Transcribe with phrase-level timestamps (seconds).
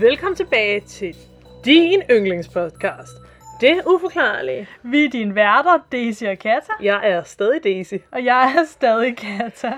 [0.00, 1.16] Velkommen tilbage til
[1.64, 3.12] din yndlingspodcast.
[3.60, 4.68] Det uforklarlige.
[4.82, 7.94] Vi er dine værter, Daisy og Kata, Jeg er stadig Daisy.
[8.12, 9.72] og jeg er stadig Kata.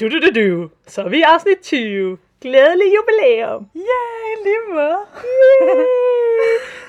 [0.00, 0.70] Du, du, du, du.
[0.86, 2.18] Så er vi i afsnit 20.
[2.40, 3.70] Glædelig jubilæum.
[3.76, 4.98] Yay, lige måde.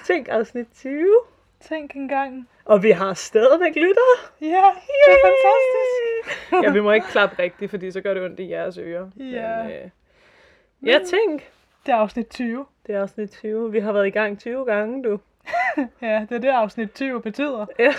[0.07, 1.07] Tænk afsnit 20.
[1.69, 2.49] Tænk engang.
[2.65, 4.17] Og vi har stadigvæk lyttere.
[4.41, 4.47] Ja,
[5.07, 6.53] det er fantastisk.
[6.63, 9.09] ja, vi må ikke klappe rigtigt, fordi så gør det ondt i jeres ører.
[9.17, 9.63] Ja.
[9.63, 9.89] Men, øh,
[10.89, 11.49] ja, tænk.
[11.87, 12.65] Det er afsnit 20.
[12.87, 13.71] Det er afsnit 20.
[13.71, 15.19] Vi har været i gang 20 gange, du.
[16.01, 17.65] Ja, det er det, afsnit 20 betyder.
[17.79, 17.93] Ja.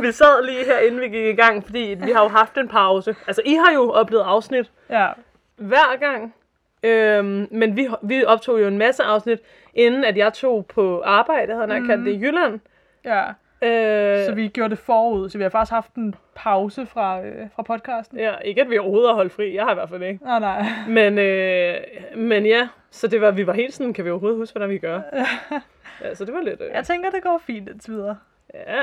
[0.00, 2.68] vi sad lige her, inden vi gik i gang, fordi vi har jo haft en
[2.68, 3.16] pause.
[3.26, 5.08] Altså, I har jo oplevet afsnit Ja,
[5.56, 6.34] hver gang.
[6.82, 9.38] Øhm, men vi, vi optog jo en masse afsnit,
[9.74, 12.60] inden at jeg tog på arbejde, havde jeg kaldt det i Jylland.
[13.04, 13.24] ja.
[13.62, 17.46] Øh, Så vi gjorde det forud, så vi har faktisk haft en pause fra, øh,
[17.56, 18.18] fra podcasten.
[18.18, 19.54] Ja, ikke at vi overhovedet har holdt fri.
[19.54, 20.24] Jeg har i hvert fald ikke.
[20.24, 20.64] Nej, nej.
[20.88, 21.74] Men, øh,
[22.16, 24.78] men ja, så det var, vi var helt sådan, kan vi overhovedet huske, hvordan vi
[24.78, 25.00] gør?
[26.04, 26.60] Ja, så det var lidt...
[26.60, 28.16] Øh, Jeg tænker, det går fint indtil videre.
[28.54, 28.82] ja.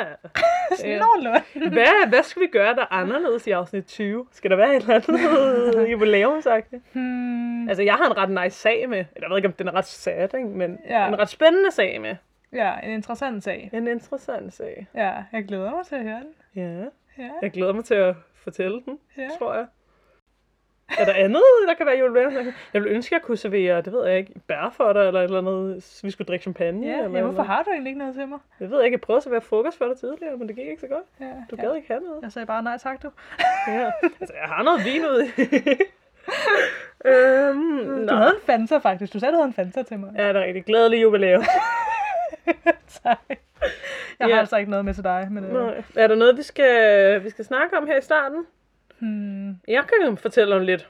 [1.00, 1.42] Nogenlunde.
[1.74, 4.26] Hvad, hvad skal vi gøre, der er anderledes i afsnit 20?
[4.32, 6.82] Skal der være et eller andet jubilæumsagtigt?
[6.94, 8.98] Hmm, Altså, jeg har en ret nice sag med.
[8.98, 10.48] Eller jeg ved ikke, om den er ret sad, ikke?
[10.48, 11.08] men Ja.
[11.08, 12.16] en ret spændende sag med.
[12.54, 13.70] Ja, en interessant sag.
[13.74, 14.88] En interessant sag.
[14.96, 16.34] Ja, jeg glæder mig til at høre den.
[16.56, 16.84] Ja.
[17.24, 19.28] Ja, Jeg glæder mig til at fortælle den, ja.
[19.40, 19.66] tror jeg.
[21.00, 22.56] Er der andet, der kan være jubilæumsagtigt?
[22.74, 25.20] Jeg ville ønske, at jeg kunne servere, det ved jeg ikke, bær for dig, eller
[25.20, 26.88] et eller andet, vi skulle drikke champagne.
[26.88, 28.40] Ja, eller ja, hvorfor har du egentlig ikke noget til mig?
[28.60, 30.82] Jeg ved ikke, jeg prøvede at servere frokost for dig tidligere, men det gik ikke
[30.82, 31.04] så godt.
[31.20, 31.62] Ja, Du ja.
[31.66, 32.22] gad ikke have noget.
[32.22, 33.10] Jeg sagde bare nej tak, du.
[33.68, 33.92] Ja.
[34.20, 35.30] Altså, jeg har noget vin ude i.
[37.10, 38.14] øhm, Du nå.
[38.16, 39.14] havde en Fanta faktisk.
[39.14, 40.14] Du sagde, du havde en Fanta til mig.
[40.18, 41.44] Ja, det er rigtig glædelig jubilæum.
[43.04, 43.20] Tak.
[43.30, 43.38] Jeg
[44.26, 44.40] har Ja.
[44.40, 45.28] altså ikke noget med til dig.
[45.32, 48.46] Men, øh, er der noget, vi skal, vi skal snakke om her i starten?
[49.00, 50.90] hmm, Jeg kan fortælle om lidt.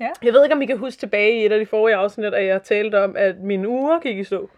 [0.00, 0.08] Ja.
[0.22, 2.46] Jeg ved ikke, om I kan huske tilbage i et af de forrige afsnit, at
[2.46, 4.50] jeg talte om, at mine uger gik i stå.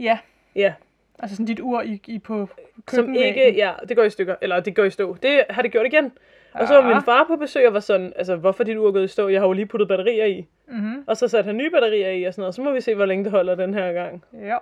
[0.00, 0.18] ja,
[0.54, 0.74] Ja,
[1.18, 2.48] altså sådan dit ur i, i på
[2.88, 5.16] som ikke, ja, det går i stykker, eller det går i stå.
[5.22, 6.12] Det har det gjort igen.
[6.54, 8.92] Og så var min far på besøg og var sådan, altså, hvorfor er dit ur
[8.92, 9.28] gået i stå?
[9.28, 10.46] Jeg har jo lige puttet batterier i.
[10.68, 11.04] Mm-hmm.
[11.06, 12.54] Og så satte han nye batterier i og sådan noget.
[12.54, 14.24] Så må vi se, hvor længe det holder den her gang.
[14.42, 14.56] Ja.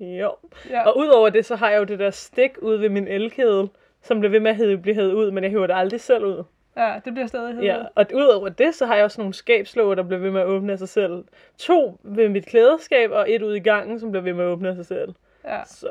[0.00, 0.34] Jo.
[0.70, 0.86] ja.
[0.88, 3.68] Og udover det, så har jeg jo det der stik ude ved min elkedel,
[4.02, 6.24] som bliver ved med at hede- blive hævet ud, men jeg hiver det aldrig selv
[6.24, 6.44] ud.
[6.76, 7.74] ja, det bliver stadig hedder.
[7.76, 10.46] Ja, og udover det, så har jeg også nogle skabslåger, der bliver ved med at
[10.46, 11.24] åbne af sig selv.
[11.58, 14.68] To ved mit klædeskab, og et ude i gangen, som bliver ved med at åbne
[14.68, 15.14] af sig selv.
[15.44, 15.64] ja.
[15.64, 15.88] Så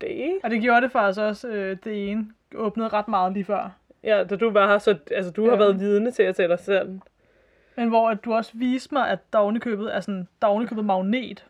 [0.00, 0.38] det...
[0.42, 3.76] Og det gjorde det faktisk også, øh, det ene åbnede ret meget lige før.
[4.04, 5.58] Ja, da du var her, så altså, du har Ja.
[5.58, 6.98] været vidne til at tage dig selv.
[7.76, 10.84] Men hvor at du også viste mig, at der ovenikøbet er sådan, der er ovenikøbet
[10.84, 11.46] magnet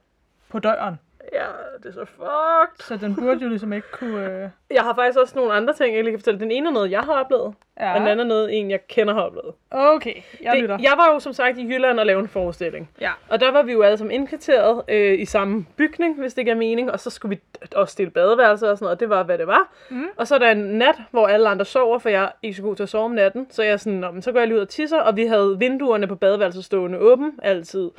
[0.48, 0.94] på døren.
[1.32, 1.46] Ja,
[1.82, 2.84] det er så fucked.
[2.98, 4.42] Så den burde jo ligesom ikke kunne...
[4.42, 6.40] Øh, Jeg har faktisk også nogle andre ting, jeg lige kan fortælle.
[6.40, 7.92] Den ene er noget, jeg har oplevet, ja.
[7.94, 9.54] og den anden er noget, en jeg kender har oplevet.
[9.70, 10.76] Okay, jeg lytter.
[10.76, 12.90] Det, jeg var jo som sagt i Jylland og lavede en forestilling.
[13.00, 13.10] Ja.
[13.28, 16.56] Og der var vi jo alle sammen indkvarteret øh, i samme bygning, hvis det giver
[16.56, 16.92] mening.
[16.92, 17.42] Og så skulle vi
[17.74, 19.68] også stille badeværelser og sådan noget, og det var, hvad det var.
[19.90, 20.06] Mm.
[20.16, 22.62] Og så er der en nat, hvor alle andre sover, for jeg er ikke så
[22.62, 23.46] god til at sove om natten.
[23.50, 25.26] Så jeg er sådan, "Nå, men så går jeg lige ud og tisser, og vi
[25.26, 27.90] havde vinduerne på badeværelset stående åben altid.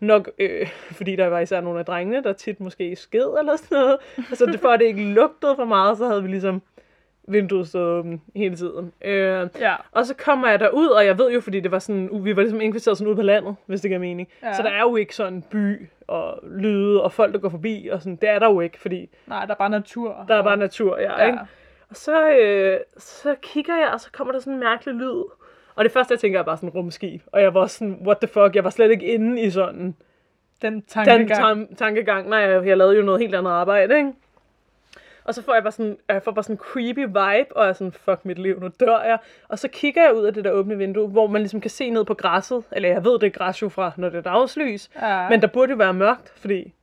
[0.00, 3.78] Nok, øh, fordi der var især nogle af drengene, der tit måske sked eller sådan
[3.78, 3.96] noget.
[4.16, 6.62] Altså det, for at det ikke lugtede for meget, så havde vi ligesom
[7.28, 8.92] vinduet stået åben hele tiden.
[9.04, 9.74] Øh, Ja.
[9.92, 12.42] og så kommer jeg derud, og jeg ved jo, fordi det var sådan, vi var
[12.42, 14.28] ligesom indkvarteret sådan ude på landet, hvis det giver mening.
[14.42, 14.48] Ja.
[14.48, 14.54] Ja.
[14.54, 18.02] Så der er jo ikke sådan by og lyde og folk, der går forbi, og
[18.02, 20.24] sådan, det er der jo ikke, fordi Nej, der er bare natur.
[20.28, 21.26] der er bare natur, ja, Ja.
[21.26, 21.38] ikke?
[21.90, 25.22] Og så, øh, så kigger jeg, og så kommer der sådan en mærkelig lyd.
[25.78, 27.22] Og det første, jeg tænker, er bare sådan rumskib.
[27.26, 29.94] Og jeg var sådan, what the fuck, jeg var slet ikke inde i sådan
[30.62, 31.30] Den den tankegang.
[31.70, 32.28] tam- tankegang.
[32.28, 34.12] Nej, jeg, jeg lavede jo noget helt andet arbejde, ikke?
[35.24, 37.68] Og så får jeg bare sådan, jeg får bare sådan en creepy vibe, og jeg
[37.68, 39.18] er sådan, fuck mit liv, nu dør jeg.
[39.48, 41.90] Og så kigger jeg ud af det der åbne vindue, hvor man ligesom kan se
[41.90, 42.64] ned på græsset.
[42.72, 44.90] Eller jeg ved, det er græs jo fra, når det er dagslys.
[45.02, 45.28] Ja.
[45.28, 46.74] Men der burde jo være mørkt, fordi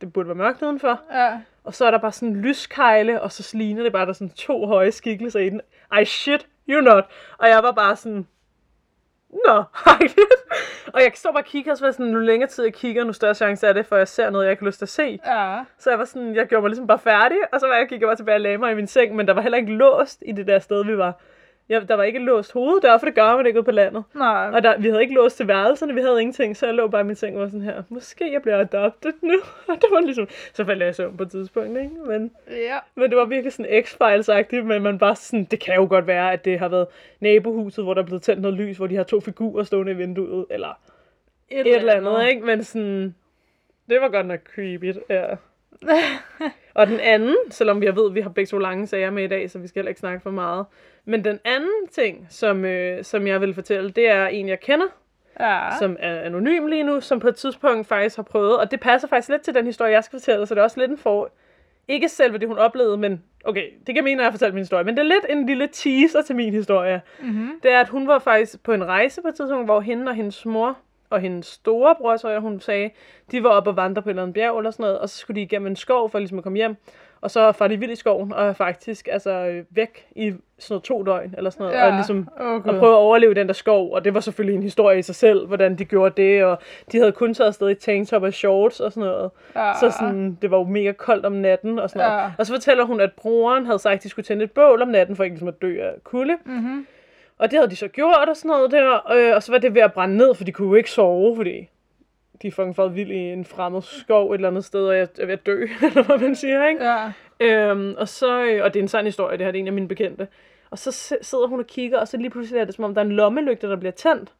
[0.00, 1.00] det burde være mørkt udenfor.
[1.12, 1.40] Ja.
[1.64, 4.12] Og så er der bare sådan en lyskejle, og så ligner det bare, der er
[4.12, 5.60] sådan to høje skikkelser i den.
[6.02, 7.04] I shit, you not.
[7.38, 8.26] Og jeg var bare sådan,
[9.46, 9.62] Nå,
[10.94, 12.74] Og jeg står bare og kigger, og så var jeg sådan, nu længere tid jeg
[12.74, 14.84] kigger, nu større chance er det, for jeg ser noget, jeg ikke har lyst til
[14.84, 15.20] at se.
[15.26, 15.60] Ja.
[15.78, 18.00] Så jeg var sådan, jeg gjorde mig ligesom bare færdig, og så var jeg, gik
[18.00, 20.22] jeg bare tilbage og lagde mig i min seng, men der var heller ikke låst
[20.26, 21.20] i det der sted, vi var.
[21.68, 24.04] Ja, der var ikke låst hoveddør, for det gør man ikke ude på landet.
[24.14, 24.50] Nej.
[24.52, 27.00] Og der, vi havde ikke låst til værelserne, vi havde ingenting, så jeg lå bare
[27.00, 29.34] i min seng og var sådan her, måske jeg bliver adopted nu.
[29.68, 31.90] Og det var ligesom, så faldt jeg i søvn på et tidspunkt, ikke?
[32.06, 32.78] Men, Ja.
[32.94, 36.32] men det var virkelig sådan X-Files-agtigt, men man bare sådan, det kan jo godt være,
[36.32, 36.86] at det har været
[37.20, 39.94] nabohuset, hvor der er blevet tændt noget lys, hvor de har to figurer stående i
[39.94, 40.78] vinduet, eller
[41.50, 42.46] Et, et eller andet, ikke?
[42.46, 43.14] Men sådan,
[43.90, 45.24] det var godt nok creepy, ja.
[46.74, 49.26] Og den anden, selvom jeg ved, at vi har begge to lange sager med i
[49.26, 50.66] dag, så vi skal heller ikke snakke for meget.
[51.04, 54.86] Men den anden ting, som, øh, som jeg vil fortælle, det er en, jeg kender.
[55.40, 55.68] Ja.
[55.78, 59.08] som er anonym lige nu, som på et tidspunkt faktisk har prøvet, og det passer
[59.08, 61.32] faktisk lidt til den historie, jeg skal fortælle, så det er også lidt en for...
[61.88, 64.60] Ikke selve det, hun oplevede, men okay, det kan mene, når jeg har fortalt min
[64.60, 67.02] historie, men det er lidt en lille teaser til min historie.
[67.22, 67.60] Mm-hmm.
[67.62, 70.14] Det er, at hun var faktisk på en rejse på et tidspunkt, hvor hende og
[70.14, 70.78] hendes mor
[71.12, 72.90] og hendes storebror, tror jeg, hun sagde,
[73.30, 75.16] de var oppe og vandre på et eller andet bjerg eller sådan noget, og så
[75.16, 76.76] skulle de igennem en skov for ligesom at komme hjem.
[77.20, 80.82] Og så var de vildt i skoven, og er faktisk altså, væk i sådan noget
[80.82, 81.86] to døgn, eller sådan noget, Ja.
[81.86, 82.78] og ligesom og Gud.
[82.78, 85.46] prøve at overleve den der skov, og det var selvfølgelig en historie i sig selv,
[85.46, 86.58] hvordan de gjorde det, og
[86.92, 89.30] de havde kun taget afsted i tanktop og shorts og sådan noget.
[89.56, 89.72] Ja.
[89.80, 92.22] Så sådan, det var jo mega koldt om natten og sådan noget.
[92.22, 92.30] Ja.
[92.38, 94.88] Og så fortæller hun, at broren havde sagt, at de skulle tænde et bål om
[94.88, 96.34] natten, for ikke ligesom at dø af kulde.
[96.44, 96.86] Mm-hmm.
[97.38, 99.74] Og det havde de så gjort og sådan noget der, øh, og så var det
[99.74, 101.68] ved at brænde ned, for de kunne jo ikke sove, fordi
[102.42, 105.08] de er fucking faret vild i en fremmed skov et eller andet sted, og jeg
[105.20, 106.84] er ved at dø, eller hvad man siger, ikke?
[106.84, 107.12] Ja.
[107.40, 109.66] Øhm, og så, øh, og det er en sand historie, det her det er en
[109.66, 110.28] af mine bekendte.
[110.70, 113.00] Og så sidder hun og kigger, og så lige pludselig er det som om, der
[113.00, 114.32] er en lommelygte, der bliver tændt.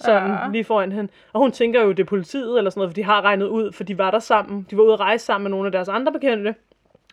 [0.00, 0.36] Sådan Ja.
[0.52, 1.12] lige foran hende.
[1.32, 3.72] Og hun tænker jo, det er politiet eller sådan noget, for de har regnet ud,
[3.72, 4.66] for de var der sammen.
[4.70, 6.54] De var ude at rejse sammen med nogle af deres andre bekendte,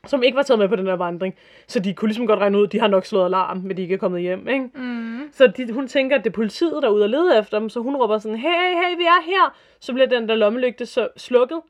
[0.10, 1.36] som ikke var taget med på den her vandring.
[1.68, 3.94] Så de kunne ligesom godt regne ud, de har nok slået alarm, men de ikke
[3.94, 4.70] er kommet hjem, ikke?
[4.76, 5.20] Mm.
[5.32, 7.70] Så de, hun tænker, at det er politiet, der er ude og lede efter dem,
[7.70, 9.56] så hun råber sådan, hey, hey, vi er her.
[9.80, 11.62] Så bliver den der lommelygte så slukket,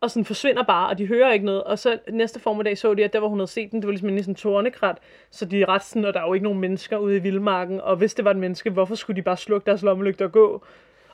[0.00, 1.64] og sådan forsvinder bare, og de hører ikke noget.
[1.64, 3.92] Og så næste formiddag så de, at der hvor hun havde set den, det var
[3.92, 4.98] ligesom en sådan tornekrat.
[5.30, 7.80] Så de er ret sådan, og der er jo ikke nogen mennesker ude i vildmarken.
[7.80, 10.64] Og hvis det var et menneske, hvorfor skulle de bare slukke deres lommelygte og gå?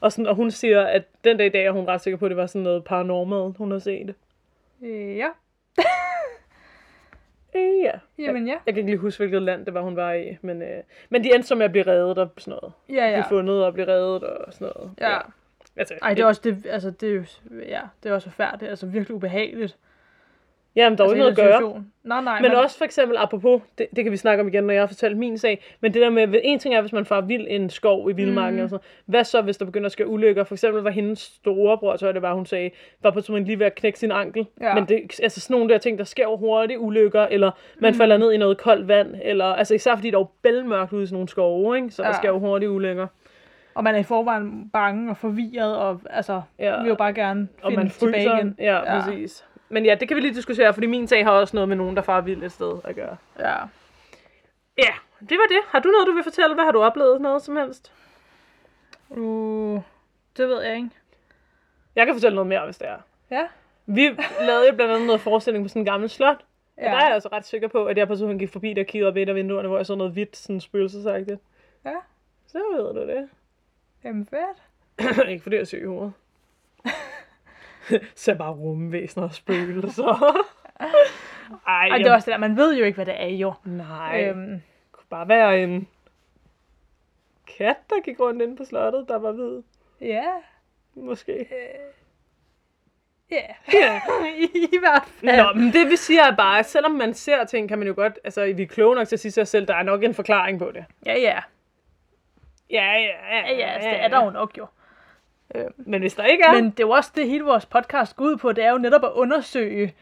[0.01, 2.25] Og, sådan, og hun siger, at den dag i dag er hun ret sikker på,
[2.25, 4.15] at det var sådan noget paranormal, hun har set.
[4.83, 5.29] Ja.
[7.57, 7.93] Øh, ja.
[8.19, 8.57] Jamen ja.
[8.67, 10.37] Jeg kan ikke lige huske, hvilket land det var, hun var i.
[10.43, 12.73] Men, øh, men de endte med at blive reddet og sådan noget.
[12.89, 13.13] Ja, ja.
[13.13, 14.91] Blive fundet og blive reddet og sådan noget.
[15.01, 15.19] Ja.
[15.77, 17.25] Altså, Ej, det er også det, altså det er jo,
[17.69, 19.77] ja, det er også forfærdeligt, altså virkelig ubehageligt.
[20.77, 21.85] Jamen, der er jo altså, ikke noget at gøre.
[22.05, 24.73] Nej, nej, Men også for eksempel, apropos, det, det kan vi snakke om igen, når
[24.73, 27.21] jeg har fortalt min sag, men det der med, en ting er, hvis man får
[27.21, 28.63] vild en skov i vildmarken, Mm.
[28.65, 30.45] og sådan, hvad så, hvis der begynder at ske ulykker?
[30.45, 32.71] For eksempel var hendes storebror, jeg det var, hun sagde,
[33.03, 34.47] var på sådan lige ved at knække sin ankel.
[34.61, 34.75] Ja.
[34.75, 37.99] Men det, altså sådan nogle der ting, der sker jo hurtigt, ulykker, eller man Mm.
[37.99, 41.03] falder ned i noget koldt vand, eller altså især fordi der er jo bælmørkt ude
[41.03, 41.91] i sådan nogle skove, ikke?
[41.91, 42.15] så der Ja.
[42.15, 43.07] sker jo hurtigt ulykker.
[43.75, 46.81] Og man er i forvejen bange og forvirret, og altså, Ja.
[46.81, 48.55] vil jo bare gerne Og finde man tilbage igen.
[48.59, 49.45] Ja, ja, præcis.
[49.69, 51.97] Men ja, det kan vi lige diskutere, fordi min sag har også noget med nogen,
[51.97, 53.17] der farer vildt et sted at gøre.
[53.39, 53.57] Ja.
[54.79, 55.61] Ja, det var det.
[55.69, 56.55] Har du noget, du vil fortælle?
[56.55, 57.21] Hvad har du oplevet?
[57.21, 57.93] Noget som helst?
[59.11, 59.81] Uh,
[60.37, 60.91] det ved jeg ikke.
[61.97, 62.99] Jeg kan fortælle noget mere, hvis det er.
[63.31, 63.47] Ja.
[63.87, 66.45] Vi lavede jo blandt andet noget forestilling på sådan en gammel slot.
[66.79, 66.85] Ja.
[66.85, 68.83] Og der er jeg altså ret sikker på, at jeg på tidspunkt gik forbi der
[68.83, 71.41] kiggede op i et af vinduerne, hvor jeg så noget hvidt, sådan spøgelsesagtigt.
[71.85, 71.95] Ja.
[72.47, 73.29] Så ved du det.
[74.05, 75.29] Jamen fedt.
[75.29, 76.13] ikke fordi jeg er syg i hovedet.
[78.15, 80.05] Ser bare rumvæsener og spøgelser.
[81.67, 83.53] Ej, Ej, det er også det der, man ved jo ikke, hvad det er jo.
[83.65, 84.51] Nej, øhm.
[84.51, 85.89] Det kunne bare være en
[87.59, 89.63] kat, der gik rundt inde på slottet, der var hvid.
[90.01, 90.23] ja.
[90.97, 91.47] Måske.
[93.31, 93.41] Ja.
[93.73, 94.01] Ja.
[94.39, 94.45] I,
[94.75, 95.37] I hvert fald.
[95.37, 97.95] Nå, men det vi siger er bare, at selvom man ser ting, kan man jo
[97.97, 100.15] godt, altså vi er kloge nok til at sige sig selv, der er nok en
[100.15, 100.85] forklaring på det.
[101.07, 101.41] Ja, ja.
[102.71, 104.67] Ja, ja, Ja, ja, altså, det er der jo nok jo.
[105.55, 108.17] Øh, men hvis der ikke er, Men det er jo også det, hele vores podcast
[108.17, 109.95] går ud på, det er jo netop at undersøge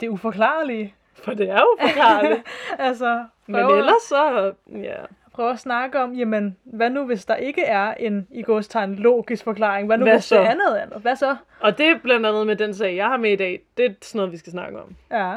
[0.00, 0.94] det uforklarlige.
[1.14, 2.42] for det er jo forklarligt.
[2.78, 4.96] altså, men ellers så, ja.
[5.32, 9.44] prøve at snakke om, jamen, hvad nu hvis der ikke er en, i godstegn, logisk
[9.44, 9.86] forklaring?
[9.86, 10.40] Hvad nu Hvad hvis så?
[10.40, 10.98] det er noget andet?
[11.00, 11.36] Hvad så?
[11.60, 13.94] Og det er blandt andet med den sag, jeg har med i dag, det er
[14.02, 14.96] sådan noget, vi skal snakke om.
[15.10, 15.36] Ja,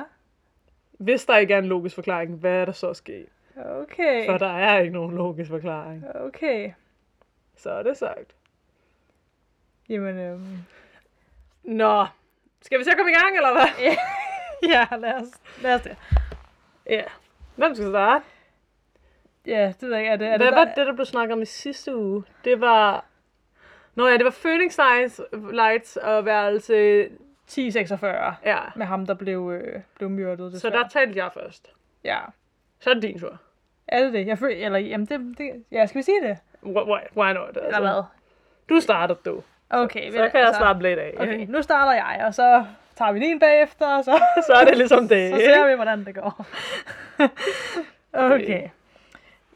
[0.91, 3.25] Hvis der ikke er en logisk forklaring, hvad er der så sket?
[3.81, 4.25] okay.
[4.25, 6.05] For der er ikke nogen logisk forklaring.
[6.15, 6.71] Okay.
[7.57, 8.35] Så er det sagt.
[9.91, 10.57] Jamen, øhm,
[11.63, 12.05] Nå,
[12.61, 13.95] skal vi så komme i gang, eller hvad?
[14.73, 15.27] ja, lad os,
[15.61, 15.97] lad os det.
[16.89, 17.03] Ja.
[17.55, 18.25] Hvem skal starte?
[19.45, 20.11] Ja, det ved jeg ikke.
[20.13, 22.23] Er det, er Hvad det, var der, det, der blev snakket om i sidste uge?
[22.43, 23.05] Det var...
[23.95, 25.21] Nå ja, det var Phoenix Lights,
[25.51, 27.09] Lights og værelse...
[27.47, 28.57] 1046 Ja.
[28.75, 30.51] med ham, der blev, øh, blev myrdet.
[30.51, 30.83] Så desværre.
[30.83, 31.71] der talte jeg først.
[32.03, 32.19] Ja.
[32.79, 33.37] Så er det din tur.
[33.87, 34.27] Er det det?
[34.27, 36.37] Jeg føler, eller, jamen det, det, ja, skal vi sige det?
[36.63, 37.47] Why, why, why not?
[37.47, 38.03] Altså, Eller hvad?
[38.69, 39.43] Du starter, du.
[39.73, 41.13] Okay, Så kan jeg slappe lidt af.
[41.19, 44.77] Okay, nu starter jeg, og så tager vi din bagefter, og så, Så er det
[44.77, 45.29] ligesom det.
[45.35, 46.45] så ser vi, hvordan det går.
[48.33, 48.69] okay.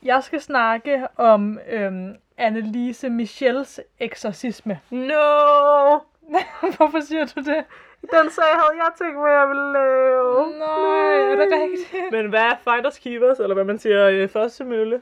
[0.03, 4.79] Jeg skal snakke om øhm, Annelise Michels eksorcisme.
[4.89, 6.00] No!
[6.77, 7.63] Hvorfor siger du det?
[8.01, 10.60] Den sag havde jeg tænkt mig, jeg ville lave.
[10.60, 12.12] Nej, er det rigtigt?
[12.12, 15.01] Men hvad er fighters keepers, eller hvad man siger, øh, første mølle?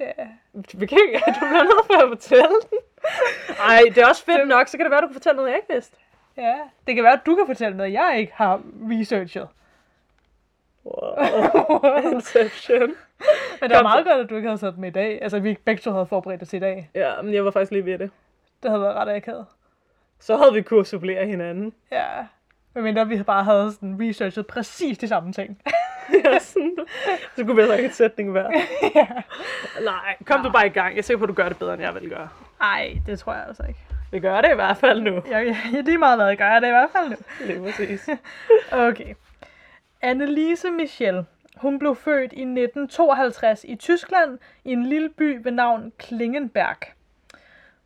[0.00, 0.12] Ja.
[0.54, 2.78] Du bliver nødt for at fortælle den.
[3.68, 5.56] Ej, det er også fedt nok, så kan det være, du kan fortælle noget, jeg
[5.56, 5.96] ikke vidste.
[6.36, 6.54] ja,
[6.86, 8.60] det kan være, at du kan fortælle noget, jeg ikke har
[8.90, 9.48] researchet.
[10.84, 11.80] Wow.
[12.12, 12.94] Inception.
[13.60, 15.22] Men det var meget godt, at du ikke havde sat med i dag.
[15.22, 16.90] Altså, vi begge to havde forberedt os i dag.
[16.94, 18.10] Ja, men jeg var faktisk lige ved det.
[18.62, 19.46] Det havde været ret akavet.
[20.20, 21.72] Så havde vi kunne supplere hinanden.
[21.92, 22.06] Ja.
[22.74, 25.62] Medmindre vi bare havde sådan researchet præcis de samme ting.
[26.24, 26.76] ja, sådan.
[27.36, 28.50] Så kunne vi have sagt et sætning hver.
[28.94, 29.06] ja.
[29.84, 30.92] Nej, kom du bare i gang.
[30.92, 32.28] Jeg er sikker på, at du gør det bedre, end jeg vil gøre.
[32.60, 33.80] Ej, det tror jeg altså ikke.
[34.12, 35.22] Vi gør det i hvert fald nu.
[35.30, 37.16] Jeg, jeg, jeg lige meget hvad, gør jeg det i hvert fald nu.
[37.46, 38.08] Lige præcis.
[38.72, 39.14] Okay.
[40.02, 41.24] Annelise Michel,
[41.56, 46.76] hun blev født i 1952 i Tyskland i en lille by ved navn Klingenberg.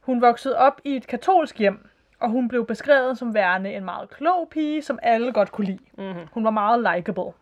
[0.00, 1.88] Hun voksede op i et katolsk hjem,
[2.20, 5.78] og hun blev beskrevet som værende en meget klog pige, som alle godt kunne lide.
[5.98, 6.26] Mm-hmm.
[6.32, 7.32] Hun var meget likable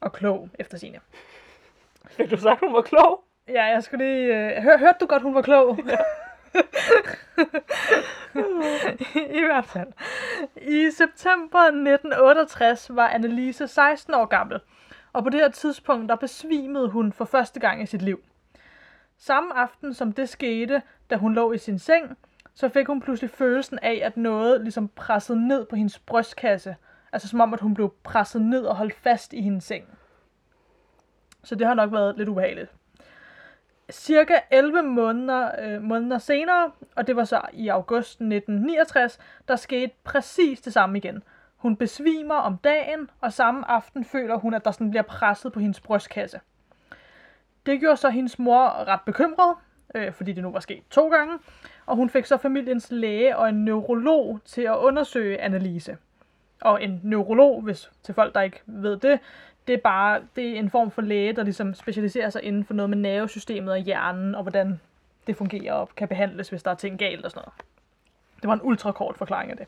[0.00, 0.98] og klog efter sine.
[2.10, 3.24] Fik du sagt, hun var klog?
[3.48, 4.56] Ja, jeg skulle lige...
[4.56, 5.78] Øh, hør, hørte du godt, hun var klog?
[9.14, 9.92] I hvert fald.
[10.56, 14.60] I september 1968 var Annelise 16 år gammel,
[15.12, 18.20] og på det her tidspunkt der besvimede hun for første gang i sit liv.
[19.18, 22.18] Samme aften som det skete, da hun lå i sin seng,
[22.54, 26.76] så fik hun pludselig følelsen af, at noget ligesom pressede ned på hendes brystkasse.
[27.12, 29.98] Altså som om, at hun blev presset ned og holdt fast i hendes seng.
[31.44, 32.72] Så det har nok været lidt ubehageligt.
[33.90, 39.92] Cirka 11 måneder, øh, måneder senere, og det var så i august 1969, der skete
[40.04, 41.22] præcis det samme igen.
[41.56, 45.60] Hun besvimer om dagen, og samme aften føler hun, at der sådan bliver presset på
[45.60, 46.40] hendes brystkasse.
[47.66, 49.56] Det gjorde så hendes mor ret bekymret,
[49.94, 51.38] øh, fordi det nu var sket to gange,
[51.86, 55.96] og hun fik så familiens læge og en neurolog til at undersøge Annelise.
[56.60, 59.20] Og en neurolog, hvis til folk, der ikke ved det,
[59.66, 62.74] det er bare det er en form for læge, der ligesom specialiserer sig inden for
[62.74, 64.80] noget med nervesystemet og hjernen, og hvordan
[65.26, 67.52] det fungerer og kan behandles, hvis der er ting galt og sådan noget.
[68.42, 69.66] Det var en ultrakort forklaring af det.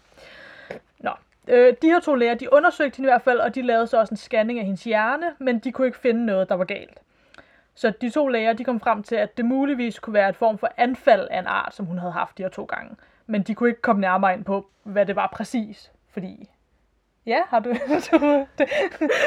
[0.98, 1.10] Nå,
[1.48, 4.00] øh, de her to læger, de undersøgte hende i hvert fald, og de lavede så
[4.00, 6.98] også en scanning af hendes hjerne, men de kunne ikke finde noget, der var galt.
[7.74, 10.58] Så de to læger, de kom frem til, at det muligvis kunne være et form
[10.58, 12.96] for anfald af en art, som hun havde haft de her to gange.
[13.26, 16.50] Men de kunne ikke komme nærmere ind på, hvad det var præcis, fordi...
[17.26, 17.70] Ja, har du...
[18.10, 18.68] du det,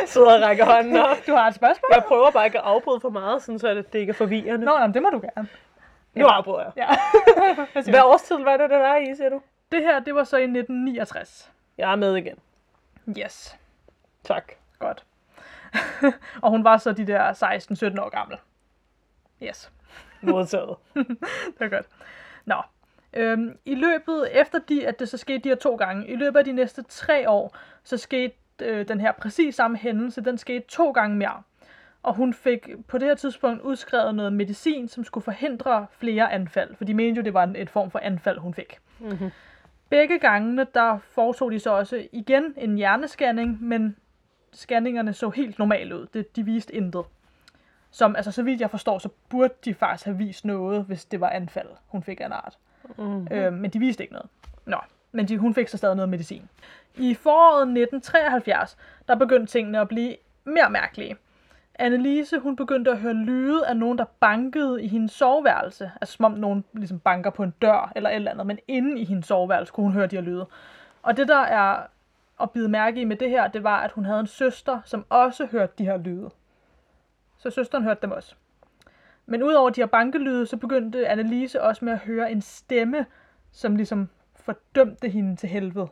[0.06, 1.18] Sidder og rækker hånden op.
[1.28, 1.90] du har et spørgsmål?
[1.94, 4.66] Jeg prøver bare ikke at afbryde for meget, sådan så det ikke er forvirrende.
[4.66, 5.48] Nå, nå, det må du gerne.
[6.14, 6.88] nu afbryder jeg.
[7.76, 7.82] Ja.
[7.92, 9.42] Hvad årstid var det, det var i, siger du?
[9.72, 11.52] det her, det var så i 1969.
[11.78, 12.40] Jeg er med igen.
[13.18, 13.58] Yes,
[14.24, 14.52] Tak.
[14.80, 15.06] godt.
[16.44, 18.38] og hun var så de der 16-17 år gammel.
[19.44, 19.72] Yes.
[20.22, 20.76] Modtaget.
[20.94, 21.86] det er godt.
[22.46, 22.56] Nå.
[23.14, 26.40] Øhm, I løbet, efter de, at det så skete de her to gange, i løbet
[26.40, 30.66] af de næste tre år, så skete øh, den her præcis samme hændelse, den skete
[30.68, 31.44] to gange mere.
[32.04, 36.76] Og hun fik på det her tidspunkt udskrevet noget medicin, som skulle forhindre flere anfald,
[36.76, 38.80] for de mente jo, det var en, et form for anfald, hun fik.
[39.00, 39.32] Mm-hmm.
[39.90, 43.96] Begge gangene, der foretog de så også igen en hjernescanning, men
[44.54, 46.08] scanningerne så helt normalt ud.
[46.14, 47.06] Det, de viste intet.
[47.92, 51.22] Som, altså så vidt jeg forstår, så burde de faktisk have vist noget, hvis det
[51.22, 52.58] var anfald, hun fik af en art.
[52.98, 53.28] Mm.
[53.32, 54.30] Øh, men de viste ikke noget.
[54.66, 54.78] Nå,
[55.12, 56.50] men de, hun fik så stadig noget medicin.
[56.96, 61.16] I foråret 1973, der begyndte tingene at blive mere mærkelige.
[61.76, 65.92] Annelise, hun begyndte at høre lyde af nogen, der bankede i hendes soveværelse.
[66.02, 69.02] Altså som om nogen ligesom banker på en dør eller et eller andet, men inde
[69.02, 70.48] i hendes soveværelse kunne hun høre de her lyde.
[71.02, 71.82] Og det, der er
[72.42, 75.06] at bide mærke i med det her, det var, at hun havde en søster, som
[75.10, 76.30] også hørte de her lyde.
[77.38, 78.36] Så søsteren hørte dem også.
[79.32, 83.06] Men udover de her bankelyde, så begyndte Annelise også med at høre en stemme,
[83.52, 85.88] som ligesom fordømte hende til helvede.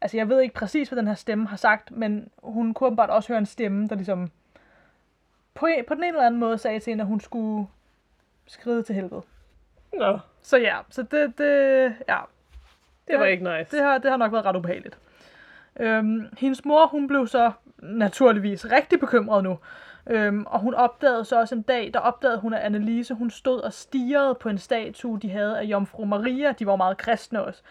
[0.00, 3.10] Altså, jeg ved ikke præcis, hvad den her stemme har sagt, men hun kunne bare
[3.10, 4.30] også høre en stemme, der ligesom
[5.54, 7.66] på, på den ene eller anden måde sagde til hende, at hun skulle
[8.46, 9.22] skride til helvede.
[9.92, 12.18] Nå, Så ja, så det, det, ja,
[13.08, 13.76] det var ikke nice.
[13.76, 14.98] det har, det har nok været ret ubehageligt.
[15.80, 19.58] Øhm, hendes mor, hun blev så naturligvis rigtig bekymret nu.
[20.06, 23.60] Øhm, og hun opdagede så også en dag, der opdagede hun, at Annelise, hun stod
[23.60, 26.52] og stirrede på en statue, de havde af Jomfru Maria.
[26.52, 27.62] De var meget kristne også.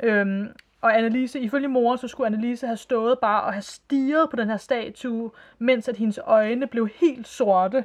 [0.00, 0.48] Øhm,
[0.80, 4.48] og Annelise, ifølge mor, så skulle Annelise have stået bare og have stirret på den
[4.48, 7.84] her statue, mens at hendes øjne blev helt sorte,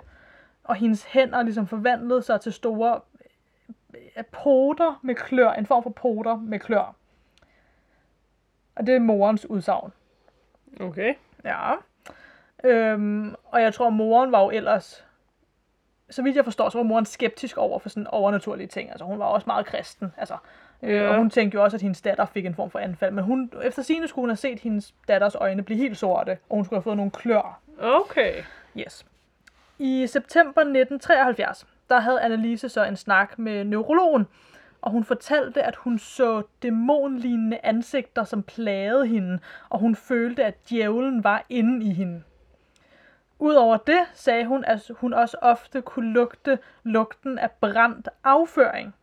[0.63, 2.99] og hendes hænder ligesom forvandlede sig til store
[4.17, 6.95] øh, poter med klør, en form for poter med klør.
[8.75, 9.93] Og det er morens udsagn.
[10.79, 11.13] Okay.
[11.43, 11.71] Ja.
[12.63, 15.05] Øhm, og jeg tror, moren var jo ellers...
[16.09, 18.89] Så vidt jeg forstår, så var moren skeptisk over for sådan overnaturlige ting.
[18.89, 20.13] Altså, hun var også meget kristen.
[20.17, 20.37] Altså,
[20.83, 21.09] øh.
[21.09, 23.11] Og hun tænkte jo også, at hendes datter fik en form for anfald.
[23.11, 26.55] Men hun, efter sine skulle hun have set hendes datters øjne blive helt sorte, og
[26.55, 27.59] hun skulle have fået nogle klør.
[27.81, 28.43] Okay.
[28.77, 29.05] Yes.
[29.79, 34.27] I september 1973, der havde Annelise så en snak med neurologen,
[34.81, 39.39] og hun fortalte, at hun så dæmonlignende ansigter, som plagede hende,
[39.69, 42.23] og hun følte, at djævlen var inde i hende.
[43.43, 48.95] Udover det sagde hun, at hun også ofte kunne lugte lugten af brændt afføring.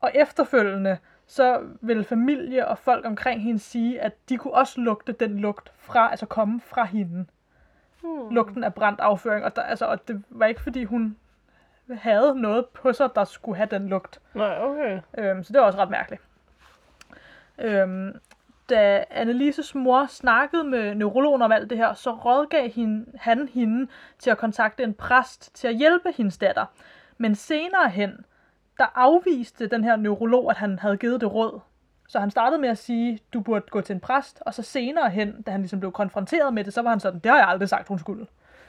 [0.00, 5.12] Og efterfølgende, så vil familie og folk omkring hende sige, at de kunne også lugte
[5.12, 7.26] den lugt fra, altså komme fra hende.
[8.02, 8.34] Hmm.
[8.34, 9.44] Lugten af brændt afføring.
[9.44, 11.16] Og, der, altså, og det var ikke, fordi hun
[11.92, 14.20] havde noget på sig, der skulle have den lugt.
[14.34, 15.00] Nej, okay.
[15.18, 16.22] Øhm, så det var også ret mærkeligt.
[17.58, 18.20] Øhm,
[18.70, 23.90] da Annelises mor snakkede med neurologen om alt det her, så rådgav hende, han hende
[24.18, 26.66] til at kontakte en præst til at hjælpe hendes datter.
[27.18, 28.24] Men senere hen,
[28.78, 31.60] der afviste den her neurolog, at han havde givet det råd.
[32.08, 35.10] Så han startede med at sige, du burde gå til en præst, og så senere
[35.10, 37.48] hen, da han ligesom blev konfronteret med det, så var han sådan, det har jeg
[37.48, 38.26] aldrig sagt, hun skulle.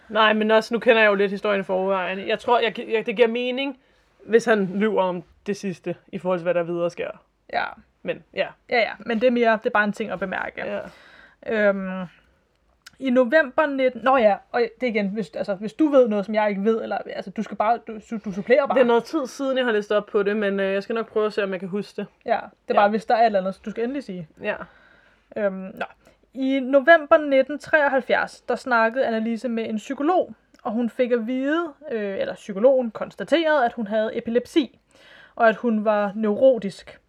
[0.10, 2.28] Nej, men også, nu kender jeg jo lidt historien forvejen.
[2.28, 3.80] Jeg tror, jeg, jeg, det giver mening,
[4.26, 7.10] hvis han lyver om det sidste, i forhold til, hvad der videre sker.
[7.54, 7.66] Ja,
[8.04, 10.66] Men ja, ja, ja, men det er mere, det er bare en ting at bemærke.
[10.66, 10.80] ja.
[11.48, 12.06] Øhm,
[13.00, 14.02] I november 19...
[14.04, 16.64] Nå ja, og det er igen, hvis, altså, hvis du ved noget, som jeg ikke
[16.64, 18.76] ved, eller altså, du skal bare, du, du supplerer bare.
[18.76, 20.96] Det er noget tid siden, jeg har læst op på det, men øh, jeg skal
[20.96, 22.08] nok prøve at se, om jeg kan huske det.
[22.26, 22.74] Ja, det er Ja.
[22.74, 24.28] bare, hvis der er et eller andet, du skal endelig sige.
[24.42, 24.56] Ja.
[25.38, 25.86] Øhm, nå.
[26.34, 32.18] I november 1973, der snakkede Annelise med en psykolog, og hun fik at vide, øh,
[32.20, 34.80] eller psykologen konstaterede, at hun havde epilepsi,
[35.36, 37.00] og at hun var neurotisk.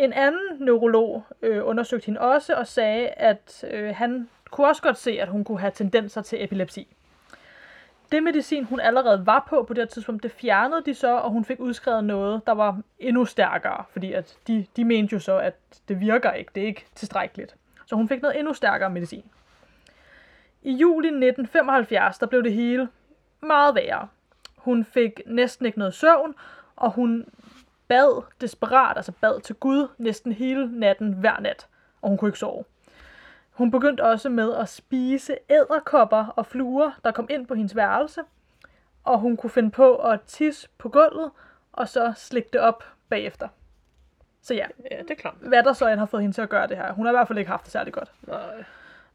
[0.00, 4.98] En anden neurolog øh, undersøgte hende også og sagde, at øh, han kunne også godt
[4.98, 6.96] se, at hun kunne have tendenser til epilepsi.
[8.12, 11.30] Det medicin, hun allerede var på på det her tidspunkt, det fjernede de så, og
[11.30, 15.38] hun fik udskrevet noget, der var endnu stærkere, fordi at de, de mente jo så,
[15.38, 15.54] at
[15.88, 17.56] det virker ikke, det er ikke tilstrækkeligt.
[17.86, 19.24] Så hun fik noget endnu stærkere medicin.
[20.62, 22.88] I juli 1975, der blev det hele
[23.40, 24.08] meget værre.
[24.56, 26.34] Hun fik næsten ikke noget søvn,
[26.76, 27.26] og hun
[27.90, 31.66] bad desperat, altså bad til Gud næsten hele natten hver nat,
[32.02, 32.64] og hun kunne ikke sove.
[33.50, 38.20] Hun begyndte også med at spise æderkopper og fluer, der kom ind på hendes værelse,
[39.04, 41.30] og hun kunne finde på at tisse på gulvet,
[41.72, 43.48] og så slikke det op bagefter.
[44.42, 45.34] Så ja, Ja, det er klart.
[45.40, 46.92] hvad der så end har fået hende til at gøre det her.
[46.92, 48.12] Hun har i hvert fald ikke haft det særlig godt.
[48.26, 48.64] Nej.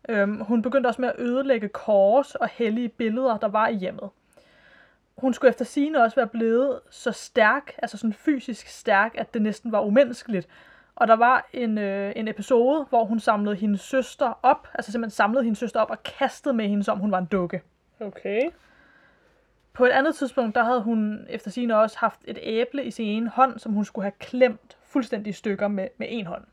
[0.09, 4.09] Øhm, hun begyndte også med at ødelægge kors og hellige billeder, der var i hjemmet.
[5.17, 9.41] Hun skulle efter sigende også være blevet så stærk, altså sådan fysisk stærk, at det
[9.41, 10.47] næsten var umenneskeligt.
[10.95, 15.15] Og der var en, øh, en episode, hvor hun samlede hendes søster op, altså simpelthen
[15.15, 17.61] samlede hendes søster op og kastede med hende, som hun var en dukke.
[17.99, 18.41] Okay.
[19.73, 23.05] På et andet tidspunkt, der havde hun efter sigende også haft et æble i sin
[23.05, 26.43] ene hånd, som hun skulle have klemt fuldstændig i stykker med, med en hånd.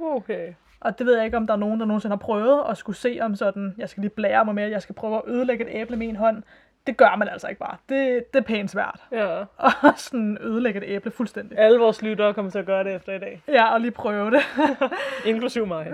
[0.00, 0.54] Okay.
[0.80, 2.96] Og det ved jeg ikke, om der er nogen, der nogensinde har prøvet at skulle
[2.96, 5.64] se om sådan, jeg skal lige blære mig med, at jeg skal prøve at ødelægge
[5.64, 6.42] et æble med en hånd.
[6.86, 7.76] Det gør man altså ikke bare.
[7.88, 9.00] Det, det er pænt svært.
[9.12, 9.44] Ja.
[9.88, 11.58] Og sådan ødelægge et æble fuldstændig.
[11.58, 13.42] Alle vores lyttere kommer til at gøre det efter i dag.
[13.48, 14.40] Ja, og lige prøve det.
[15.26, 15.92] Inklusiv mig.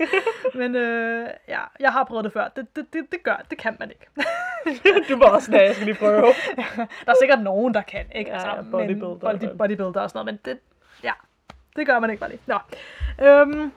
[0.54, 2.48] Men øh, ja, jeg har prøvet det før.
[2.56, 4.06] Det, det, det, det gør, det kan man ikke.
[5.08, 6.22] du var også jeg skal lige prøve.
[6.76, 8.32] Der er sikkert nogen, der kan, ikke?
[8.32, 9.14] Altså, Ja, bodybuilder.
[9.14, 10.60] Body, bodybuilder og sådan noget, men det,
[11.02, 11.12] ja,
[11.76, 12.40] det gør man ikke bare lige.
[12.46, 12.58] Nå.
[13.26, 13.72] Øhm,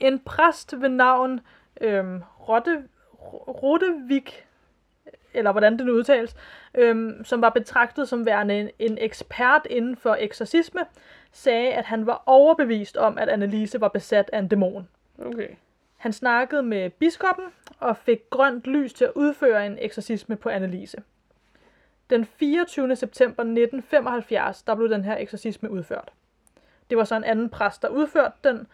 [0.00, 1.40] en præst ved navn
[1.80, 2.82] øhm, Rotte,
[3.62, 4.45] Rottevik,
[5.36, 6.36] eller hvordan det nu udtales,
[6.74, 10.80] øhm, som var betragtet som værende en, en ekspert inden for eksorcisme,
[11.32, 14.88] sagde, at han var overbevist om, at Annelise var besat af en dæmon.
[15.18, 15.48] Okay.
[15.96, 17.44] Han snakkede med biskoppen
[17.80, 21.02] og fik grønt lys til at udføre en eksorcisme på Annelise.
[22.10, 22.96] Den 24.
[22.96, 26.12] september 1975, der blev den her eksorcisme udført.
[26.90, 28.66] Det var så en anden præst, der udførte den,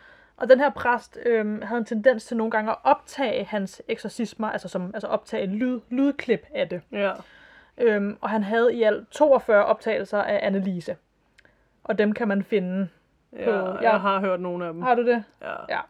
[0.42, 4.50] og den her præst øhm, havde en tendens til nogle gange at optage hans eksorcismer,
[4.50, 6.80] altså, som, altså optage lyd, lydklip af det.
[6.92, 7.12] Ja.
[7.78, 10.96] Øhm, og han havde i alt 42 optagelser af Annelise.
[11.84, 12.88] Og dem kan man finde.
[13.32, 14.82] ja På- jeg har hørt nogle af dem.
[14.82, 15.24] Har du det?
[15.42, 15.54] Ja.
[15.68, 15.80] Ja.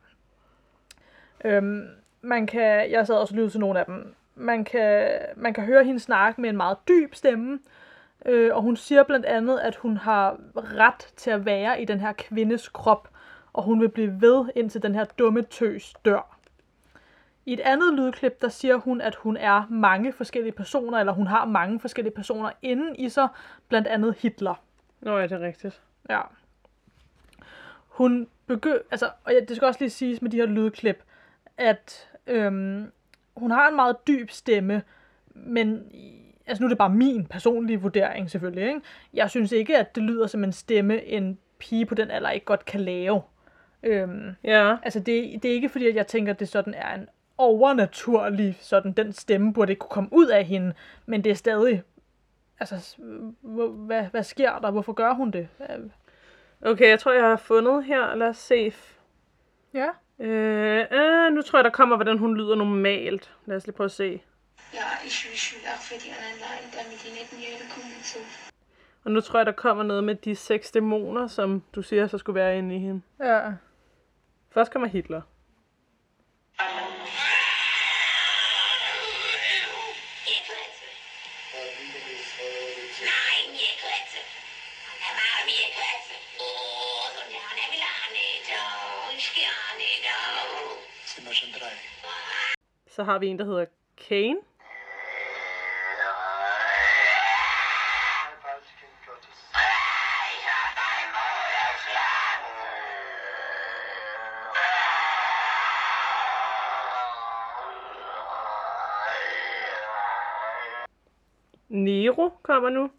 [1.44, 1.88] Øhm,
[2.22, 4.14] man kan, jeg sad også og til nogle af dem.
[4.34, 7.58] Man kan, man kan høre hende snakke med en meget dyb stemme,
[8.26, 12.00] øh, og hun siger blandt andet, at hun har ret til at være i den
[12.00, 13.08] her kvindes krop,
[13.52, 16.38] og hun vil blive ved, indtil den her dumme tøs dør.
[17.46, 21.26] I et andet lydklip, der siger hun, at hun er mange forskellige personer, eller hun
[21.26, 23.28] har mange forskellige personer inden i sig,
[23.68, 24.54] blandt andet Hitler.
[25.00, 25.82] Nå, ja, det er rigtigt.
[26.10, 26.20] Ja.
[27.88, 31.02] Hun begynd, altså, og ja, det skal også lige siges med de her lydklip,
[31.56, 32.92] at øhm,
[33.36, 34.82] hun har en meget dyb stemme,
[35.34, 35.92] men
[36.46, 38.80] altså nu er det bare min personlige vurdering selvfølgelig, ikke?
[39.14, 42.46] Jeg synes ikke, at det lyder som en stemme, en pige på den alder ikke
[42.46, 43.22] godt kan lave.
[43.82, 44.76] Øhm, Ja.
[44.82, 48.58] altså det, det er ikke fordi, at jeg tænker, at det sådan er en overnaturlig,
[48.60, 50.74] sådan den stemme burde ikke kunne komme ud af hende,
[51.06, 51.82] men det er stadig,
[52.60, 52.96] altså,
[53.42, 54.70] hvad, hvad sker der?
[54.70, 55.48] Hvorfor gør hun det?
[55.60, 55.78] Øh,
[56.64, 58.14] Okay, jeg tror, jeg har fundet her.
[58.14, 58.72] Lad os se.
[59.74, 59.88] Ja.
[60.18, 63.34] Øh, øh, nu tror jeg, der kommer, hvordan hun lyder normalt.
[63.46, 64.20] Lad os lige prøve at se.
[69.04, 72.18] Og nu tror jeg, der kommer noget med de seks dæmoner, som du siger, så
[72.18, 73.02] skulle være inde i hende.
[73.20, 73.40] Ja.
[74.54, 75.16] Først kommer Hitler.
[75.16, 75.24] Er.
[86.40, 87.08] Åh,
[87.70, 88.56] vil han ikke.
[92.90, 93.66] Så har vi en, der hedder
[94.08, 94.36] Kane.
[112.52, 112.90] Kommer nu.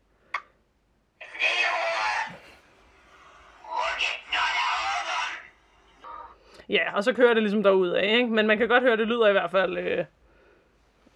[6.70, 8.30] Ja, og så kører det ligesom derud af, ikke?
[8.30, 10.06] Men man kan godt høre, det lyder i hvert fald øh,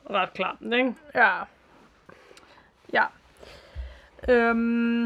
[0.10, 0.96] ret klart, ikke?
[1.16, 1.44] Ja.
[2.94, 3.06] Ja.
[4.30, 5.06] Øhm,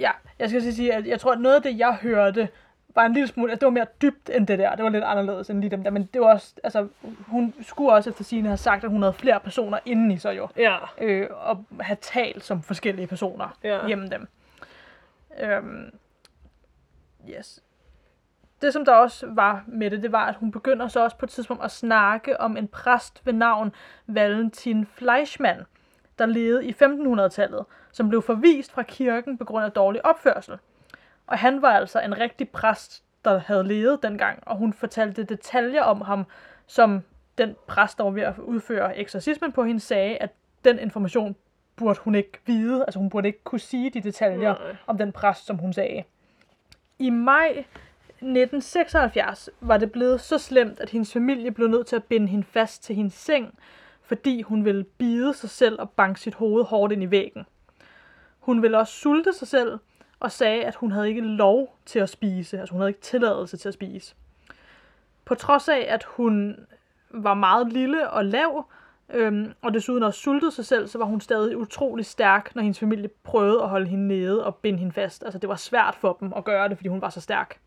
[0.00, 2.48] ja, jeg skal sige, at jeg tror, at noget af det, jeg hørte,
[2.96, 4.74] var en lille smule, at det var mere dybt end det der.
[4.74, 6.88] Det var lidt anderledes end lige dem der, men det var også, altså,
[7.26, 10.36] hun skulle også efter sine have sagt, at hun havde flere personer inden i sig
[10.36, 10.48] jo.
[10.56, 10.76] Ja.
[10.98, 13.86] øh, og have talt som forskellige personer ja.
[13.86, 14.28] hjemme dem.
[15.40, 15.90] Øhm,
[17.30, 17.62] yes.
[18.62, 21.26] Det, som der også var med det, det var, at hun begynder så også på
[21.26, 23.72] et tidspunkt at snakke om en præst ved navn
[24.06, 25.62] Valentin Fleischmann,
[26.18, 30.58] der levede i 1500-tallet, som blev forvist fra kirken på grund af dårlig opførsel.
[31.26, 35.82] Og han var altså en rigtig præst, der havde levet dengang, og hun fortalte detaljer
[35.82, 36.26] om ham,
[36.66, 37.02] som
[37.38, 40.30] den præst, der var ved at udføre eksorcismen på hende, sagde, at
[40.64, 41.36] den information
[41.76, 42.82] burde hun ikke vide.
[42.82, 44.76] Altså hun burde ikke kunne sige de detaljer Nej.
[44.86, 46.04] om den præst, som hun sagde.
[46.98, 47.64] I maj
[48.20, 52.44] 1976 var det blevet så slemt, at hendes familie blev nødt til at binde hende
[52.44, 53.58] fast til hendes seng,
[54.02, 57.46] fordi hun ville bide sig selv og banke sit hoved hårdt ind i væggen.
[58.38, 59.78] Hun ville også sulte sig selv
[60.26, 63.56] og sagde, at hun havde ikke lov til at spise, altså hun havde ikke tilladelse
[63.56, 64.14] til at spise.
[65.24, 66.66] På trods af, at hun
[67.10, 68.70] var meget lille og lav,
[69.10, 72.78] øhm, og desuden også sultede sig selv, så var hun stadig utrolig stærk, når hendes
[72.78, 75.24] familie prøvede at holde hende nede og binde hende fast.
[75.24, 77.60] Altså det var svært for dem at gøre det, fordi hun var så stærk.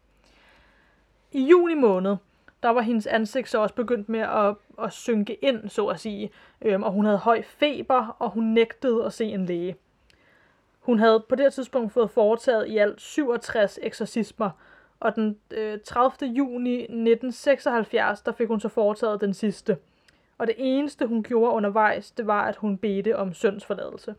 [1.32, 2.16] I juni måned,
[2.64, 6.32] der var hendes ansigt så også begyndt med at, at synke ind, så at sige.
[6.62, 9.76] Øhm, og hun havde høj feber, og hun nægtede at se en læge.
[10.90, 14.50] Hun havde på det her tidspunkt fået foretaget i alt 67 eksorcismer,
[15.00, 16.32] og den øh, 30.
[16.32, 19.78] juni 1976, der fik hun så foretaget den sidste.
[20.38, 24.16] Og det eneste, hun gjorde undervejs, det var, at hun bedte om sønsforladelse.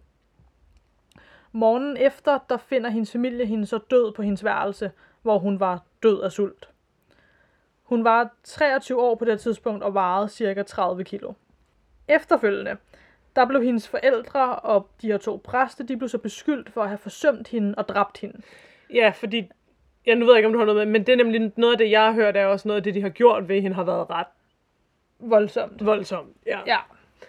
[1.53, 4.91] Morgen efter, der finder hendes familie hende så død på hendes værelse,
[5.23, 6.69] hvor hun var død af sult.
[7.83, 11.33] Hun var 23 år på det tidspunkt og vejede cirka 30 kilo.
[12.09, 12.77] Efterfølgende,
[13.37, 16.89] der blev hendes forældre og de her to præster, de blev så beskyldt for at
[16.89, 18.43] have forsømt hende og dræbt hende.
[18.95, 19.51] Ja, fordi...
[20.07, 21.73] Jeg nu ved jeg ikke, om du har noget med, men det er nemlig noget
[21.73, 23.75] af det, jeg har hørt, er også noget af det, de har gjort ved hende,
[23.77, 24.27] har været ret
[25.19, 25.87] Voldsomt.
[25.87, 26.37] voldsomt.
[26.47, 26.59] Ja.
[26.67, 26.77] Ja,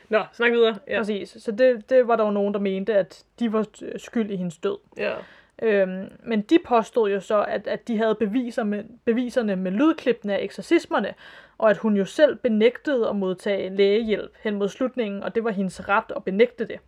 [0.10, 0.78] Nå, snak videre.
[0.88, 0.98] Ja.
[0.98, 1.38] præcis.
[1.40, 3.66] Så det, det var der jo nogen, der mente, at de var
[3.98, 4.78] skyld i hendes død.
[4.98, 5.14] ja.
[5.64, 10.38] Øhm, men de påstod jo så, at, at de havde beviser med, beviserne med lydklippene
[10.38, 11.14] af eksorcismerne,
[11.62, 15.52] og at hun jo selv benægtede at modtage lægehjælp hen mod slutningen, og det var
[15.52, 16.80] hendes ret at benægte det.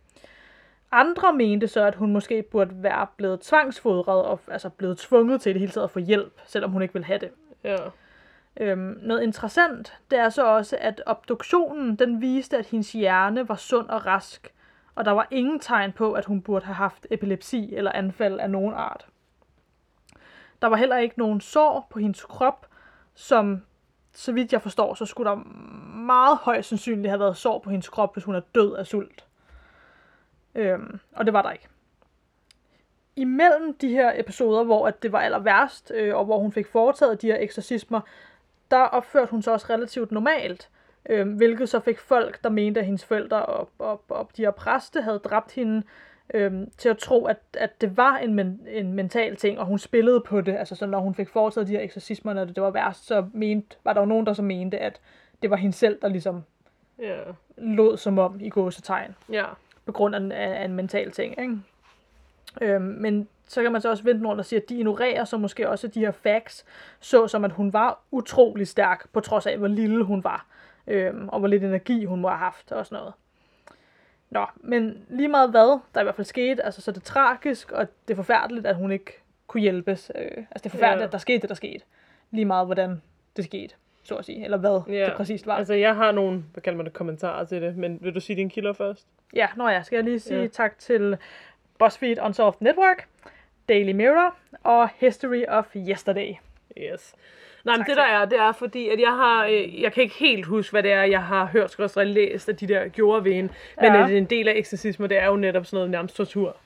[0.92, 5.52] Andre mente så, at hun måske burde være blevet tvangsfodret og altså blevet tvunget til
[5.54, 7.30] det hele taget at få hjælp, selvom hun ikke ville have det.
[7.64, 7.76] Ja.
[8.60, 13.56] Øhm, noget interessant, det er så også, at obduktionen den viste, at hendes hjerne var
[13.56, 14.54] sund og rask,
[14.94, 18.50] og der var ingen tegn på, at hun burde have haft epilepsi eller anfald af
[18.50, 19.06] nogen art.
[20.62, 22.66] Der var heller ikke nogen sår på hendes krop,
[23.14, 23.62] som,
[24.14, 25.36] så vidt jeg forstår, så skulle der
[25.96, 29.24] meget højst sandsynligt have været sår på hendes krop, hvis hun er død af sult.
[30.54, 31.68] Øhm, og det var der ikke.
[33.16, 36.66] Imellem de her episoder, hvor at det var aller værst, øh, og hvor hun fik
[36.66, 38.00] foretaget de her eksorcismer,
[38.70, 40.70] der opførte hun sig også relativt normalt.
[41.08, 44.50] Øh, hvilket så fik folk, der mente, at hendes forældre og, og, og de her
[44.50, 45.82] præste havde dræbt hende, øh,
[46.78, 50.20] til at tro, at, at det var en, men, en mental ting, og hun spillede
[50.26, 50.56] på det.
[50.56, 53.26] Altså så når hun fik foretaget de her eksorcismer, når det, det var værst, så
[53.32, 55.00] mente, var der jo nogen, der så mente, at
[55.42, 56.42] det var hende selv, der ligesom
[56.98, 57.16] Ja.
[57.56, 59.44] lod som om i gåsetegn Ja.
[59.86, 61.40] på grund af, en- af en mental ting.
[61.40, 61.56] Ikke?
[62.60, 65.36] Øhm, men så kan man så også vente rundt og sige, at de ignorerer så
[65.38, 66.64] måske også de her facts,
[67.00, 70.46] så som at hun var utrolig stærk, på trods af, hvor lille hun var,
[70.86, 73.14] øhm, og hvor lidt energi hun må have haft og sådan noget.
[74.30, 77.72] Nå, men lige meget hvad, der i hvert fald skete, altså så er det tragisk,
[77.72, 79.12] og det er forfærdeligt, at hun ikke
[79.46, 80.12] kunne hjælpes.
[80.14, 81.06] Øh, altså det er forfærdeligt, Ja.
[81.06, 81.84] at der skete det, der skete.
[82.30, 83.02] Lige meget hvordan
[83.36, 85.04] det skete, så at sige, eller hvad ja.
[85.04, 85.54] det præcist var.
[85.56, 88.36] Altså, jeg har nogle, hvad kalder man det, kommentarer til det, men vil du sige
[88.36, 89.06] dine kilder først?
[89.34, 90.46] Ja, nå ja, skal jeg lige sige ja.
[90.46, 91.16] tak til
[91.78, 93.08] BuzzFeed Unsolved Network,
[93.68, 96.34] Daily Mirror og History of Yesterday.
[96.78, 97.14] Yes.
[97.64, 100.02] Nej, men Tak det der er, det er fordi, at jeg har, øh, jeg kan
[100.02, 103.24] ikke helt huske, hvad det er, jeg har hørt, skråstrej læst af de der gjorde
[103.24, 103.52] ved hende.
[103.80, 104.04] Men Ja.
[104.04, 106.56] at en del af eksorcisme, det er jo netop sådan noget nærmest tortur.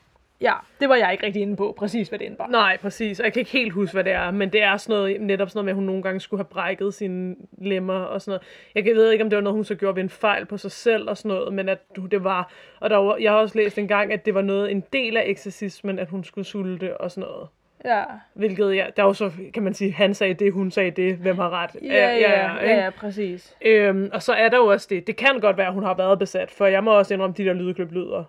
[0.41, 2.47] Ja, det var jeg ikke rigtig inde på, præcis hvad det indebar.
[2.47, 3.19] Nej, præcis.
[3.19, 5.49] Og jeg kan ikke helt huske, hvad det er, men det er sådan noget, netop
[5.49, 8.39] sådan noget med, at hun nogle gange skulle have brækket sine lemmer og sådan
[8.75, 8.85] noget.
[8.87, 10.71] Jeg ved ikke, om det var noget, hun så gjorde ved en fejl på sig
[10.71, 11.79] selv og sådan noget, men at
[12.11, 12.51] det var...
[12.79, 15.17] Og der var, jeg har også læst en gang, at det var noget, en del
[15.17, 17.47] af eksorcismen, at hun skulle sulte og sådan noget.
[17.85, 20.91] Ja, Hvilket, ja, der er jo så, kan man sige, han sagde det, hun sagde
[20.91, 21.69] det, hvem har ret?
[21.83, 22.73] ja, ja, ja, ikke?
[22.73, 23.55] ja, ja præcis.
[23.61, 25.07] Øhm, og så er der jo også det.
[25.07, 27.45] Det kan godt være, at hun har været besat, for jeg må også indrømme, de
[27.45, 28.23] der lydklip lyder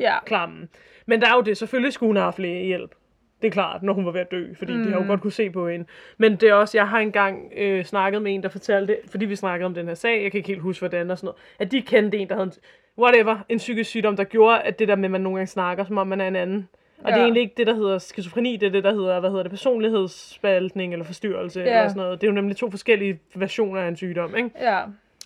[0.00, 0.68] Ja, klamme.
[1.06, 2.94] Men der er jo det, selvfølgelig skulle hun have haft lægehjælp.
[3.42, 4.84] Det er klart, når hun var ved at dø, fordi mm.
[4.84, 5.86] de har jo godt kunne se på hende.
[6.18, 9.36] Men det er også, jeg har engang øh, snakket med en, der fortalte, fordi vi
[9.36, 11.72] snakkede om den her sag, jeg kan ikke helt huske, hvordan og sådan noget, at
[11.72, 12.52] de kendte en, der havde en,
[12.98, 15.84] whatever, en psykisk sygdom, der gjorde, at det der med, at man nogle gange snakker,
[15.84, 16.68] som om man er en anden.
[17.04, 17.14] Og ja.
[17.14, 19.42] det er egentlig ikke det, der hedder skizofreni, det er det, der hedder, hvad hedder
[19.42, 21.66] det, personlighedsspaltning eller forstyrrelse Ja.
[21.66, 22.20] eller sådan noget.
[22.20, 24.50] Det er jo nemlig to forskellige versioner af en sygdom, ikke?
[24.60, 24.82] ja.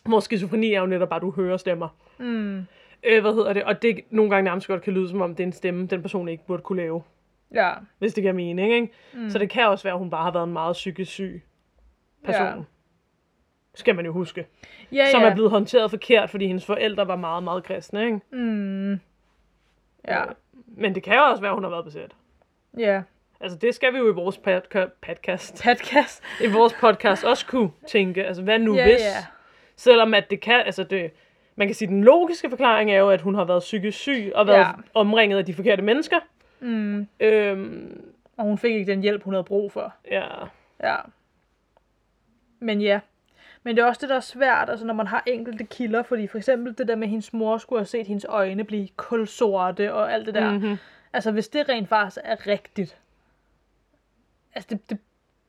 [0.06, 1.88] Hvor skizofreni er jo netop bare, du hører stemmer.
[2.18, 2.58] Mm.
[3.04, 3.64] Øh, hvad hedder det?
[3.64, 6.02] Og det nogle gange nærmest godt kan lyde, som om det er en stemme, den
[6.02, 7.02] person ikke burde kunne lave.
[7.54, 8.88] Ja, Hvis det giver mening, ikke?
[9.14, 9.30] Mm.
[9.30, 11.42] Så det kan også være, at hun bare har været en meget psykisk syg
[12.24, 12.46] person.
[12.46, 12.52] Ja.
[13.74, 14.46] Skal man jo huske.
[14.92, 15.28] ja, Som ja.
[15.28, 18.20] er blevet håndteret forkert, fordi hendes forældre var meget, meget kristne, ikke?
[18.32, 18.90] Mm.
[20.08, 20.28] Ja, Øh,
[20.76, 22.16] Men det kan jo også være, at hun har været besat.
[22.78, 23.02] ja.
[23.40, 26.22] Altså, det skal vi jo i vores podca- podcast, Podcast.
[26.40, 28.24] i vores podcast også kunne tænke.
[28.24, 29.00] Altså, hvad nu Ja, hvis?
[29.00, 29.26] ja.
[29.76, 31.10] Selvom at det kan, altså det,
[31.56, 34.46] man kan sige, den logiske forklaring er jo, at hun har været psykisk syg og
[34.46, 34.70] været ja.
[34.94, 36.16] omringet af de forkerte mennesker.
[36.60, 37.06] Mm.
[37.20, 38.02] Øhm,
[38.36, 39.92] Og hun fik ikke den hjælp, hun havde brug for.
[40.10, 40.24] ja.
[40.82, 40.96] Ja.
[42.60, 43.00] Men ja.
[43.62, 46.26] Men det er også det, der er svært, altså når man har enkelte kilder, fordi
[46.26, 49.94] for eksempel det der med, at hendes mor skulle have set hendes øjne blive kulsorte
[49.94, 50.50] og alt det der.
[50.50, 50.76] Mm-hmm.
[51.12, 52.96] Altså hvis det rent faktisk er rigtigt,
[54.54, 54.98] altså det, det,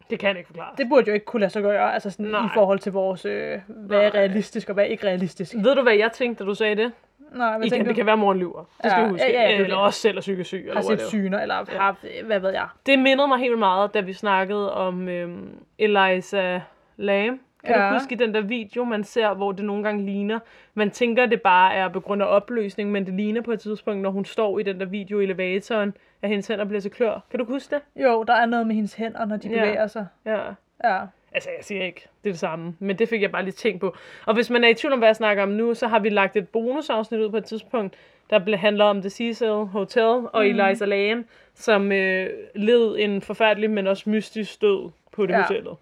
[0.10, 0.74] Det kan jeg ikke forklare.
[0.78, 2.46] det burde jo ikke kunne lade sig gøre, altså sådan Nej.
[2.46, 4.20] i forhold til vores, øh, hvad er Nej.
[4.20, 5.56] realistisk og hvad er ikke realistisk.
[5.56, 6.92] Ved du, hvad jeg tænkte, da du sagde det?
[7.36, 7.96] Nej, hvad Igen, tænker det du?
[7.96, 8.60] kan være, at moren lyver.
[8.84, 9.26] Det skal Ja, vi huske.
[9.26, 9.86] ja, ja, det er eller det.
[9.86, 10.58] også selv er psykisk syg.
[10.60, 12.68] Eller har set syner, eller har, hvad ved jeg.
[12.86, 16.62] Det mindede mig helt meget, da vi snakkede om øhm, Eliza
[16.98, 17.40] Lam.
[17.66, 17.88] Kan Ja.
[17.88, 20.40] du huske i den der video, man ser, hvor det nogle gange ligner?
[20.74, 24.02] Man tænker, det bare er på grund af opløsning, men det ligner på et tidspunkt,
[24.02, 27.20] når hun står i den der video i elevatoren, at hendes hænder bliver til klør.
[27.32, 28.04] Kan du huske det?
[28.04, 29.54] Jo, der er noget med hendes hænder, når de Ja.
[29.56, 30.08] bevæger sig.
[30.26, 30.40] Ja.
[30.84, 31.00] Ja.
[31.32, 33.82] Altså, jeg siger ikke, det er det samme, men det fik jeg bare lige tænkt
[33.82, 33.96] på.
[34.26, 36.10] Og hvis man er i tvivl om, hvad jeg snakker om nu, så har vi
[36.10, 37.96] lagt et bonusafsnit ud på et tidspunkt,
[38.30, 40.40] der handler om The Cecil Hotel og mm.
[40.60, 45.42] Eliza Lam, som øh, led en forfærdelig, men også mystisk død på det ja.
[45.42, 45.74] hotellet.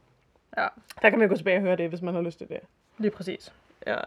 [0.58, 0.68] Ja,
[1.02, 2.60] Der kan man gå tilbage og høre det, hvis man har lyst til det.
[2.98, 3.54] lige præcis.
[3.88, 3.98] Ja.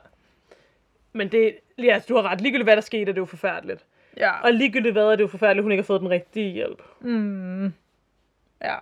[1.13, 2.41] Men det, ja, du har ret.
[2.41, 3.85] Ligegyldigt hvad der skete, er det jo forfærdeligt.
[4.17, 4.41] Ja.
[4.41, 6.83] Og ligegyldigt hvad, er det jo forfærdeligt, at hun ikke har fået den rigtige hjælp.
[7.01, 7.73] Mm.
[8.63, 8.77] Ja.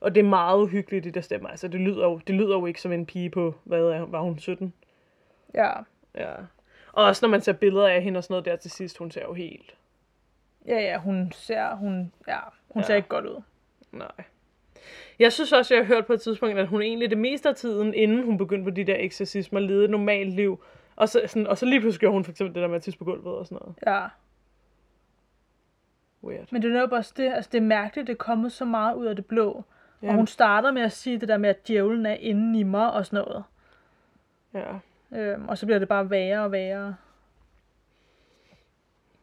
[0.00, 1.48] Og det er meget uhyggeligt, det der stemmer.
[1.48, 4.20] Altså, det lyder jo, det lyder jo ikke som en pige på, hvad er, var
[4.20, 4.72] hun 17?
[5.54, 5.72] Ja.
[6.14, 6.34] Ja.
[6.92, 9.10] Og også når man ser billeder af hende og sådan noget der til sidst, hun
[9.10, 9.74] ser jo helt...
[10.66, 12.86] Ja, ja, hun ser, hun, ja, hun Ja.
[12.86, 13.42] ser ikke godt ud.
[13.92, 14.10] Nej.
[15.18, 17.54] Jeg synes også, jeg har hørt på et tidspunkt, at hun egentlig det meste af
[17.54, 20.64] tiden, inden hun begyndte på de der eksorcismer, levede et normalt liv.
[20.96, 22.82] Og så, sådan, og så lige pludselig gjorde hun for eksempel det der med at
[22.82, 23.74] tisse på gulvet og sådan noget.
[23.86, 24.08] Ja.
[26.24, 26.46] Weird.
[26.50, 28.96] Men det er netop også det, altså det er mærkeligt, det er kommet så meget
[28.96, 29.64] ud af det blå.
[30.02, 30.08] Ja.
[30.08, 32.92] Og hun starter med at sige det der med, at djævlen er inde i mig
[32.92, 33.44] og sådan noget.
[34.54, 34.78] Ja.
[35.12, 36.96] Øhm, og så bliver det bare værre og værre.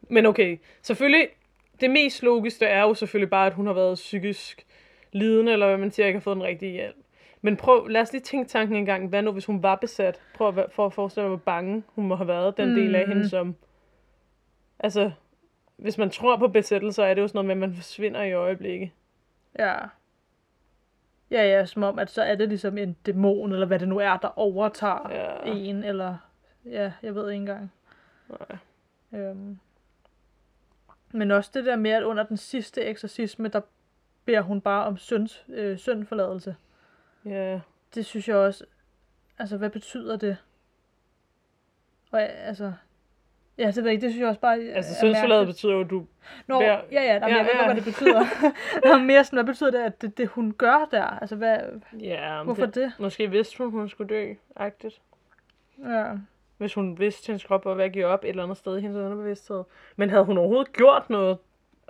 [0.09, 1.27] Men okay, selvfølgelig,
[1.81, 4.65] det mest logiske er jo selvfølgelig bare, at hun har været psykisk
[5.13, 6.95] lidende, eller hvad man siger, ikke har fået den rigtige hjælp.
[7.41, 9.09] Men prøv, lad os lige tænke tanken en gang.
[9.09, 10.21] Hvad nu, hvis hun var besat?
[10.35, 12.75] Prøv at, for at forestille dig, hvor bange hun må have været, den mm.
[12.75, 13.55] del af hende, som...
[14.79, 15.11] Altså,
[15.77, 18.33] hvis man tror på besættelser, er det jo sådan noget med, at man forsvinder i
[18.33, 18.89] øjeblikket.
[19.59, 19.75] Ja.
[21.31, 23.97] Ja, ja, som om, at så er det ligesom en dæmon, eller hvad det nu
[23.97, 25.51] er, der overtager Ja.
[25.51, 26.17] en, eller...
[26.65, 27.71] Ja, jeg ved ikke engang.
[28.29, 28.57] Nej.
[29.21, 29.59] Øhm.
[31.11, 33.61] Men også det der med, at under den sidste eksorcisme, der
[34.25, 36.55] beder hun bare om synds, øh, syndforladelse.
[37.25, 37.59] Ja,
[37.95, 38.65] Det synes jeg også...
[39.39, 40.37] Altså, hvad betyder det?
[42.11, 42.73] Og altså...
[43.57, 45.55] Ja, det ved jeg ikke, det synes jeg også bare altså syndsforladet mærkeligt.
[45.55, 46.05] betyder jo, at du...
[46.47, 47.57] Nå, der- ja, ja, jamen, Ja, jeg ved ja.
[47.57, 48.25] godt, hvad det betyder.
[48.97, 51.03] Nå, mere sådan, hvad betyder det, at det, det hun gør der?
[51.03, 51.59] Altså, hvad,
[51.99, 52.93] Ja, hvorfor det?
[52.99, 55.01] Måske vidste hun, hun skulle dø, agtigt.
[55.85, 56.11] Ja.
[56.57, 58.77] Hvis hun vidste, at hendes krop var ved at give op et eller andet sted
[58.77, 59.63] i hendes underbevidsthed.
[59.95, 61.37] Men havde hun overhovedet gjort noget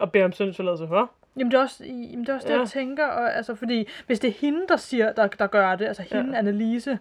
[0.01, 1.11] at bede om syndsforladelse for?
[1.37, 2.59] Jamen det er også, jamen, det, er også det, Ja.
[2.59, 3.05] jeg tænker.
[3.05, 6.31] Og, altså, fordi hvis det er hende, der siger, der, der gør det, altså hende,
[6.31, 6.37] Ja.
[6.37, 6.99] Annelise,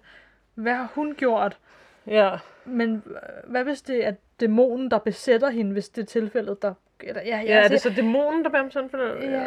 [0.55, 1.59] hvad har hun gjort?
[2.07, 2.31] Ja.
[2.65, 6.75] Men øh, hvad hvis det er dæmonen, der besætter hende, hvis det er tilfældet, der...
[7.01, 9.31] Eller, ja, ja, Ja, er det så dæmonen, der bliver sådan for det?
[9.31, 9.41] Ja,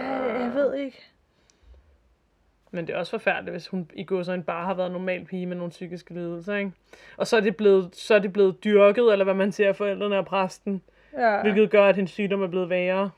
[0.43, 1.05] jeg ved ikke.
[2.71, 4.93] Men det er også forfærdeligt, hvis hun i går så en bare har været en
[4.93, 6.71] normal pige med nogle psykiske lidelser, ikke?
[7.17, 9.75] Og så er det blevet, så er det blevet dyrket, eller hvad man siger, af
[9.75, 10.81] forældrene og præsten.
[11.17, 11.41] Ja.
[11.41, 13.09] Hvilket gør, at hendes sygdom er blevet værre.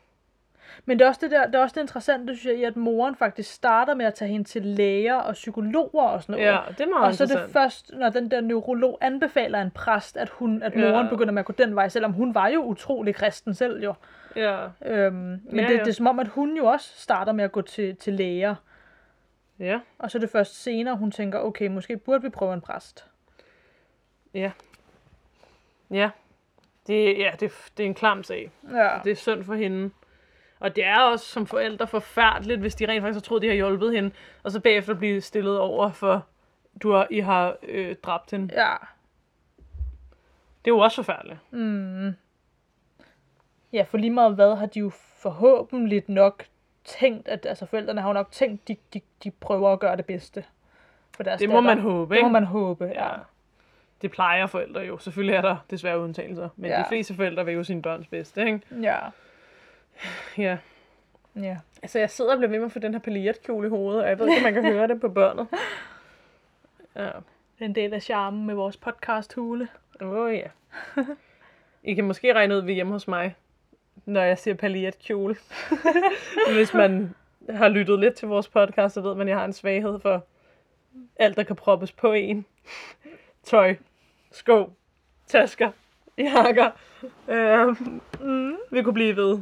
[0.85, 2.75] Men det er også det der, det er også det interessante, synes jeg, i at
[2.75, 6.47] moren faktisk starter med at tage hende til læger og psykologer og sådan noget.
[6.47, 9.71] Ja, det er meget Og så er det først, når den der neurolog anbefaler en
[9.71, 11.09] præst, at, hun, at moren Ja.
[11.09, 13.93] begynder med at gå den vej, selvom hun var jo utrolig kristen selv jo.
[14.35, 15.79] Ja, Øhm, men Ja, det, ja.
[15.79, 18.55] det er som om, at hun jo også starter med at gå til, til læger.
[19.59, 22.61] ja, Og så er det først senere, hun tænker, okay, måske burde vi prøve en
[22.61, 23.05] præst.
[24.33, 24.51] ja.
[25.91, 26.09] Ja,
[26.87, 28.51] det, ja det, det er en klam sag.
[28.73, 28.89] Ja.
[29.03, 29.89] Det er synd for hende.
[30.59, 33.53] Og det er også som forældre forfærdeligt, hvis de rent faktisk har troet, de har
[33.55, 34.11] hjulpet hende,
[34.43, 36.25] og så bagefter blive stillet over for,
[36.83, 38.53] du har, I har øh, dræbt hende.
[38.61, 38.75] Ja.
[40.65, 41.39] Det er jo også forfærdeligt.
[41.51, 42.11] Mm.
[43.73, 46.45] Ja, for lige meget hvad har de jo forhåbentlig nok
[46.85, 50.05] tænkt, at altså forældrene har jo nok tænkt, de, de, de prøver at gøre det
[50.05, 50.43] bedste
[51.15, 51.69] for deres Det må datter.
[51.75, 52.33] man håbe, Det må ikke?
[52.33, 53.05] man håbe, ja.
[53.05, 53.17] Ja.
[54.01, 54.97] Det plejer forældre jo.
[54.97, 56.77] Selvfølgelig er der desværre undtagelser, men ja.
[56.77, 56.83] Ja.
[56.83, 58.61] de fleste forældre vil jo sine børns bedste, ikke?
[58.81, 58.97] Ja.
[60.37, 60.57] Ja.
[61.35, 61.57] ja.
[61.81, 64.09] Altså, jeg sidder og bliver ved med at få den her paljetkjole i hovedet, og
[64.09, 65.47] jeg ved ikke, om man kan høre det på børnet.
[66.95, 67.03] Ja.
[67.03, 69.67] Det er en del af charmen med vores podcast hule.
[70.01, 70.47] Åh oh, ja.
[71.83, 73.35] I kan måske regne ud ved hjemme hos mig,
[74.05, 75.35] når jeg siger paljetkjole.
[76.55, 77.15] Hvis man
[77.49, 80.25] har lyttet lidt til vores podcast, så ved man, at jeg har en svaghed for
[81.19, 82.45] alt, der kan proppes på en.
[83.43, 83.75] Tøj,
[84.31, 84.69] sko,
[85.27, 85.71] tasker,
[86.17, 86.71] jakker.
[87.27, 89.39] Øhm, mm, vi kunne blive ved.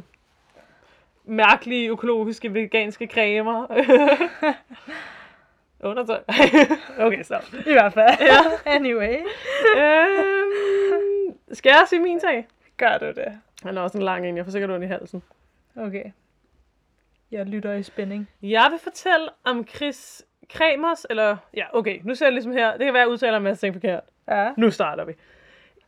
[1.26, 3.66] Mærkelige, økologiske, veganske cremer.
[5.80, 6.20] Undertøj.
[7.06, 7.44] okay, stop.
[7.66, 8.16] I hvert fald.
[8.30, 8.38] Ja.
[8.66, 9.16] Anyway.
[9.76, 12.46] øhm, skal jeg sige min sag?
[12.76, 13.38] Gør du det?
[13.62, 15.22] Han er også en lang en, jeg får sikkert ondt i halsen.
[15.76, 16.04] Okay.
[17.30, 18.28] Jeg lytter i spænding.
[18.42, 22.84] Jeg vil fortælle om Chris Kremers, eller, ja, okay, nu ser jeg ligesom her, det
[22.84, 24.02] kan være, at jeg udtaler en masse ting forkert.
[24.28, 24.50] Ja.
[24.56, 25.12] Nu starter vi.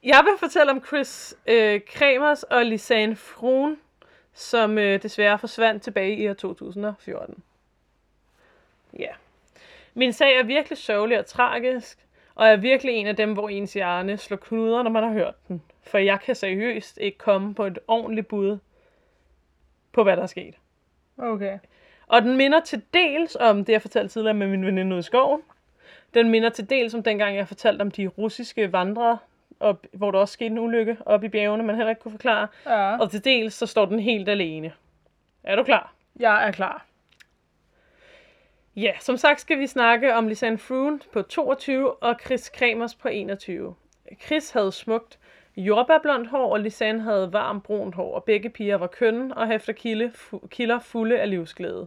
[0.05, 3.77] Jeg vil fortælle om Chris øh, Kremers og Lisanne Froen,
[4.39, 7.43] som øh, desværre forsvandt tilbage i år 2014.
[8.99, 9.09] Ja.
[9.95, 11.99] Min sag er virkelig sørgelig og tragisk,
[12.35, 15.35] og er virkelig en af dem, hvor ens hjerne slår knuder, når man har hørt
[15.49, 15.63] den.
[15.83, 18.59] For jeg kan seriøst ikke komme på et ordentligt bud
[19.93, 20.55] på, hvad der er sket.
[21.19, 21.59] Okay.
[22.07, 25.03] Og den minder til dels om det, jeg fortalte tidligere med min veninde ude i
[25.03, 25.43] skoven.
[26.15, 29.19] Den minder til dels om dengang, jeg fortalte om de russiske vandrere,
[29.61, 32.49] op, hvor der også skete en ulykke op i bjergene, man heller ikke kunne forklare.
[32.67, 32.99] Ja.
[32.99, 34.73] Og til dels, så står den helt alene.
[35.45, 35.93] Er du klar?
[36.21, 36.85] Jeg er klar.
[38.77, 43.09] Ja, som sagt skal vi snakke om Lisanne Froon på 22 og Chris Kremers på
[43.09, 43.75] 21.
[44.27, 45.19] Chris havde smukt
[45.57, 49.73] jordbærblondt hår, og Lisanne havde varmt brunt hår, og begge piger var kønne og efter
[49.73, 51.87] kilde, fu- kilder fulde af livsglæde.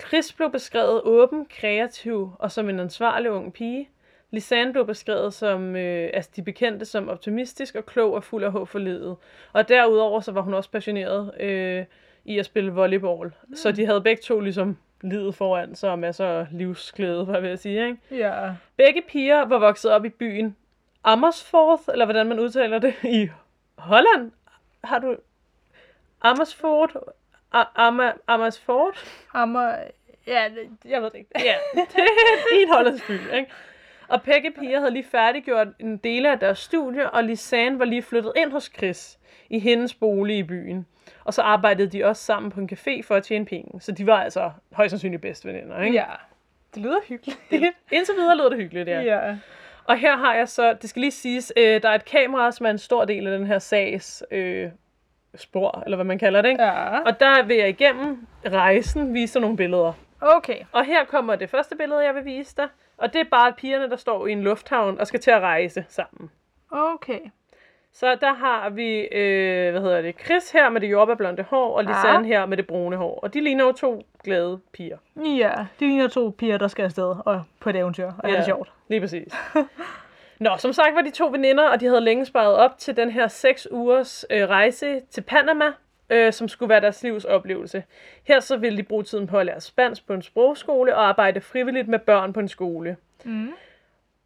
[0.00, 3.88] Chris blev beskrevet åben, kreativ og som en ansvarlig ung pige.
[4.32, 8.52] Lisanne blev beskrevet som øh, altså de bekendte som optimistisk og klog og fuld af
[8.52, 9.16] håb for livet.
[9.52, 11.84] Og derudover så var hun også passioneret øh,
[12.24, 13.32] i at spille volleyball.
[13.48, 13.54] Mm.
[13.56, 17.42] Så de havde begge to ligesom livet foran sig og masser af livsglæde, hvad jeg
[17.42, 17.86] vil sige.
[17.86, 17.98] Ikke?
[18.10, 18.50] Ja.
[18.76, 20.56] Begge piger var vokset op i byen
[21.04, 23.28] Amersfoort, eller hvordan man udtaler det, i
[23.78, 24.32] Holland.
[24.84, 25.16] Har du
[26.22, 26.96] Amersfoort?
[27.54, 29.24] A- Ama- Amersfoort?
[29.34, 29.74] Ammer...
[30.26, 30.48] Ja,
[30.84, 31.30] jeg ved det ikke.
[31.34, 33.46] Ja, det er en hollandsk by, ikke?
[34.12, 38.02] Og begge piger havde lige færdiggjort en del af deres studie, og Lisanne var lige
[38.02, 39.18] flyttet ind hos Chris
[39.50, 40.86] i hendes bolig i byen.
[41.24, 43.80] Og så arbejdede de også sammen på en café for at tjene penge.
[43.80, 45.96] Så de var altså højst sandsynligt bedste veninder, ikke?
[45.96, 46.04] Ja.
[46.74, 47.38] Det lyder hyggeligt.
[47.92, 49.00] Indtil videre lød det hyggeligt, ja.
[49.00, 49.36] ja.
[49.84, 52.66] Og her har jeg så, det skal lige siges, øh, der er et kamera, som
[52.66, 54.70] er en stor del af den her sags øh,
[55.34, 56.62] spor, eller hvad man kalder det, ikke?
[56.62, 57.00] Ja.
[57.00, 59.92] Og der vil jeg igennem rejsen vise dig nogle billeder.
[60.20, 60.58] Okay.
[60.72, 62.68] Og her kommer det første billede, jeg vil vise dig.
[62.96, 65.84] Og det er bare pigerne, der står i en lufthavn og skal til at rejse
[65.88, 66.30] sammen.
[66.70, 67.20] Okay.
[67.94, 71.84] Så der har vi, øh, hvad hedder det, Chris her med det jordbærblonde hår, og
[71.84, 73.20] Lisanne her med det brune hår.
[73.22, 74.98] Og de ligner jo to glade piger.
[75.16, 78.32] Ja, de ligner to piger, der skal afsted og på et eventyr, og ja.
[78.32, 78.72] er det sjovt.
[78.88, 79.32] Lige præcis.
[80.38, 83.10] Nå, som sagt var de to veninder, og de havde længe sparet op til den
[83.10, 85.64] her seks ugers øh, rejse til Panama,
[86.12, 87.84] øh, som skulle være deres livs oplevelse.
[88.24, 91.40] Her så ville de bruge tiden på at lære spansk på en sprogskole og arbejde
[91.40, 92.96] frivilligt med børn på en skole.
[93.24, 93.52] Mm.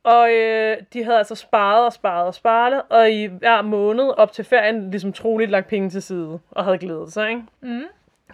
[0.03, 4.32] Og øh, de havde altså sparet og sparet og sparet, og i hver måned op
[4.32, 7.28] til ferien ligesom troligt lagt penge til side og havde glædet sig.
[7.28, 7.43] Ikke?
[7.61, 7.84] Mm.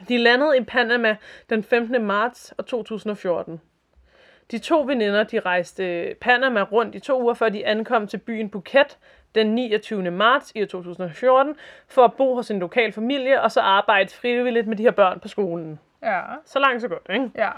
[0.08, 1.16] De landede i Panama
[1.50, 2.04] den 15.
[2.04, 3.60] marts 2014.
[4.50, 8.50] De to veninder, de rejste Panama rundt i to uger, før de ankom til byen
[8.50, 8.98] Phuket
[9.34, 10.10] den 29.
[10.10, 11.56] marts i år 2014,
[11.88, 15.20] for at bo hos en lokal familie, og så arbejde frivilligt med de her børn
[15.20, 15.78] på skolen.
[16.02, 16.20] Ja.
[16.44, 17.30] Så langt, så godt, ikke?
[17.34, 17.50] Ja.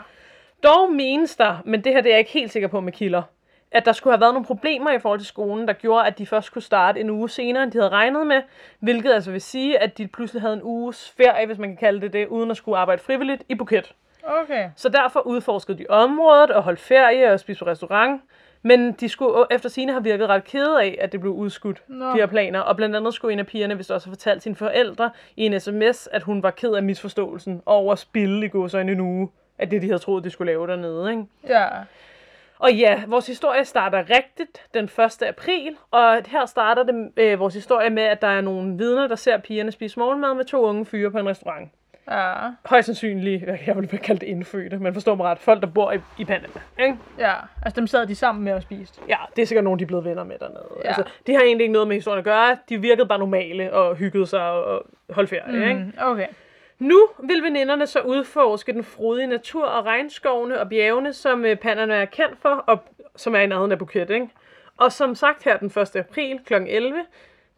[0.62, 3.22] Dog menes der, men det her det er jeg ikke helt sikker på med kilder,
[3.70, 6.26] at der skulle have været nogle problemer i forhold til skolen, der gjorde, at de
[6.26, 8.42] først kunne starte en uge senere, end de havde regnet med,
[8.80, 12.00] hvilket altså vil sige, at de pludselig havde en uges ferie, hvis man kan kalde
[12.00, 13.94] det det, uden at skulle arbejde frivilligt i Phuket.
[14.26, 14.70] Okay.
[14.76, 18.22] Så derfor udforskede de området og holdt ferie og spiste på restaurant.
[18.66, 22.10] Men de skulle efter sine have virket ret kede af, at det blev udskudt, Nå.
[22.10, 22.60] de her planer.
[22.60, 25.60] Og blandt andet skulle en af pigerne vist også have fortalt sine forældre i en
[25.60, 29.70] sms, at hun var ked af misforståelsen over at spille i godsøjne en uge af
[29.70, 31.10] det, de havde troet, de skulle lave dernede.
[31.10, 31.24] Ikke?
[31.48, 31.68] Ja.
[32.58, 35.22] Og ja, vores historie starter rigtigt den 1.
[35.22, 39.16] april, og her starter det, øh, vores historie med, at der er nogle vidner, der
[39.16, 41.70] ser pigerne spise morgenmad med to unge fyre på en restaurant.
[42.10, 42.34] Ja.
[42.64, 45.98] Højst sandsynligt, jeg vil kalde det indfødte, men forstår mig ret, folk, der bor i,
[46.18, 46.60] i Panama.
[46.80, 46.96] Ikke?
[47.18, 47.32] Ja.
[47.62, 49.00] Altså, dem sad de sammen med og spiste.
[49.08, 50.68] Ja, det er sikkert nogen, de er blevet venner med dernede.
[50.84, 50.88] Ja.
[50.88, 52.56] Altså, de har egentlig ikke noget med historien at gøre.
[52.68, 55.52] De virkede bare normale og hyggede sig og holdt ferie.
[55.52, 55.62] Mm.
[55.62, 55.92] Ikke?
[55.98, 56.26] Okay.
[56.78, 61.94] Nu vil veninderne så udforske den frodige natur og regnskovene og bjergene, som øh, Panama
[61.94, 62.78] er kendt for, og
[63.16, 64.10] som er i nærheden af Phuket.
[64.10, 64.28] Ikke?
[64.76, 65.96] Og som sagt her den 1.
[65.96, 66.54] april kl.
[66.54, 67.04] 11,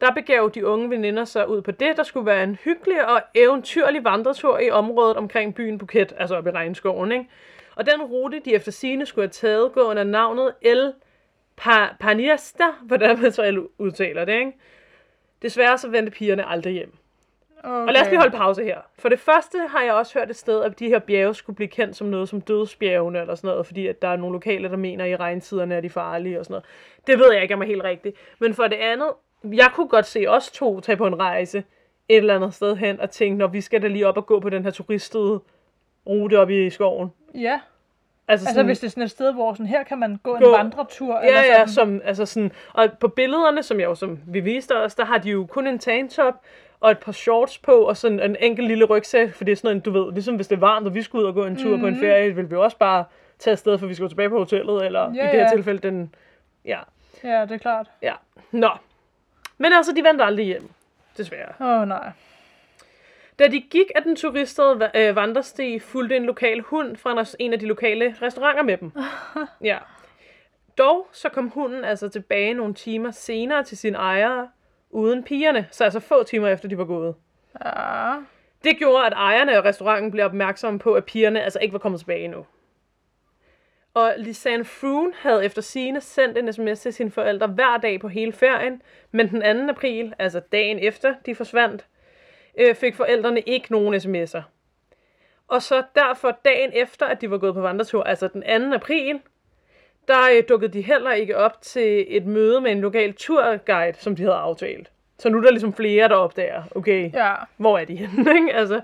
[0.01, 3.23] der begav de unge veninder sig ud på det, der skulle være en hyggelig og
[3.35, 7.13] eventyrlig vandretur i området omkring byen Phuket, altså oppe i regnskoven.
[7.13, 7.29] Ikke?
[7.77, 10.93] Og den rute, de efter sine skulle have taget, går under navnet El
[11.61, 14.33] pa- Paniesta, hvordan man så udtaler det.
[14.39, 14.53] Ikke?
[15.43, 16.93] Desværre så vendte pigerne aldrig hjem.
[17.65, 17.69] okay.
[17.71, 18.81] Og lad os lige holde pause her.
[18.99, 21.69] For det første har jeg også hørt et sted, at de her bjerge skulle blive
[21.69, 24.77] kendt som noget som dødsbjergene eller sådan noget, fordi at der er nogle lokale, der
[24.77, 26.65] mener, at i regntiderne er de farlige og sådan noget.
[27.07, 28.17] Det ved jeg ikke, om er helt rigtigt.
[28.39, 29.09] Men for det andet,
[29.53, 31.59] jeg kunne godt se os to tage på en rejse
[32.09, 34.41] et eller andet sted hen og tænke, når vi skal da lige op og gå
[34.41, 35.41] på den her turistede
[36.09, 37.13] rute op i skoven.
[37.35, 37.61] Ja.
[38.29, 40.45] Altså, Altså, hvis det er sådan et sted, hvor sådan, her kan man gå, Gå-
[40.47, 41.15] en vandretur.
[41.19, 41.59] eller Ja, sådan.
[41.61, 45.05] ja, som, altså sådan, og på billederne, som jeg jo, som vi viste os, der
[45.05, 46.35] har de jo kun en tanktop
[46.81, 49.77] og et par shorts på, og sådan en enkelt lille rygsæk, for det er sådan
[49.77, 51.57] en, du ved, ligesom hvis det er varmt, og vi skulle ud og gå en
[51.57, 51.81] tur mm-hmm.
[51.81, 53.05] på en ferie, vil vi også bare
[53.39, 55.49] tage afsted, for vi skal jo tilbage på hotellet, eller Ja, i det her ja.
[55.55, 56.15] tilfælde, den,
[56.65, 56.79] ja,
[57.25, 57.91] Ja, det er klart.
[58.03, 58.13] ja,
[58.53, 58.71] nå.
[59.59, 60.69] Men altså, de vendte aldrig hjem,
[61.17, 61.53] desværre.
[61.61, 62.11] Åh, oh, nej.
[63.39, 67.59] Da de gik af den turistede øh, vandresti, fulgte en lokal hund fra en- af
[67.59, 68.93] de lokale restauranter med dem.
[69.65, 69.79] Ja.
[70.79, 74.49] Dog så kom hunden altså tilbage nogle timer senere til sin ejere,
[74.91, 77.15] uden pigerne, så altså få timer efter de var gået.
[77.65, 78.15] Ja.
[78.65, 82.01] Det gjorde, at ejerne af restauranten blev opmærksomme på, at pigerne altså ikke var kommet
[82.01, 82.47] tilbage endnu.
[83.97, 88.09] Og Lisanne Froon havde efter sine sendt en sms til sine forældre hver dag på
[88.09, 89.71] hele ferien, men den 2.
[89.73, 91.87] april, altså dagen efter de forsvandt,
[92.59, 94.43] øh, fik forældrene ikke nogen sms'er.
[95.49, 98.75] Og så derfor dagen efter, at de var gået på vandretur, altså den 2.
[98.75, 99.21] april,
[100.09, 104.17] der øh, dukkede de heller ikke op til et møde med en lokal turguide, som
[104.17, 104.91] de havde aftalt.
[105.19, 107.35] Så nu er der ligesom flere, der opdager, okay, Ja.
[107.57, 108.53] hvor er de henne, ikke?
[108.55, 108.81] Altså,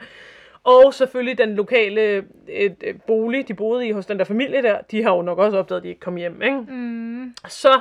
[0.65, 4.79] og selvfølgelig den lokale et, et bolig, de boede i hos den der familie der,
[4.91, 6.59] de har jo nok også opdaget, at de ikke kom hjem, ikke?
[6.69, 7.35] Mm.
[7.49, 7.81] Så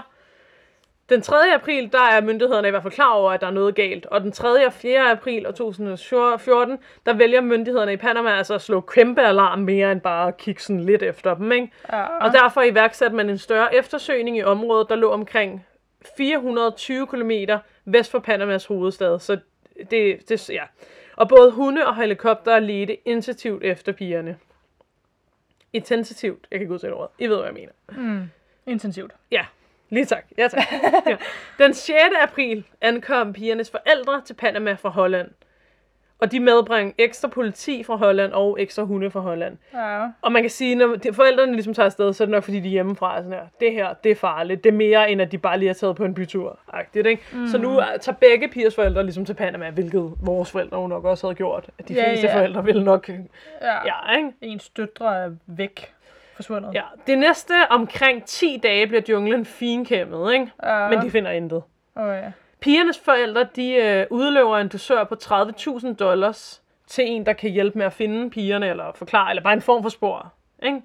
[1.09, 1.35] den 3.
[1.55, 4.05] april, der er myndighederne i hvert fald klar over, at der er noget galt.
[4.05, 4.65] Og den 3.
[4.65, 5.11] og 4.
[5.11, 10.27] april 2014, der vælger myndighederne i Panama altså at slå kæmpe alarm mere end bare
[10.27, 11.71] at kigge sådan lidt efter dem, ikke?
[11.93, 12.05] Ja.
[12.05, 15.65] Og derfor iværksatte man en større eftersøgning i området, der lå omkring
[16.17, 17.31] 420 km
[17.85, 19.19] vest for Panamas hovedstad.
[19.19, 19.37] Så
[19.91, 20.63] det, det ja.
[21.15, 24.37] Og både hunde og helikopter ledte intensivt efter pigerne.
[25.73, 26.47] Intensivt.
[26.51, 27.09] Jeg kan ikke udtale ordet.
[27.19, 27.71] I ved, hvad jeg mener.
[27.89, 28.29] Mm.
[28.65, 29.11] Intensivt.
[29.31, 29.45] Ja,
[29.89, 30.25] lige tak.
[30.37, 30.63] Ja, tak.
[31.07, 31.17] Ja.
[31.65, 31.97] Den 6.
[32.21, 35.31] april ankom pigernes forældre til Panama fra Holland.
[36.21, 39.57] Og de medbragte ekstra politi fra Holland og ekstra hunde fra Holland.
[39.73, 40.07] Ja.
[40.21, 42.67] Og man kan sige, når forældrene ligesom tager afsted, så er det nok fordi, de
[42.67, 43.17] er hjemmefra.
[43.17, 43.41] Sådan her.
[43.59, 44.63] Det her, det er farligt.
[44.63, 46.59] Det er mere, end at de bare lige har taget på en bytur.
[46.73, 47.23] Agtigt, ikke?
[47.33, 47.47] Mm.
[47.47, 51.05] Så nu er- tager begge pigers forældre ligesom til Panama, hvilket vores forældre jo nok
[51.05, 51.69] også havde gjort.
[51.79, 52.35] At de Ja, fleste ja.
[52.37, 53.09] forældre ville nok...
[53.09, 53.15] ja.
[53.61, 54.29] Ja, ikke?
[54.41, 55.93] Ens døtre er væk.
[56.35, 56.73] Forsvundet.
[56.73, 56.83] Ja.
[57.07, 60.51] Det næste omkring 10 dage bliver junglen finkæmmet, ikke?
[60.63, 60.87] Ja.
[60.89, 61.63] Men de finder intet.
[61.95, 62.23] Okay.
[62.61, 67.77] Pigernes forældre, de øh, udløver en dusør på 30.000 dollars til en, der kan hjælpe
[67.77, 70.33] med at finde pigerne, eller forklare, eller bare en form for spor.
[70.63, 70.81] Ikke?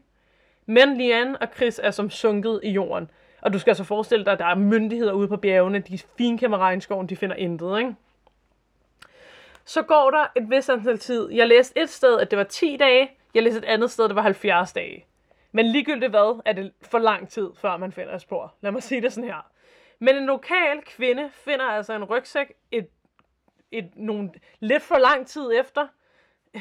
[0.66, 3.10] Men Lian og Chris er som sunket i jorden.
[3.42, 6.58] Og du skal altså forestille dig, at der er myndigheder ude på bjergene, de finkæmmer
[6.58, 7.78] regnskoven, de finder intet.
[7.78, 7.94] Ikke?
[9.64, 11.30] Så går der et vis antal tid.
[11.32, 13.10] Jeg læste et sted, at det var 10 dage.
[13.34, 15.04] Jeg læste et andet sted, at det var 70 dage.
[15.52, 18.54] Men ligegyldigt hvad, er det for lang tid, før man finder et spor.
[18.60, 19.46] Lad mig sige det sådan her.
[19.98, 22.88] Men en lokal kvinde finder altså en rygsæk et,
[23.70, 24.30] et, nogle,
[24.60, 25.86] lidt for lang tid efter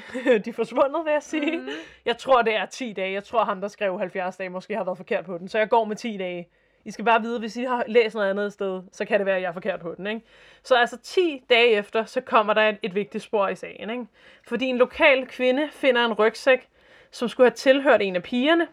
[0.45, 1.57] de er forsvundet, vil jeg sige.
[1.57, 1.69] Mm.
[2.05, 3.13] Jeg tror, det er 10 dage.
[3.13, 5.47] Jeg tror, ham, der skrev 70 dage, måske har været forkert på den.
[5.47, 6.49] Så jeg går med 10 dage.
[6.85, 9.35] I skal bare vide, hvis I har læst noget andet sted, så kan det være,
[9.35, 10.07] at jeg er forkert på den.
[10.07, 10.21] Ikke?
[10.63, 13.89] Så altså 10 dage efter, så kommer der et, et vigtigt spor i sagen.
[13.89, 14.05] Ikke?
[14.47, 16.69] Fordi en lokal kvinde finder en rygsæk,
[17.11, 18.67] som skulle have tilhørt en af pigerne.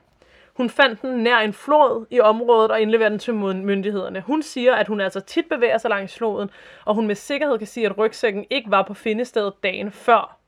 [0.55, 4.20] Hun fandt den nær en flod i området og indleverede den til myndighederne.
[4.20, 6.50] Hun siger, at hun altså tit bevæger sig langs floden,
[6.84, 10.38] og hun med sikkerhed kan sige, at rygsækken ikke var på findestedet dagen før.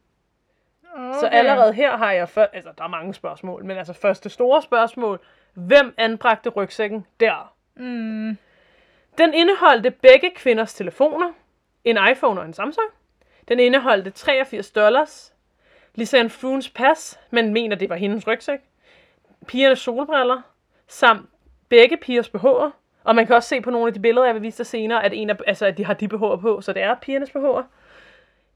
[0.95, 1.19] Okay.
[1.21, 4.63] Så allerede her har jeg, før, altså der er mange spørgsmål, men altså første store
[4.63, 5.21] spørgsmål,
[5.55, 7.55] hvem anbragte rygsækken der?
[7.77, 8.39] Mm.
[9.19, 11.33] Den indeholdte begge kvinders telefoner,
[11.85, 12.87] en iPhone og en Samsung.
[13.49, 15.35] Den indeholdte 83 dollars,
[15.95, 18.61] Lisanne Fruens pas, man mener det var hendes rygsæk,
[19.45, 20.43] pigernes solbriller,
[20.89, 21.29] samt
[21.69, 22.71] begge pigers BH'er.
[23.05, 25.05] Og man kan også se på nogle af de billeder, jeg vil vise dig senere,
[25.05, 27.63] at, en af, altså, at de har de BH'er på, så det er pigernes BH'er.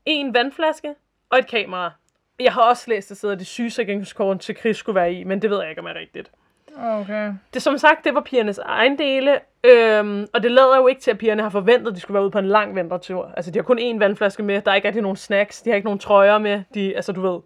[0.05, 0.95] En vandflaske
[1.30, 1.93] og et kamera.
[2.41, 5.51] Jeg har også læst, at at det sygesikringskort til Chris skulle være i, men det
[5.51, 6.30] ved jeg ikke, om er rigtigt.
[6.76, 7.32] Okay.
[7.55, 11.11] Det som sagt, det var pigernes egen dele, øhm, og det lader jo ikke til,
[11.11, 13.32] at pigerne har forventet, at de skulle være ude på en lang vandretur.
[13.36, 15.74] Altså, de har kun én vandflaske med, der er ikke rigtig nogen snacks, de har
[15.74, 17.41] ikke nogen trøjer med, de, altså du ved,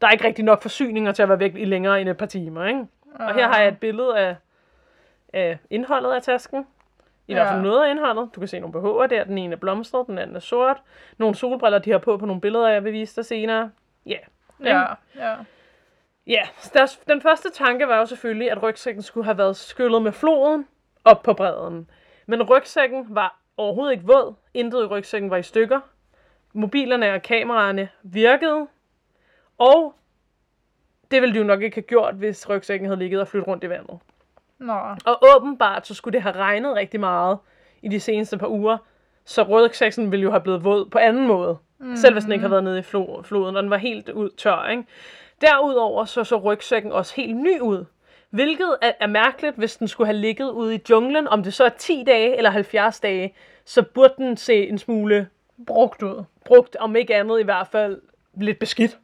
[0.00, 2.26] der er ikke rigtig nok forsyninger til at være væk i længere end et par
[2.26, 2.86] timer, ikke?
[3.14, 4.36] Og her har jeg et billede af,
[5.32, 6.66] af indholdet af tasken.
[7.26, 7.34] I ja.
[7.34, 8.30] hvert fald noget af indholdet.
[8.34, 9.24] Du kan se nogle BH'er der.
[9.24, 10.76] Den ene er blomstret, den anden er sort.
[11.18, 13.70] Nogle solbriller, de har på på nogle billeder, jeg vil vise dig senere.
[14.06, 14.18] Ja.
[14.64, 14.84] Ja,
[15.16, 15.34] ja.
[16.26, 16.42] Ja,
[16.74, 20.66] deres, den første tanke var jo selvfølgelig, at rygsækken skulle have været skyllet med floden
[21.04, 21.90] op på bredden.
[22.26, 24.34] Men rygsækken var overhovedet ikke våd.
[24.54, 25.80] Intet i rygsækken var i stykker.
[26.52, 28.66] Mobilerne og kameraerne virkede.
[29.58, 29.94] Og
[31.10, 33.64] det ville de jo nok ikke have gjort, hvis rygsækken havde ligget og flyttet rundt
[33.64, 33.98] i vandet.
[34.58, 34.78] Nå.
[35.04, 37.38] Og åbenbart, så skulle det have regnet rigtig meget
[37.82, 38.78] i de seneste par uger.
[39.24, 41.58] Så rygsækken ville jo have blevet våd på anden måde.
[41.78, 41.96] Mm.
[41.96, 44.30] Selv hvis den ikke havde været nede i flo- floden, og den var helt ud
[44.36, 44.84] tør, ikke?
[45.40, 47.84] Derudover så så rygsækken også helt ny ud.
[48.30, 51.28] Hvilket er, er mærkeligt, hvis den skulle have ligget ude i junglen.
[51.28, 53.34] Om det så er 10 dage eller 70 dage,
[53.64, 55.28] så burde den se en smule
[55.66, 56.24] Brugt ud.
[56.44, 58.00] brugt, om ikke andet i hvert fald
[58.34, 58.98] lidt beskidt.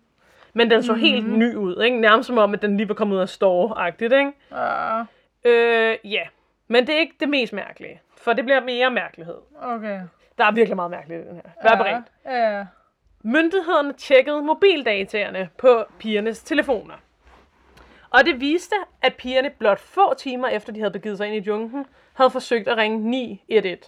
[0.54, 0.98] Men den så mm.
[0.98, 2.00] helt ny ud, ikke?
[2.00, 4.32] Nærmest som om, at den lige var kommet ud af store-agtigt, ikke?
[4.52, 5.00] Ja.
[5.44, 6.22] Øh, ja.
[6.68, 8.00] Men det er ikke det mest mærkelige.
[8.16, 9.36] For det bliver mere mærkelighed.
[9.62, 10.00] Okay.
[10.38, 11.68] Der er virkelig meget mærkeligt i den her.
[11.68, 12.04] Vær beredt.
[12.24, 12.58] Ja.
[12.58, 12.66] ja.
[13.22, 16.94] Myndighederne tjekkede mobildataerne på pigernes telefoner.
[18.10, 21.48] Og det viste, at pigerne blot få timer efter de havde begivet sig ind i
[21.48, 23.78] junglen, havde forsøgt at ringe 911.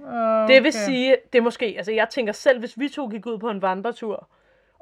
[0.00, 0.54] Okay.
[0.54, 3.38] Det vil sige, det er måske, altså jeg tænker selv, hvis vi to gik ud
[3.38, 4.28] på en vandretur,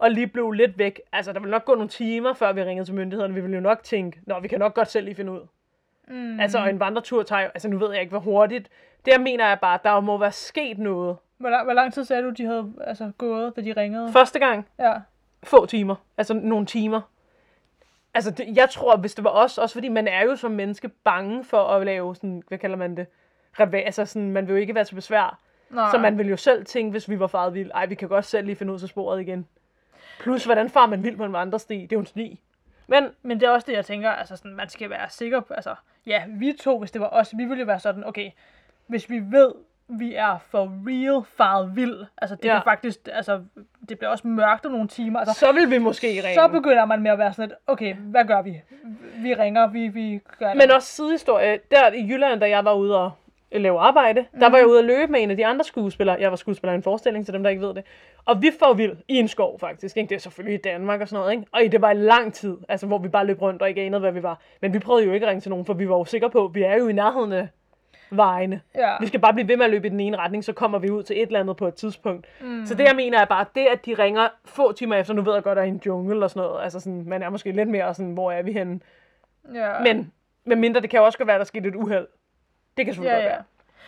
[0.04, 2.86] og lige blev lidt væk, altså der ville nok gå nogle timer, før vi ringede
[2.86, 5.32] til myndighederne, vi ville jo nok tænke, nå, vi kan nok godt selv lige finde
[5.32, 5.40] ud.
[6.08, 6.40] Mm.
[6.40, 8.68] Altså og en vandretur tager jo, altså nu ved jeg ikke, hvor hurtigt,
[9.06, 11.16] der mener jeg bare, der må være sket noget.
[11.38, 14.12] Hvor, lang, hvor lang tid sagde du, de havde altså, gået, da de ringede?
[14.12, 14.94] Første gang, Ja.
[15.42, 17.00] få timer, altså nogle timer.
[18.14, 20.88] Altså det, jeg tror, hvis det var os, også fordi man er jo som menneske
[20.88, 23.06] bange for at lave sådan, hvad kalder man det,
[23.60, 25.38] Reva, altså sådan, man vil jo ikke være til besvær.
[25.70, 25.90] Nej.
[25.90, 28.24] Så man vil jo selv tænke, hvis vi var faret vild, ej, vi kan godt
[28.24, 29.46] selv lige finde ud til sporet igen.
[30.20, 31.74] Plus, hvordan far man vild på en vandresti?
[31.74, 32.40] Det er jo en sti.
[32.86, 35.54] Men Men det er også det, jeg tænker, altså sådan, man skal være sikker på,
[35.54, 35.74] altså,
[36.06, 38.30] ja, vi to, hvis det var os, vi ville jo være sådan, okay,
[38.86, 39.52] hvis vi ved,
[39.88, 42.52] vi er for real faret vild, altså det ja.
[42.52, 43.42] kan faktisk, altså,
[43.88, 46.34] det bliver også mørkt om nogle timer, altså, så vil vi måske ringe.
[46.34, 48.62] så begynder man med at være sådan lidt, okay, hvad gør vi?
[49.16, 50.56] Vi ringer, vi, vi gør det.
[50.56, 51.60] Men også sidehistorie.
[51.70, 53.12] Der i Jylland, da jeg var ude og
[53.60, 54.40] lave arbejde, mm.
[54.40, 56.16] der var jeg ude at løbe med en af de andre skuespillere.
[56.20, 57.84] Jeg var skuespiller i en forestilling til dem, der ikke ved det.
[58.24, 59.96] Og vi får vild i en skov, faktisk.
[59.96, 60.08] Ikke?
[60.08, 61.32] Det er selvfølgelig i Danmark og sådan noget.
[61.32, 61.44] Ikke?
[61.52, 64.00] Og det var i lang tid, altså, hvor vi bare løb rundt og ikke anede,
[64.00, 64.40] hvad vi var.
[64.60, 66.44] Men vi prøvede jo ikke at ringe til nogen, for vi var jo sikre på,
[66.44, 67.48] at vi er jo i nærheden af
[68.10, 68.60] vejene.
[68.74, 68.92] ja.
[69.00, 70.90] Vi skal bare blive ved med at løbe i den ene retning, så kommer vi
[70.90, 72.26] ud til et eller andet på et tidspunkt.
[72.40, 72.66] Mm.
[72.66, 75.34] Så det, jeg mener, er bare det, at de ringer få timer efter, nu ved
[75.34, 76.64] jeg godt, at der er en jungle og sådan noget.
[76.64, 78.80] Altså sådan, man er måske lidt mere sådan, hvor er vi henne?
[79.54, 79.80] ja.
[79.82, 80.12] Men
[80.44, 82.06] med mindre, det kan jo også godt være, at der skete et uheld.
[82.76, 83.30] Det kan selvfølgelig ja, godt ja.
[83.30, 83.44] være.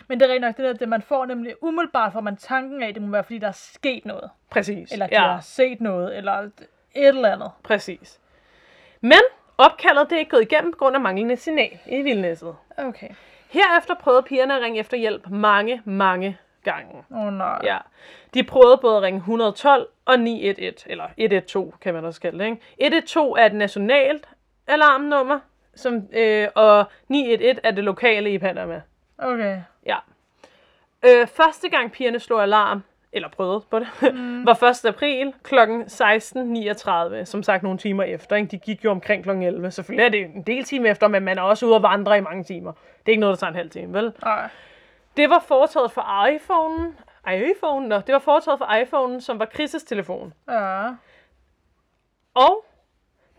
[0.07, 2.83] Men det er rent nok det der, det man får nemlig umiddelbart, får man tanken
[2.83, 4.29] af, det må være, fordi der er sket noget.
[4.49, 4.91] Præcis.
[4.91, 6.51] Eller de ja, har set noget, eller et
[6.93, 7.51] eller andet.
[7.63, 8.19] præcis.
[9.01, 9.19] Men
[9.57, 12.55] opkaldet det er ikke gået igennem på grund af manglende signal i vildnæsset.
[12.77, 13.09] Okay.
[13.49, 17.03] Herefter prøvede pigerne at ringe efter hjælp mange, mange gange.
[17.11, 17.59] Åh oh, nej.
[17.63, 17.77] Ja.
[18.33, 22.45] De prøvede både at ringe 112 og 911, eller 112 kan man også kalde det.
[22.45, 22.61] Ikke?
[22.77, 24.29] 112 er et nationalt
[24.67, 25.39] alarmnummer,
[25.77, 28.81] som, øh, og 911 er det lokale i Panama.
[29.17, 29.61] Okay.
[29.85, 29.97] Ja.
[31.05, 34.45] Øh, første gang pigerne slog alarm, eller prøvede på det, mm.
[34.45, 34.85] var 1.
[34.85, 35.55] april kl.
[37.19, 38.35] 16.39, som sagt nogle timer efter.
[38.35, 38.51] Ikke?
[38.51, 39.29] De gik jo omkring kl.
[39.29, 39.71] 11.
[39.71, 42.21] Selvfølgelig er det en del timer efter, men man er også ude at vandre i
[42.21, 42.71] mange timer.
[42.71, 44.13] Det er ikke noget, der tager en halv time, vel?
[44.23, 44.49] Nej.
[45.17, 46.93] Det var foretaget for iPhone'en.
[47.33, 50.33] iPhone, nå, det var foretaget for iPhone'en, som var Chris' telefon.
[50.49, 50.89] Ja.
[52.33, 52.65] Og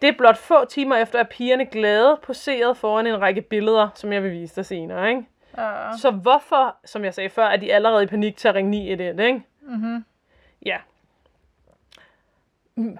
[0.03, 4.13] det er blot få timer efter, at pigerne glade poseret foran en række billeder, som
[4.13, 5.23] jeg vil vise dig senere, ikke?
[5.59, 5.97] Ja.
[5.97, 9.27] Så hvorfor, som jeg sagde før, er de allerede i panik til at ringe 911,
[9.27, 9.43] ikke?
[9.63, 10.05] Mhm.
[10.67, 10.77] Ja.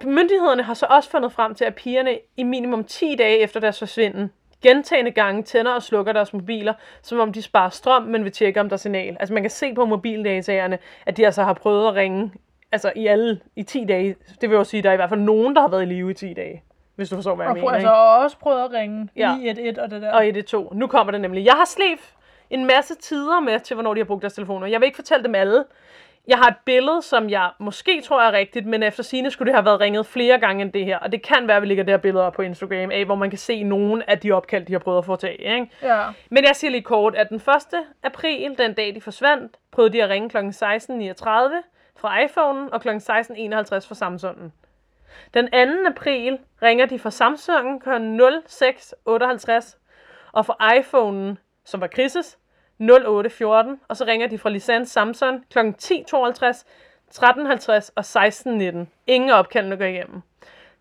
[0.05, 3.79] Myndighederne har så også fundet frem til, at pigerne i minimum 10 dage efter deres
[3.79, 4.33] forsvinden,
[4.63, 8.61] gentagende gange tænder og slukker deres mobiler, som om de sparer strøm, men vil tjekke,
[8.61, 9.17] om der er signal.
[9.21, 12.33] Altså man kan se på mobildataerne, at de altså har prøvet at ringe
[12.73, 14.17] altså i alle i 10 dage.
[14.41, 15.87] Det vil jo sige, at der er i hvert fald nogen, der har været i
[15.87, 16.63] live i 10 dage.
[16.99, 17.67] Hvis du forstår, hvad jeg Og mener.
[17.69, 17.75] ikke?
[17.89, 19.35] altså også prøvet at ringe Ja.
[19.37, 20.13] 911 og det der.
[20.13, 20.71] Og i det to.
[20.75, 21.45] Nu kommer det nemlig.
[21.45, 22.15] Jeg har slæbt
[22.51, 24.67] en masse tider med til, hvornår de har brugt deres telefoner.
[24.67, 25.65] Jeg vil ikke fortælle dem alle.
[26.29, 29.55] Jeg har et billede, som jeg måske tror er rigtigt, men efter sine skulle det
[29.55, 30.99] have været ringet flere gange end det her.
[30.99, 33.15] Og det kan være, at vi lægger det her billede op på Instagram af, hvor
[33.15, 35.43] man kan se nogle af de opkald, de har prøvet at få tag i.
[35.43, 35.71] Ikke?
[35.83, 36.03] Ja.
[36.31, 37.43] Men jeg siger lige kort, at den 1.
[38.03, 40.37] april, den dag de forsvandt, prøvede de at ringe kl.
[40.37, 40.45] 16.39
[42.01, 42.89] fra iPhone'en og kl.
[42.89, 42.99] 16.51
[43.89, 44.51] fra Samsung'en.
[45.35, 45.89] Den 2.
[45.89, 47.91] april ringer de fra Samsung kl.
[47.91, 49.77] 06.58
[50.33, 52.39] og fra iPhone'en, som var Chris'
[52.81, 55.59] 08.14, og så ringer de fra licens Samsung kl.
[55.59, 56.65] 10.52,
[57.15, 58.87] 13.50 og 16.19.
[59.07, 60.23] Ingen opkald, går igennem.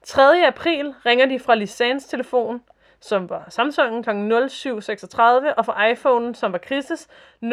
[0.04, 0.48] 3.
[0.48, 2.62] april ringer de fra Lisans telefon,
[3.00, 4.10] som var Samsung kl.
[4.10, 7.08] 07.36, og fra iPhone'en, som var Chris'
[7.44, 7.50] 09.32,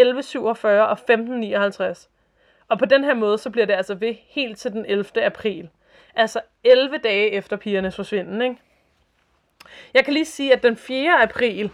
[0.00, 2.08] 11.47 og 15.59.
[2.68, 5.24] Og på den her måde, så bliver det altså ved helt til den 11.
[5.24, 5.68] april.
[6.14, 8.56] Altså 11 dage efter pigernes forsvinden, ikke?
[9.94, 11.22] Jeg kan lige sige, at den 4.
[11.22, 11.70] april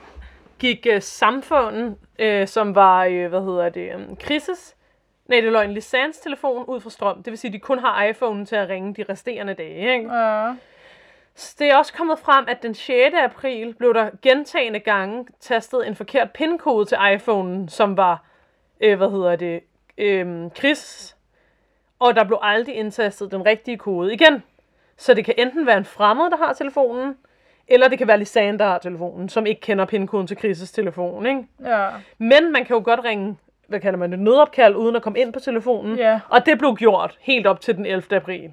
[0.58, 4.74] gik uh, samfundet, uh, som var, uh, hvad hedder det, um, Chris'
[5.30, 7.22] Nej, det en Lisans telefon ud fra strøm.
[7.22, 9.94] Det vil sige, at de kun har iPhone til at ringe de resterende dage.
[9.96, 10.14] Ikke?
[10.14, 10.54] Ja.
[11.34, 13.14] Så det er også kommet frem, at den 6.
[13.24, 18.24] april blev der gentagende gange tastet en forkert pindkode til iPhonen, som var,
[18.80, 19.60] øh, hvad hedder det,
[20.00, 21.16] øh, Chris.
[21.98, 24.42] Og der blev aldrig indtastet den rigtige kode igen.
[24.96, 27.16] Så det kan enten være en fremmed, der har telefonen,
[27.68, 31.26] eller det kan være Lisanne, der har telefonen, som ikke kender pindkoden til Chris' telefon.
[31.26, 31.46] Ikke?
[31.64, 31.88] Ja.
[32.18, 33.36] Men man kan jo godt ringe,
[33.66, 35.96] hvad kalder man det, nødopkald, uden at komme ind på telefonen.
[35.96, 36.20] Ja.
[36.28, 38.16] Og det blev gjort helt op til den 11.
[38.16, 38.52] april.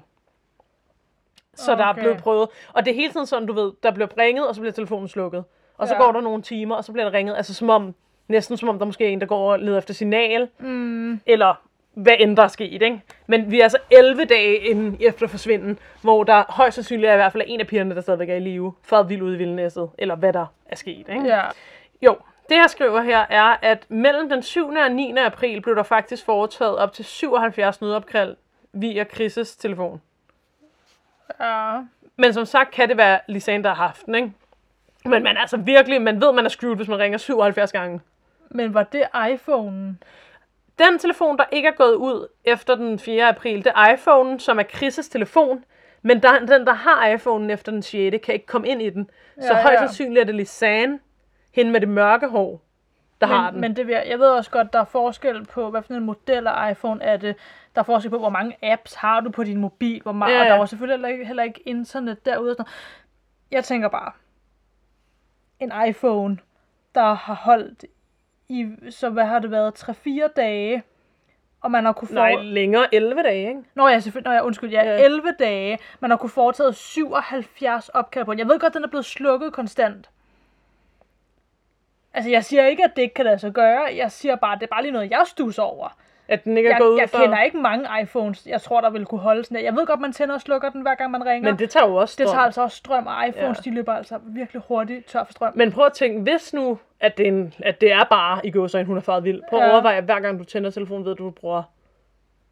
[1.54, 1.82] Så okay.
[1.82, 2.48] der er blevet prøvet.
[2.72, 5.08] Og det er hele tiden sådan, du ved, der bliver ringet, og så bliver telefonen
[5.08, 5.44] slukket.
[5.78, 6.02] Og så Ja.
[6.02, 7.36] går der nogle timer, og så bliver der ringet.
[7.36, 7.94] Altså som om,
[8.28, 10.48] næsten som om der måske er en, der går og leder efter signal.
[10.58, 11.20] Mm.
[11.26, 11.54] Eller
[11.94, 13.02] hvad end der er sket, ikke?
[13.26, 17.16] Men vi er altså 11 dage inden efter forsvinden, hvor der højst sandsynligt er i
[17.16, 19.90] hvert fald en af pigerne, der stadigvæk er i live, for vild ude i vildnæsset,
[19.98, 21.24] eller hvad der er sket, ikke?
[21.24, 21.42] Ja.
[22.02, 22.16] Jo,
[22.48, 24.68] det jeg skriver her er, at mellem den 7.
[24.68, 25.14] og 9.
[25.16, 28.36] april blev der faktisk foretaget op til 77 nødopkald
[28.72, 30.00] via Chris' telefon.
[31.40, 31.78] Ja.
[32.16, 34.32] Men som sagt kan det være Lisanne, der har haft den, ikke?
[35.04, 38.00] Men man er altså virkelig, man ved, man er screwed, hvis man ringer 77 gange.
[38.50, 40.04] Men var det iPhone'en?
[40.78, 43.28] Den telefon, der ikke er gået ud efter den 4.
[43.28, 45.64] april, det er iPhone, som er Chris' telefon.
[46.02, 48.16] Men der, den, der har iPhone'en efter den 6.
[48.24, 49.10] kan ikke komme ind i den.
[49.40, 50.98] Så Ja, højst sandsynligt er det Lisanne,
[51.54, 52.60] hende med det mørke hår,
[53.20, 53.60] der men, har den.
[53.60, 56.70] Men det jeg ved også godt, der er forskel på, hvad for en model af
[56.70, 57.36] iPhone er det.
[57.74, 60.40] Der er forskel på, hvor mange apps har du på din mobil, hvor meget, Ja,
[60.40, 60.52] og ja.
[60.52, 62.50] der var selvfølgelig heller ikke, heller ikke internet derude.
[62.50, 62.74] Og sådan noget.
[63.50, 64.12] Jeg tænker bare,
[65.60, 66.38] en iPhone,
[66.94, 67.84] der har holdt
[68.48, 70.82] i, så hvad har det været, 3-4 dage,
[71.60, 72.14] og man har kunne få...
[72.14, 73.60] Nej, længere 11 dage, ikke?
[73.74, 74.30] Nå ja, selvfølgelig.
[74.30, 74.70] Nå ja, undskyld.
[74.70, 75.04] Ja, Ja.
[75.04, 75.78] 11 dage.
[76.00, 78.38] Man har kunne foretaget 77 opkald på den.
[78.38, 80.10] Jeg ved godt, den er blevet slukket konstant.
[82.14, 83.82] Altså, jeg siger ikke, at det ikke kan lade sig gøre.
[83.96, 85.96] Jeg siger bare, at det er bare lige noget, jeg stusser over.
[86.28, 87.18] At den ikke er Jeg, gået ud jeg for...
[87.18, 89.62] kender ikke mange iPhones, jeg tror, der vil kunne holde sådan der.
[89.62, 91.50] Jeg ved godt, man tænder og slukker den, hver gang man ringer.
[91.50, 92.34] Men det tager jo også det strøm.
[92.36, 93.70] tager altså også strøm, og iPhones, Ja.
[93.70, 95.52] de løber altså virkelig hurtigt tør for strøm.
[95.56, 98.50] Men prøv at tænke, hvis nu, at det, er en, at det er bare i
[98.50, 99.42] gåsøjne, hun er faret vild.
[99.50, 99.72] Prøv at Ja.
[99.72, 101.62] overveje, at hver gang du tænder telefonen, ved du, du bruger,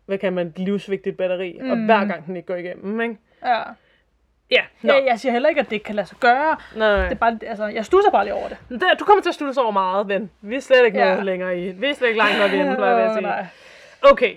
[0.07, 1.59] hvad kan man, et livsvigtigt batteri.
[1.63, 1.71] Mm.
[1.71, 3.17] Og hver gang den ikke går igennem, ikke?
[3.47, 3.63] Ja.
[4.51, 4.93] Ja, nå.
[4.93, 6.57] Jeg, jeg siger heller ikke, at det ikke kan lade sig gøre.
[6.77, 7.03] Nej.
[7.03, 8.57] Det er bare, altså, jeg stusser bare lige over det.
[8.69, 10.31] Det, du kommer til at så over meget, ven.
[10.41, 11.09] Vi er slet ikke Ja.
[11.11, 11.73] noget længere i.
[11.73, 13.51] Vi er slet ikke langt nok inde, plejer jeg at sige.
[14.11, 14.35] Okay.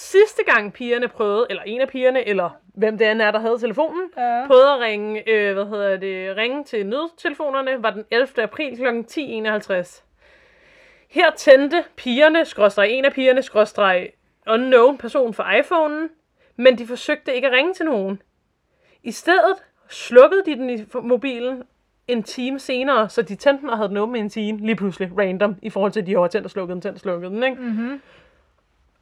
[0.00, 3.58] Sidste gang pigerne prøvede, eller en af pigerne, eller hvem det end er, der havde
[3.58, 4.46] telefonen, Ja.
[4.46, 8.42] prøvede at ringe, øh, hvad hedder det, ringe til nødtelefonerne, var den 11.
[8.42, 8.86] april kl.
[8.86, 10.02] 10.51.
[11.10, 14.10] Her tændte pigerne, skråstreg en af pigerne, skråstreg
[14.50, 16.08] unknown person for iPhonen,
[16.56, 18.22] men de forsøgte ikke at ringe til nogen.
[19.02, 19.56] I stedet
[19.88, 21.62] slukkede de den i mobilen
[22.08, 24.76] en time senere, så de tændte den og havde den åben i en time, lige
[24.76, 27.30] pludselig, random, i forhold til, at de har tændt og slukket den, tændt og slukket
[27.30, 27.62] den, ikke?
[27.62, 28.00] Mm-hmm.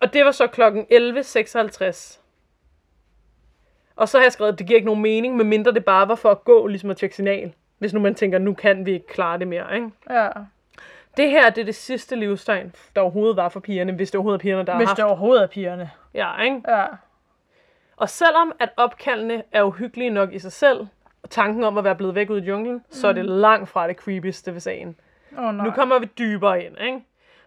[0.00, 2.18] Og det var så klokken 11.56.
[3.96, 6.14] Og så har jeg skrevet, at det giver ikke nogen mening, medmindre det bare var
[6.14, 7.52] for at gå, ligesom at tjekke signal.
[7.78, 9.90] Hvis nu man tænker, nu kan vi ikke klare det mere, ikke?
[10.10, 10.28] Ja.
[11.16, 14.38] Det her, det er det sidste livstegn, der overhovedet var for pigerne, hvis det overhovedet
[14.38, 15.10] er pigerne, der Hvis har det haft.
[15.10, 15.90] overhovedet er pigerne.
[16.14, 16.62] Ja, ikke?
[16.68, 16.86] Ja.
[17.96, 20.86] Og selvom at opkaldene er uhyggelige nok i sig selv,
[21.22, 22.82] og tanken om at være blevet væk ud i junglen, mm.
[22.90, 24.96] så er det langt fra det creepieste ved sagen.
[25.38, 25.64] Oh, nej.
[25.64, 27.00] Nu kommer vi dybere ind, ikke?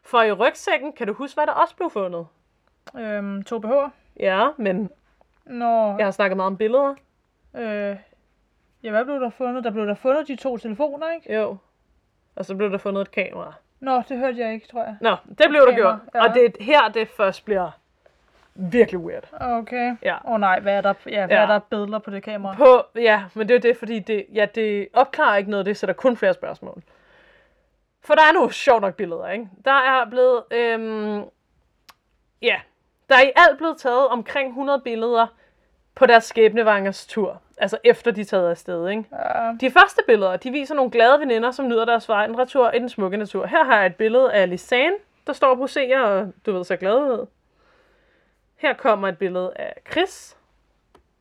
[0.04, 2.28] For i rygsækken, kan du huske, hvad der også blev fundet?
[2.98, 3.90] Øhm, to BH'er.
[4.20, 4.90] Ja, men
[5.46, 6.96] Nå, jeg har snakket meget om billeder.
[7.56, 7.96] øh,
[8.84, 9.64] ja, hvad blev der fundet?
[9.64, 11.36] Der blev der fundet de to telefoner, ikke?
[11.36, 11.58] Jo.
[12.36, 13.54] Og så blev der fundet et kamera.
[13.80, 14.96] Nå, det hørte jeg ikke, tror jeg.
[15.02, 16.00] Nå, det blev der Kamera, gjort.
[16.16, 16.28] ja.
[16.28, 17.72] Og det er her, det først bliver
[18.56, 19.28] virkelig weird.
[19.42, 19.96] Okay.
[20.04, 20.16] Ja.
[20.26, 21.44] Åh oh, nej, hvad er der, ja, hvad Ja.
[21.44, 22.56] er der billeder på det kamera?
[22.56, 25.78] På, ja, men det er jo det, fordi det, ja, det opklarer ikke noget, det
[25.78, 26.84] sætter kun flere spørgsmål.
[28.04, 29.50] For der er nogle sjovt nok billeder, ikke?
[29.66, 31.24] Der er blevet, øhm,
[32.42, 32.60] ja,
[33.12, 35.28] der er i alt blevet taget omkring 100 billeder
[35.96, 37.42] på deres skæbnevangers tur.
[37.58, 39.06] Altså efter de er taget afsted, ikke?
[39.12, 39.52] Ja.
[39.62, 42.80] De første billeder, de viser nogle glade veninder, som nyder deres vej en retur i
[42.80, 43.46] den smukke natur.
[43.46, 44.96] Her har jeg et billede af Lisanne,
[45.28, 47.28] der står og poserer, og du ved, så glad ud.
[48.56, 50.38] Her kommer et billede af Chris,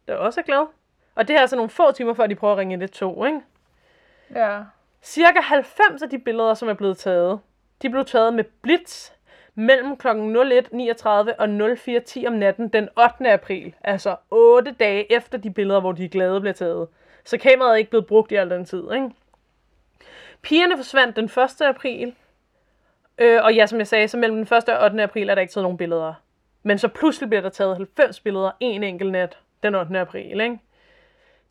[0.09, 0.66] der også er glad.
[1.14, 3.41] Og det her er altså nogle få timer før, de prøver at ringe 112, ikke?
[4.34, 4.61] ja.
[5.03, 7.41] Cirka 90 af de billeder, som er blevet taget,
[7.82, 9.11] de blev taget med blitz
[9.55, 10.09] mellem kl.
[10.09, 10.12] 01.39
[11.38, 13.32] og 04.10 om natten den 8.
[13.32, 13.74] april.
[13.84, 16.88] Altså 8 dage efter de billeder, hvor de glade blev taget.
[17.24, 19.11] Så kameraet er ikke blevet brugt i al den tid, ikke?
[20.42, 21.61] Pigerne forsvandt den 1.
[21.61, 22.14] april.
[23.18, 24.68] Øh, og ja, som jeg sagde, så mellem den 1.
[24.68, 25.03] og 8.
[25.03, 26.14] april er der ikke taget nogen billeder.
[26.62, 29.98] Men så pludselig bliver der taget 90 billeder en enkelt nat den 8.
[29.98, 30.59] april, ikke?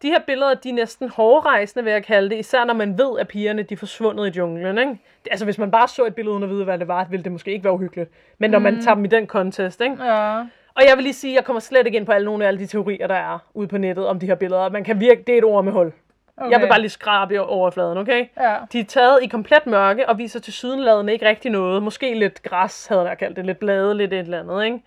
[0.01, 3.19] De her billeder, de er næsten hårdrejsende, vil jeg kalde det, især når man ved,
[3.19, 4.77] at pigerne de er forsvundet i junglen.
[4.77, 4.97] Ikke?
[5.31, 7.31] Altså, hvis man bare så et billede uden at vide, hvad det var, ville det
[7.31, 8.11] måske ikke være uhyggeligt.
[8.37, 8.63] Men når mm.
[8.63, 10.03] man tager dem i den kontest, ikke?
[10.03, 10.39] Ja.
[10.75, 12.47] Og jeg vil lige sige, at jeg kommer slet ikke ind på alle nogle af
[12.47, 14.69] alle de teorier, der er ude på nettet om de her billeder.
[14.69, 15.93] Man kan virke, det er et ord med hul.
[16.37, 16.51] Okay.
[16.51, 18.25] Jeg vil bare lige skrabe i overfladen, okay?
[18.37, 18.55] Ja.
[18.71, 21.83] De er taget i komplet mørke og viser til sydenladende ikke rigtig noget.
[21.83, 23.45] Måske lidt græs, havde jeg kaldt det.
[23.45, 24.79] Lidt blade, lidt et eller andet, ikke?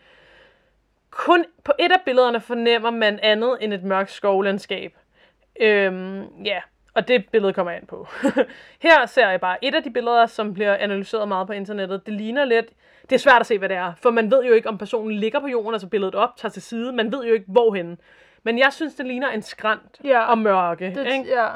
[1.11, 4.93] Kun på et af billederne fornemmer man andet end et mørkt skovlandskab.
[5.61, 6.61] Øhm, ja,
[6.95, 8.07] og det billede kommer jeg ind på.
[8.87, 12.07] Her ser jeg bare et af de billeder, som bliver analyseret meget på internettet.
[12.07, 12.67] Det ligner lidt...
[13.03, 15.13] Det er svært at se, hvad det er, for man ved jo ikke, om personen
[15.13, 16.93] ligger på jorden, altså billedet op, tager til side.
[16.93, 17.99] Man ved jo ikke, hvorhen.
[18.43, 20.21] Men jeg synes, det ligner en skrant Ja.
[20.31, 20.93] og mørke.
[20.95, 21.35] Det, ikke?
[21.35, 21.49] ja.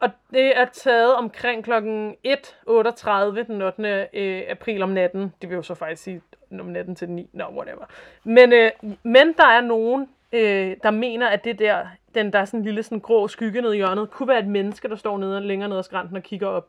[0.00, 4.08] Og det er taget omkring klokken 1.38 den 8.
[4.12, 5.32] Øh, april om natten.
[5.42, 6.22] Det vil jo så faktisk sige
[6.60, 7.28] om natten til 9.
[7.32, 7.84] Nå, whatever.
[8.24, 8.70] Men, øh,
[9.02, 12.64] men der er nogen, øh, der mener, at det der, den der er sådan en
[12.64, 15.68] lille sådan grå skygge nede i hjørnet, kunne være et menneske, der står nede, længere
[15.68, 16.68] nede ad skrænten og kigger op.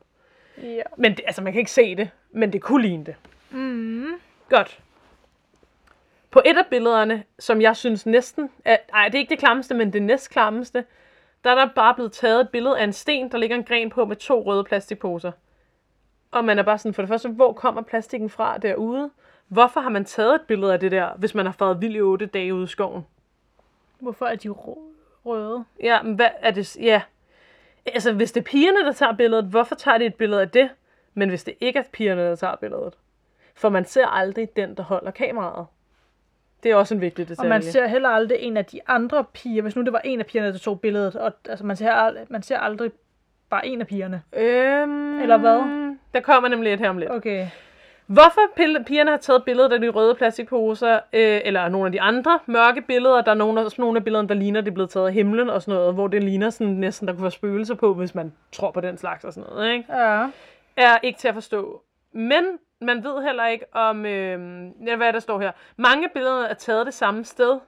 [0.62, 0.82] ja.
[0.96, 3.14] Men det, altså, man kan ikke se det, men det kunne ligne det.
[3.50, 4.06] Mm.
[4.48, 4.80] Godt.
[6.30, 8.50] På et af billederne, som jeg synes næsten...
[8.64, 10.84] Er, ej, det er ikke det klammeste, men det næst klammeste,
[11.44, 13.90] der er der bare blevet taget et billede af en sten, der ligger en gren
[13.90, 15.32] på med to røde plastikposer.
[16.30, 19.10] Og man er bare sådan, for det første, hvor kommer plastikken fra derude?
[19.48, 22.00] Hvorfor har man taget et billede af det der, hvis man har faret vild i
[22.00, 23.06] otte dage ude i skoven?
[23.98, 24.92] Hvorfor er de rø-
[25.26, 25.64] røde?
[25.82, 26.76] Ja, men hvad er det?
[26.76, 27.02] Ja.
[27.86, 30.70] Altså, hvis det er pigerne, der tager billedet, hvorfor tager de et billede af det?
[31.14, 32.94] Men hvis det ikke er pigerne, der tager billedet.
[33.54, 35.66] For man ser aldrig den, der holder kameraet.
[36.62, 37.46] Det er også en vigtig detalje.
[37.46, 40.20] Og man ser heller aldrig en af de andre piger, hvis nu det var en
[40.20, 42.90] af pigerne, der tog billedet, og altså man ser, ald- man ser aldrig
[43.50, 44.22] bare en af pigerne.
[44.32, 45.94] Øhm, Eller hvad?
[46.14, 47.10] Der kommer nemlig et her om lidt.
[47.10, 47.46] Okay.
[48.06, 48.40] Hvorfor
[48.86, 52.80] pigerne har taget billedet af de røde plastikposer, øh, eller nogle af de andre mørke
[52.80, 55.12] billeder, der er nogle, også nogle af billederne, der ligner, det er blevet taget af
[55.12, 58.14] himlen og sådan noget, hvor det ligner sådan næsten, der kunne være spøgelser på, hvis
[58.14, 59.96] man tror på den slags og sådan noget, ikke?
[59.96, 60.26] Ja.
[60.76, 61.82] er ikke til at forstå.
[62.12, 62.44] Men
[62.80, 65.52] man ved heller ikke om, øh, ja, hvad er der står her.
[65.76, 67.58] Mange billeder er taget det samme sted,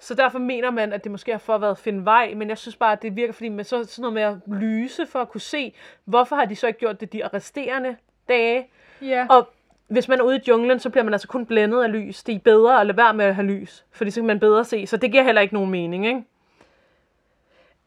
[0.00, 2.48] så derfor mener man, at det måske har for at være at finde vej, men
[2.48, 5.18] jeg synes bare, at det virker, fordi man så sådan noget med at lyse for
[5.18, 7.96] at kunne se, hvorfor har de så ikke gjort det de resterende
[8.28, 8.66] dage.
[9.02, 9.26] Ja.
[9.30, 9.48] Og
[9.88, 12.22] hvis man er ude i junglen, så bliver man altså kun blændet af lys.
[12.22, 14.64] Det er bedre at lade være med at have lys, fordi så kan man bedre
[14.64, 14.86] se.
[14.86, 16.24] Så det giver heller ikke nogen mening, ikke?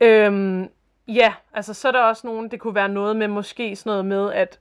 [0.02, 0.70] Øhm,
[1.08, 4.06] ja, altså så er der også nogen, det kunne være noget med, måske sådan noget
[4.06, 4.60] med, at,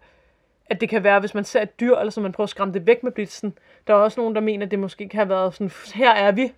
[0.66, 2.74] at det kan være, hvis man ser et dyr, eller så man prøver at skræmme
[2.74, 3.59] det væk med blitzen.
[3.86, 6.32] Der er også nogen, der mener, at det måske kan have været sådan, her er
[6.32, 6.53] vi,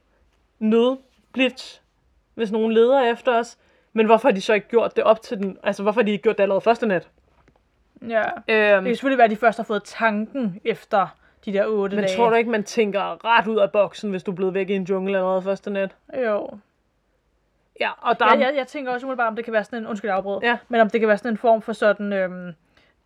[0.58, 1.80] nødblitz,
[2.34, 3.58] hvis nogen leder efter os.
[3.92, 6.12] Men hvorfor har de så ikke gjort det op til den, altså hvorfor har de
[6.12, 7.08] ikke gjort det allerede første nat?
[8.08, 8.22] Ja.
[8.24, 11.06] Øhm, Det kan selvfølgelig være, at de først har fået tanken efter
[11.44, 12.16] de der otte men dage.
[12.16, 14.74] tror du ikke, man tænker ret ud af boksen, hvis du er blevet væk i
[14.74, 15.96] en jungle allerede første nat?
[16.26, 16.48] Jo.
[17.80, 18.38] Ja, og der Jeg, er...
[18.46, 20.58] jeg, jeg tænker også umiddelbart, om det kan være sådan en, undskyld afbrød, Ja.
[20.68, 22.52] men om det kan være sådan en form for sådan, øhm,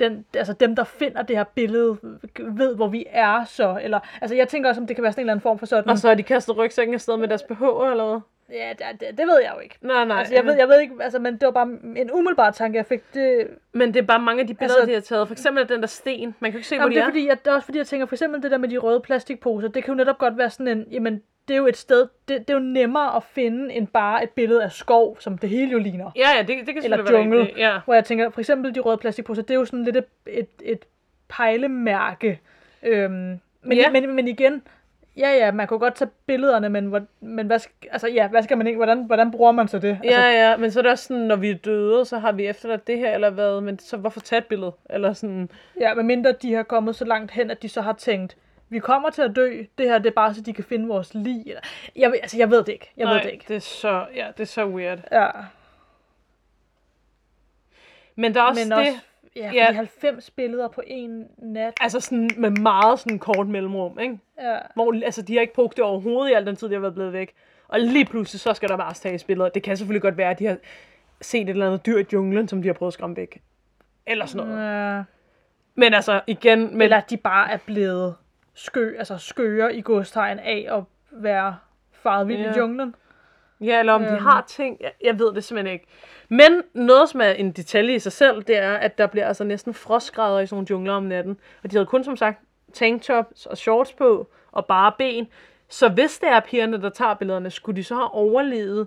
[0.01, 1.99] den, altså dem, der finder det her billede,
[2.39, 5.21] ved, hvor vi er så, eller, altså jeg tænker også, om det kan være sådan
[5.21, 7.43] en eller anden form for sådan, Og så har de kastet rygsækken afsted med deres
[7.43, 8.21] BH, eller hvad?
[8.53, 9.79] Ja, det, det, det ved jeg jo ikke.
[9.81, 10.19] Nej, nej.
[10.19, 12.87] Altså, jeg ved, jeg ved ikke, altså, men det var bare en umiddelbar tanke, jeg
[12.87, 13.01] fik.
[13.15, 15.29] Det, Men det er bare mange af de billeder, Altså- altså, de har taget.
[15.29, 16.35] For eksempel den der sten.
[16.41, 17.07] Man kan jo ikke se, hvor Jamen, de det er.
[17.07, 18.79] er, fordi, jeg, det er også fordi, jeg tænker, for eksempel det der med de
[18.79, 21.77] røde plastikposer, det kan jo netop godt være sådan en, jamen, det er jo et
[21.77, 25.39] sted, det, det er jo nemmere at finde, end bare et billede af skov, som
[25.39, 26.11] det hele jo ligner.
[26.17, 27.59] Ja, ja, det, det kan Eller være jungle, rigtigt.
[27.59, 27.79] Ja.
[27.85, 30.49] hvor jeg tænker, for eksempel de røde plastikposer, det er jo sådan lidt et, et,
[30.63, 30.85] et
[31.29, 32.41] pejlemærke.
[32.83, 33.13] Øhm,
[33.63, 33.91] men, ja.
[33.91, 34.63] men, men igen,
[35.17, 37.61] ja ja, man kunne godt tage billederne, men, hvor, men hvad,
[37.91, 39.99] altså, ja, hvad skal man ikke, hvordan, hvordan bruger man så det?
[40.05, 42.33] Altså, Ja, ja, men så er det også sådan, når vi er døde, så har
[42.33, 44.73] vi efterladt det her, eller hvad, men så hvorfor tage et billede?
[44.91, 45.51] Eller sådan,
[45.81, 48.37] ja, medmindre de har kommet så langt hen, at de så har tænkt,
[48.69, 51.15] vi kommer til at dø, det her det er bare så de kan finde vores
[51.15, 51.43] lig.
[51.47, 51.61] Eller,
[51.97, 53.45] jeg, altså, jeg ved det ikke, jeg nej, ved det ikke.
[53.49, 54.99] det er så, ja, det er så weird.
[55.13, 55.29] Ja,
[58.17, 59.01] Men der er også men det, også,
[59.37, 59.73] ja, ja.
[59.73, 61.75] 90 billeder på en nat.
[61.81, 64.19] altså sådan med meget sådan kort mellemrum, ikke?
[64.41, 64.59] Ja.
[64.75, 66.95] Hvor altså, de har ikke brugt det overhovedet i al den tid, de har været
[66.95, 67.33] blevet væk.
[67.69, 69.49] Og lige pludselig, så skal der bare tages billeder.
[69.49, 70.57] Det kan selvfølgelig godt være, at de har
[71.21, 73.43] set et eller andet dyr i junglen, som de har prøvet at skræmme væk.
[74.07, 74.97] Eller sådan noget.
[74.97, 75.03] ja.
[75.75, 78.15] Men altså, igen, men, Eller at de bare er blevet
[78.55, 81.57] skø, altså skøre i godstegn af at være
[81.93, 82.53] faret vild Ja.
[82.55, 82.95] i junglen.
[83.61, 84.19] Ja, eller om de Øhm.
[84.25, 85.87] har ting, jeg, jeg ved det simpelthen ikke.
[86.29, 89.45] Men noget, som er en detalje i sig selv, det er, at der bliver altså
[89.45, 91.39] næsten frostgrader i sådan nogle jungler om natten.
[91.65, 92.39] Og de havde kun som sagt
[92.73, 95.29] tanktops og shorts på, og bare ben.
[95.69, 98.87] Så hvis det er pigerne, der tager billederne, skulle de så have overlevet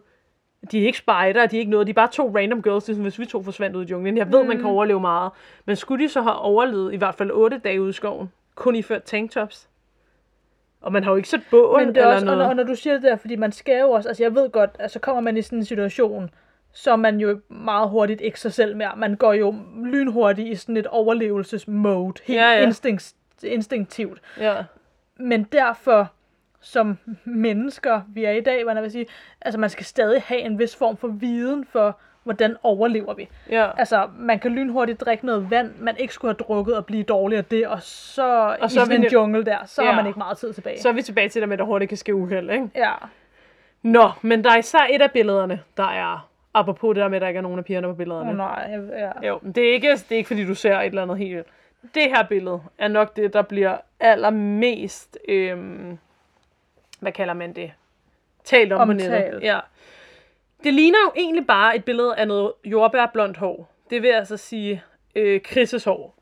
[0.72, 3.04] de er ikke spider, de er ikke noget, de er bare to random girls, ligesom
[3.04, 4.18] hvis vi to forsvandt ud i junglen.
[4.18, 4.48] Jeg ved, mm.
[4.48, 5.32] man kan overleve meget.
[5.66, 8.76] Men skulle de så have overlevet i hvert fald 8 dage ude i skoven, kun
[8.76, 9.70] i ført tanktops?
[10.82, 12.38] Og man har jo ikke set bål Men det er eller også, og, noget.
[12.38, 14.50] når, og når du siger det der, fordi man skal jo også, altså jeg ved
[14.50, 16.30] godt, altså kommer man i sådan en situation,
[16.74, 18.92] så er man jo meget hurtigt ikke sig selv mere.
[18.98, 22.66] Man går jo lynhurtigt i sådan et overlevelsesmode, helt Ja, ja.
[22.66, 23.14] Instinkt,
[23.44, 24.22] instinktivt.
[24.40, 24.56] Ja.
[25.18, 26.12] Men derfor,
[26.62, 29.06] som mennesker, vi er i dag, jeg vil sige,
[29.42, 32.00] altså man skal stadig have en vis form for viden for,
[32.34, 33.30] hvordan overlever vi.
[33.50, 33.68] ja.
[33.78, 37.38] Altså, man kan lynhurtigt drikke noget vand, man ikke skulle have drukket og blive dårlig
[37.38, 39.90] af det, og så og i så er sådan en jungle der, så Ja.
[39.90, 40.80] har man ikke meget tid tilbage.
[40.82, 42.70] Så er vi tilbage til det med, at der hurtigt kan ske uheld, ikke?
[42.76, 42.92] Ja,
[43.82, 47.22] Nå, men der er især et af billederne, der er, apropos det der med, at
[47.22, 48.30] der ikke er nogen af pigerne på billederne.
[48.30, 48.80] oh, nej,
[49.22, 49.28] ja.
[49.28, 51.48] Jo, det er, ikke, det er ikke, fordi du ser et eller andet helt.
[51.96, 55.98] Det her billede er nok det, der bliver allermest, øhm,
[57.00, 57.72] hvad kalder man det?
[58.44, 59.14] Talt om på nettet.
[59.26, 59.44] Omtalt.
[59.44, 59.60] Ja.
[60.64, 63.74] Det ligner jo egentlig bare et billede af noget jordbærblondt hår.
[63.90, 64.84] Det vil altså sige
[65.16, 66.16] øh, Chris' hår.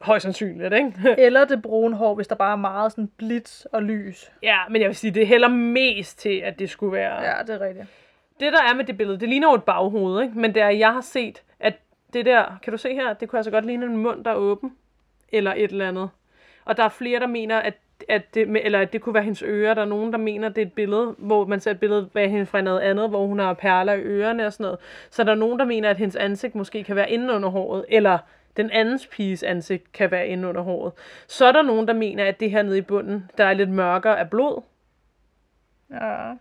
[0.00, 0.92] Højst sandsynligt, ikke?
[1.26, 4.32] Eller det brune hår, hvis der bare er meget sådan blitz og lys.
[4.42, 7.22] ja, men jeg vil sige, det hælder mest til, at det skulle være...
[7.22, 7.86] Ja, det er rigtigt.
[8.40, 10.38] Det, der er med det billede, det ligner jo et baghoved, ikke?
[10.38, 11.74] Men det er, jeg har set, at
[12.12, 14.34] det der, kan du se her, det kunne altså godt ligne en mund, der er
[14.34, 14.76] åben.
[15.32, 16.10] Eller et eller andet.
[16.64, 17.74] Og der er flere, der mener, at,
[18.08, 19.74] at det, eller at det kunne være hendes ører.
[19.74, 22.30] Der er nogen, der mener, det er et billede, hvor man ser et billede af
[22.30, 24.78] hende fra noget andet, hvor hun har perler i ørerne og sådan noget.
[25.10, 27.84] Så der er nogen, der mener, at hendes ansigt måske kan være inde under håret,
[27.88, 28.18] eller
[28.56, 30.92] den andens piges ansigt kan være inde under håret.
[31.26, 33.70] Så er der nogen, der mener, at det her nede i bunden, der er lidt
[33.70, 34.62] mørkere af blod,
[35.90, 36.34] Ja.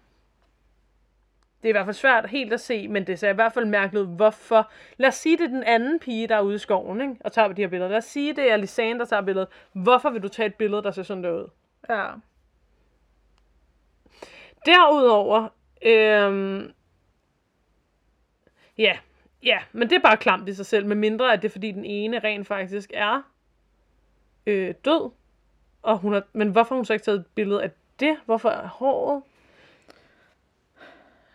[1.64, 3.66] Det er i hvert fald svært helt at se, men det ser i hvert fald
[3.66, 4.07] mærkeligt.
[4.07, 4.72] Hvorfor?
[4.97, 7.16] Lad os sige, det er den anden pige, der er ude i skoven, ikke?
[7.20, 7.89] og tager de her billeder.
[7.89, 9.49] Lad os sige, det er Lisanne, der tager billedet.
[9.74, 11.49] Hvorfor vil du tage et billede, der ser sådan der ud?
[11.89, 12.07] Ja.
[14.66, 15.47] Derudover,
[15.86, 16.72] øhm,
[18.78, 18.97] ja,
[19.43, 21.72] ja, men det er bare klamt i sig selv, med mindre at det er, fordi
[21.72, 23.22] den ene rent faktisk er
[24.45, 25.12] øh, død.
[25.82, 28.18] Og hun har, men hvorfor har hun så ikke taget et billede af det?
[28.26, 29.22] Hvorfor er håret?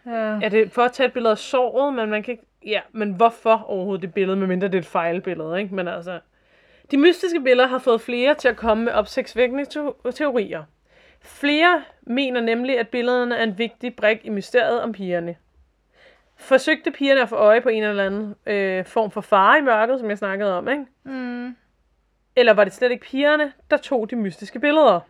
[0.06, 0.40] Ja.
[0.42, 2.46] Er det for at tage et billede af såret, men man kan ikke...
[2.66, 5.74] Ja, men hvorfor overhovedet det billede, medmindre det er et fejlbillede, ikke?
[5.74, 6.20] Men altså...
[6.90, 10.62] De mystiske billeder har fået flere til at komme med opsigtsvækkende teo- teorier.
[11.20, 15.36] Flere mener nemlig, at billederne er en vigtig brik i mysteriet om pigerne.
[16.36, 20.00] Forsøgte pigerne at få øje på en eller anden øh, form for fare i mørket,
[20.00, 20.84] som jeg snakkede om, ikke?
[21.04, 21.56] Mm.
[22.36, 25.00] Eller var det slet ikke pigerne, der tog de mystiske billeder?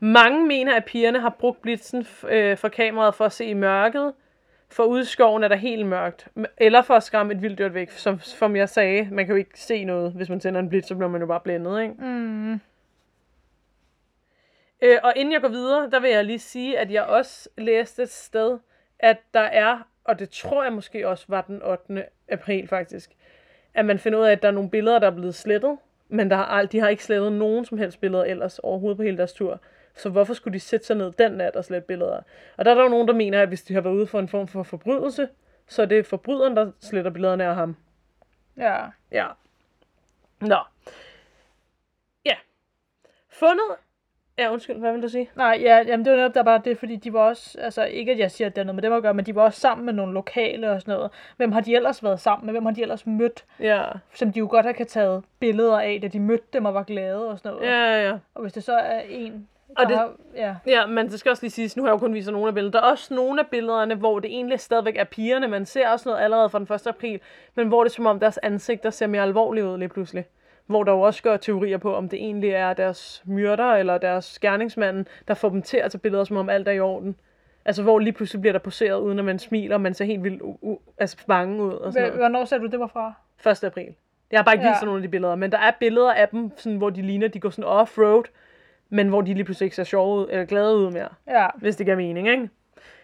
[0.00, 4.12] Mange mener, at pigerne har brugt blitzen øh, fra kameraet for at se i mørket,
[4.68, 6.28] for ude i skoven er der helt mørkt,
[6.58, 7.90] eller for at skræmme et vildt dyrt væk.
[7.90, 10.88] Som, som jeg sagde, man kan jo ikke se noget, hvis man tænder en blitz,
[10.88, 11.94] så bliver man jo bare blændet, ikke?
[11.98, 12.60] Mm.
[14.82, 18.02] Øh, og inden jeg går videre, der vil jeg lige sige, at jeg også læste
[18.02, 18.58] et sted,
[18.98, 22.04] at der er, og det tror jeg måske også var den 8.
[22.28, 23.10] april faktisk,
[23.74, 25.78] at man finder ud af, at der er nogle billeder, der er blevet slettet,
[26.08, 29.16] men der har, de har ikke slettet nogen som helst billeder ellers overhovedet på hele
[29.16, 29.60] deres tur.
[29.96, 32.20] Så hvorfor skulle de sætte sig ned den nat og slette billeder?
[32.56, 34.18] Og der er der jo nogen, der mener, at hvis de har været ude for
[34.18, 35.28] en form for forbrydelse,
[35.66, 37.76] så er det forbryderen, der sletter billederne af ham.
[38.56, 38.76] Ja.
[39.12, 39.26] Ja.
[40.40, 40.58] Nå.
[42.24, 42.34] Ja.
[43.28, 43.64] Fundet...
[44.38, 45.30] Ja, undskyld, hvad vil du sige?
[45.36, 48.12] Nej, ja, jamen det var netop der bare det, fordi de var også, altså ikke
[48.12, 49.60] at jeg siger, at det har noget med dem at gøre, men de var også
[49.60, 51.10] sammen med nogle lokale og sådan noget.
[51.36, 52.54] Hvem har de ellers været sammen med?
[52.54, 53.44] Hvem har de ellers mødt?
[53.60, 53.84] Ja.
[54.14, 56.82] Som de jo godt har kan taget billeder af, da de mødte dem og var
[56.82, 57.68] glade og sådan noget.
[57.68, 58.18] Ja, ja, ja.
[58.34, 60.00] Og hvis det så er en Og det,
[60.36, 60.54] ja.
[60.66, 62.54] Ja, men det skal også lige siges, nu har jeg jo kun vist nogle af
[62.54, 62.72] billederne.
[62.72, 65.48] Der er også nogle af billederne, hvor det egentlig stadigvæk er pigerne.
[65.48, 66.86] Man ser også noget allerede fra den 1.
[66.86, 67.20] april,
[67.54, 70.24] men hvor det er som om deres ansigter ser mere alvorlige ud lige pludselig.
[70.66, 74.38] Hvor der jo også gør teorier på, om det egentlig er deres myrder eller deres
[74.38, 77.16] gerningsmanden, der får dem til at tage billeder, som om alt er i orden.
[77.64, 80.24] Altså hvor lige pludselig bliver der poseret, uden at man smiler, og man ser helt
[80.24, 80.42] vildt
[80.98, 81.72] altså bange ud.
[81.72, 82.20] Og sådan noget.
[82.20, 83.12] Hvornår sagde du, det var fra?
[83.50, 83.64] 1.
[83.64, 83.94] april.
[84.30, 84.84] Jeg har bare ikke vist ja.
[84.84, 87.40] nogle af de billeder, men der er billeder af dem, sådan, hvor de ligner, de
[87.40, 88.24] går sådan off-road,
[88.90, 91.46] men hvor de lige pludselig ikke ser sjove ud, eller glade ud mere Ja.
[91.56, 92.48] hvis det giver mening, ikke?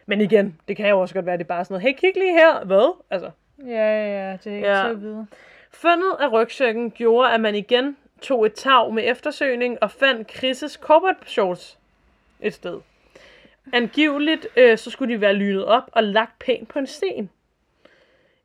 [0.07, 1.93] Men igen, det kan jo også godt være, at det er bare sådan noget, hey,
[1.99, 2.97] kig lige her, hvad?
[3.11, 3.31] Altså,
[3.67, 4.83] Ja, ja, det er ikke Ja.
[4.83, 5.27] til at vide.
[5.73, 10.79] fundet af rygsækken gjorde, at man igen tog et tag med eftersøgning og fandt Chris'
[10.81, 11.79] corporate shorts
[12.41, 12.81] et sted.
[13.73, 17.31] Angiveligt, øh, så skulle de være lynet op og lagt pænt på en sten.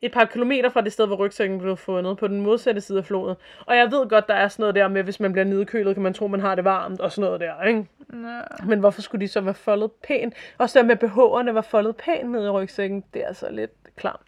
[0.02, 3.06] Et par kilometer fra det sted, hvor rygsækken blev fundet, på den modsatte side af
[3.06, 3.36] floden.
[3.66, 6.04] Og jeg ved godt, der er sådan noget der med, hvis man bliver nedkølet, kan
[6.04, 7.86] man tro, man har det varmt, og sådan noget der, ikke?
[8.14, 8.66] Ja.
[8.66, 10.34] Men hvorfor skulle de så være foldet pænt?
[10.58, 14.28] Også der med BH'erne var foldet pænt ned i rygsækken, det er altså lidt klamt.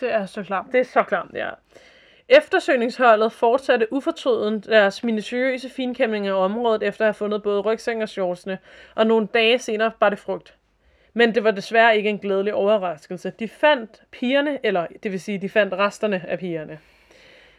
[0.00, 0.66] Det er så klart.
[0.72, 1.50] Det er så klamt, ja.
[2.28, 8.08] Eftersøgningsholdet fortsatte ufortrøden deres minutiøse finkæmning af området, efter at have fundet både rygsækken og
[8.08, 8.58] shortsene,
[8.94, 10.54] og nogle dage senere var det frugt.
[11.14, 13.32] Men det var desværre ikke en glædelig overraskelse.
[13.38, 16.78] De fandt pigerne, eller det vil sige, de fandt resterne af pigerne.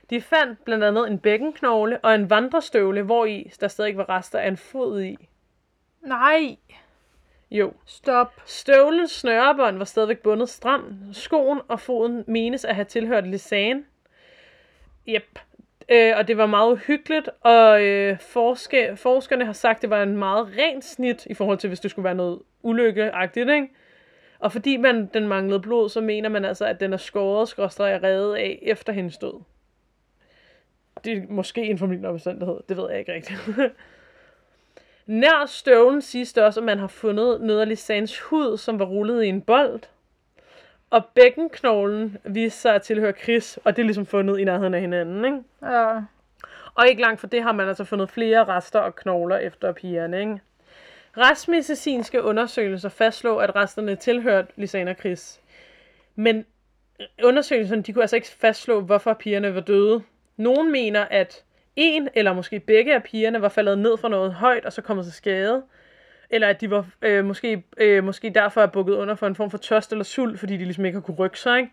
[0.10, 4.40] De fandt blandt andet en bækkenknogle og en vandrestøvle, hvor i der stadig var rester
[4.40, 5.30] af en fod i.
[6.02, 6.58] Nej,
[7.52, 8.42] Jo, stop.
[8.46, 10.94] Støvlens snørebånd var stadigvæk bundet stramt.
[11.12, 13.84] Skoen og foden menes at have tilhørt Lisanne.
[15.08, 15.40] Yep.
[15.90, 20.04] Øh, og det var meget uhyggeligt, og øh, forske, forskerne har sagt, at det var
[20.04, 23.68] en meget rent snit, i forhold til, hvis det skulle være noget ulykkeagtigt, ikke?
[24.40, 28.00] Og fordi man, den manglede blod, så mener man altså, at den er skåret, skråstrej
[28.04, 29.42] reddet af efter hendes død.
[31.04, 33.40] Det er måske en formidlende omstændighed, det ved jeg ikke rigtigt.
[35.06, 39.24] Nær støvlen siges det også, at man har fundet af Lisannes hud, som var rullet
[39.24, 39.80] i en bold.
[40.90, 44.82] Og bækkenknoglen viste sig at tilhøre Chris, og det er ligesom fundet i nærheden af
[44.82, 45.38] hinanden, ikke?
[45.62, 46.02] Ja.
[46.76, 50.20] Og ikke langt fra det har man altså fundet flere rester og knogler efter pigerne,
[50.20, 50.40] ikke?
[51.18, 55.42] Retsmedicinske undersøgelser fastslår, at resterne tilhørte Lisanne og Chris.
[56.16, 56.46] Men
[57.00, 60.04] øh, undersøgelserne, de kunne altså ikke fastslå, hvorfor pigerne var døde.
[60.38, 61.44] Nogen mener, at
[61.76, 65.06] en eller måske begge af pigerne var faldet ned fra noget højt og så kommet
[65.06, 65.64] til skade.
[66.30, 69.52] Eller at de var øh, måske, øh, måske derfor er bukket under for en form
[69.52, 71.60] for tørst eller sult, fordi de ligesom ikke har kunne rykke sig.
[71.60, 71.72] Ikke?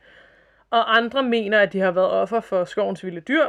[0.70, 3.46] Og andre mener, at de har været offer for skovens vilde dyr.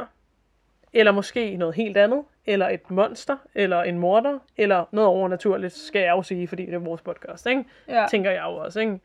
[0.92, 2.24] Eller måske noget helt andet.
[2.46, 3.36] Eller et monster.
[3.54, 4.38] Eller en morder.
[4.56, 7.46] Eller noget overnaturligt, skal jeg jo sige, fordi det er vores podcast.
[7.46, 7.64] Ikke?
[7.88, 8.06] Ja.
[8.10, 8.80] tænker jeg jo også.
[8.80, 9.00] Ikke?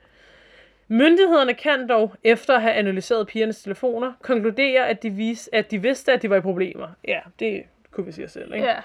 [0.88, 5.82] Myndighederne kan dog, efter at have analyseret pigernes telefoner, konkludere, at de, vis, at de
[5.82, 6.88] vidste, at de var i problemer.
[7.08, 8.54] Ja, det kunne vi sige selv.
[8.54, 8.68] Ikke?
[8.68, 8.76] Ja.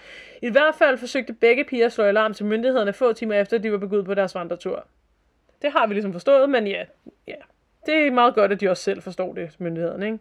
[0.43, 3.63] I hvert fald forsøgte begge piger at slå alarm til myndighederne få timer efter, at
[3.63, 4.87] de var begået på deres vandretur.
[5.63, 6.85] Det har vi ligesom forstået, men ja,
[7.29, 7.35] ja.
[7.87, 10.07] Det er meget godt, at de også selv forstår det, myndighederne.
[10.07, 10.19] Ikke?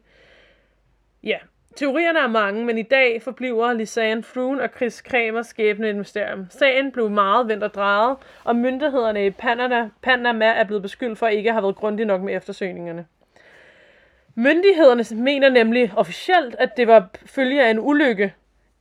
[1.23, 1.38] Ja,
[1.76, 6.47] teorierne er mange, men i dag forbliver Lisanne Froon og Chris Kramers skæbne et mysterium.
[6.49, 11.28] Sagen blev meget vendt og drejet, og myndighederne i Panama, Panama er blevet beskyldt for
[11.28, 13.05] ikke at have været grundige nok med eftersøgningerne.
[14.36, 18.34] Myndighederne mener nemlig officielt, at det var følge af en ulykke.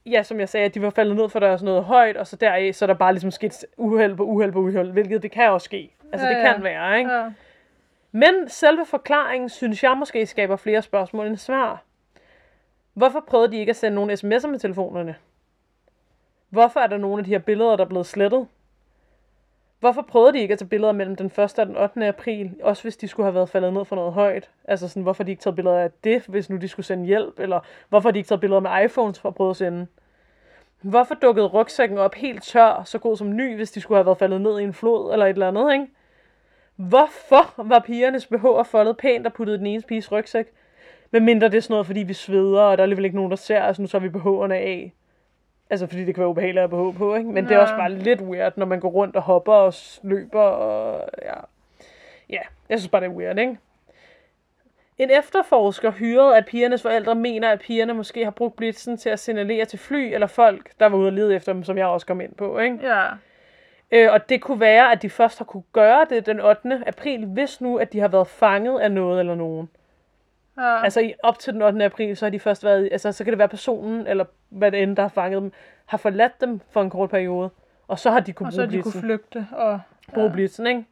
[0.06, 2.16] Ja, som jeg sagde, at de var faldet ned for der er sådan noget højt,
[2.16, 5.22] og så deraf, så er der bare ligesom sket uheld på uheld på uheld, hvilket
[5.22, 5.94] det kan også ske.
[6.12, 6.52] Altså, Ja, det ja.
[6.52, 7.10] kan være, ikke?
[7.10, 7.24] ja.
[8.12, 11.82] Men selve forklaringen, synes jeg måske skaber flere spørgsmål end svar.
[12.94, 15.14] Hvorfor prøvede de ikke at sende nogle sms'er med telefonerne?
[16.48, 18.46] Hvorfor er der nogle af de her billeder, der er blevet slettet?
[19.80, 21.38] Hvorfor prøvede de ikke at tage billeder mellem den 1.
[21.38, 22.06] og den 8.
[22.06, 24.50] april, også hvis de skulle have været faldet ned for noget højt?
[24.64, 27.40] Altså sådan, hvorfor de ikke taget billeder af det, hvis nu de skulle sende hjælp?
[27.40, 29.86] Eller hvorfor har de ikke taget billeder med iPhones for at prøve at sende?
[30.82, 34.18] Hvorfor dukkede rygsækken op helt tør, så god som ny, hvis de skulle have været
[34.18, 35.86] faldet ned i en flod eller et eller andet, ikke?
[36.76, 40.52] Hvorfor var pigernes BH'er foldet pænt og puttet i den ene piges rygsæk?
[41.12, 43.30] Men mindre det er sådan noget, fordi vi sveder, og der er alligevel ikke nogen,
[43.30, 44.92] der ser os, nu tager vi BH'erne af.
[45.70, 47.30] Altså, fordi det kan være ubehageligt at have BH på, ikke?
[47.30, 50.40] Men det er også bare lidt weird, når man går rundt og hopper og løber,
[50.40, 51.34] og ja.
[52.30, 53.58] Ja, jeg synes bare, det er weird, ikke?
[54.98, 59.18] En efterforsker hyret af pigernes forældre mener, at pigerne måske har brugt blitzen til at
[59.18, 62.06] signalere til fly eller folk, der var ude at lede efter dem, som jeg også
[62.06, 62.78] kom ind på, ikke?
[62.82, 63.06] Ja.
[63.92, 66.82] Øh, og det kunne være, at de først har kunne gøre det den 8.
[66.86, 69.68] april, hvis nu, at de har været fanget af noget eller nogen.
[70.56, 70.82] Ja.
[70.84, 71.84] Altså i, op til den 8.
[71.84, 74.82] april, så har de først været, altså så kan det være personen, eller hvad det
[74.82, 75.52] end, der har fanget dem,
[75.86, 77.50] har forladt dem for en kort periode,
[77.88, 79.46] og så har de kunne og så bruge de kunne flygte.
[79.52, 79.80] Og,
[80.14, 80.84] Bruge blitzen, ikke?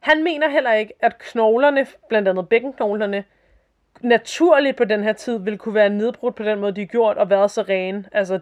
[0.00, 3.24] Han mener heller ikke, at knoglerne, blandt andet bækkenknoglerne,
[4.00, 7.16] naturligt på den her tid ville kunne være nedbrudt på den måde, de er gjort,
[7.16, 8.04] og været så rene.
[8.12, 8.40] Altså,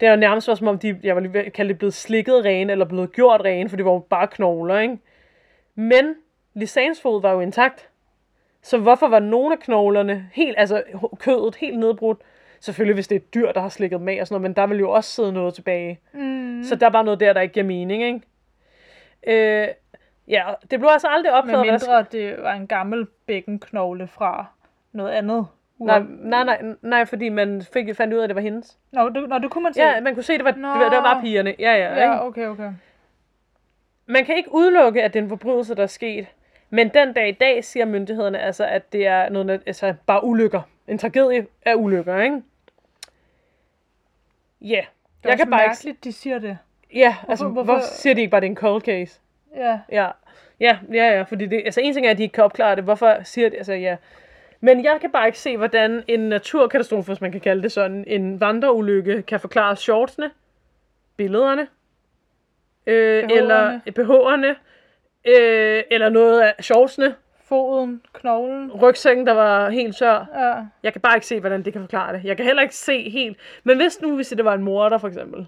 [0.00, 2.84] Det er jo nærmest som om de, jeg at kalde det blevet slikket rene, eller
[2.84, 4.98] blevet gjort rene, for det var jo bare knogler, ikke?
[5.74, 6.14] Men
[6.54, 7.88] Lisans fod var jo intakt.
[8.66, 10.82] Så hvorfor var nogle af knoglerne, helt, altså
[11.18, 12.18] kødet, helt nedbrudt?
[12.60, 14.66] Selvfølgelig, hvis det er et dyr, der har slikket med og sådan noget, men der
[14.66, 16.00] vil jo også sidde noget tilbage.
[16.12, 16.62] Mm.
[16.64, 18.20] Så der er bare noget der, der ikke giver mening, ikke?
[19.26, 19.68] Øh,
[20.28, 24.46] ja, det blev altså aldrig opdaget, hvad der mindre det var en gammel bækkenknogle fra
[24.92, 25.46] noget andet.
[25.78, 28.78] Nej, nej, nej, nej, fordi man fik, fandt ud af, at det var hendes.
[28.92, 29.82] Nå, det, nå, det kunne man se.
[29.82, 31.54] Ja, man kunne se, at det var, det var, det var bare pigerne.
[31.58, 32.00] Ja, ja, ja.
[32.00, 32.70] ja okay, okay.
[34.06, 36.26] Man kan ikke udelukke, at det er en forbrydelse, der er sket.
[36.76, 40.62] Men den dag i dag siger myndighederne altså, at det er noget, altså bare ulykker.
[40.88, 42.42] En tragedie af ulykker, ikke?
[44.60, 44.66] Ja.
[44.74, 44.84] Yeah.
[45.22, 45.68] Det er Jeg kan bare ikke...
[45.68, 46.58] mærkeligt, de siger det.
[46.94, 49.20] Ja, altså, Hvorfor- hvorfor, hvorfor- siger de ikke bare, at det er en cold case?
[49.56, 49.78] Ja.
[49.92, 50.08] Ja,
[50.60, 52.84] ja, ja, ja, fordi det, altså en ting er, at de ikke kan opklare det,
[52.84, 53.96] hvorfor siger de, altså ja.
[54.60, 58.04] Men jeg kan bare ikke se, hvordan en naturkatastrofe, hvis man kan kalde det sådan,
[58.06, 60.30] en vandreulykke, kan forklare shortsene,
[61.16, 61.66] billederne,
[62.86, 63.32] øh, BH'erne.
[63.36, 64.56] eller BH'erne,
[65.26, 67.14] øh, eller noget af shortsene,
[67.44, 68.72] Foden, knoglen.
[68.72, 70.26] rygsækken, der var helt tør.
[70.34, 70.64] Ja.
[70.82, 72.24] Jeg kan bare ikke se, hvordan det kan forklare det.
[72.24, 73.38] Jeg kan heller ikke se helt.
[73.64, 75.46] Men hvis nu, hvis det var en morder, for eksempel,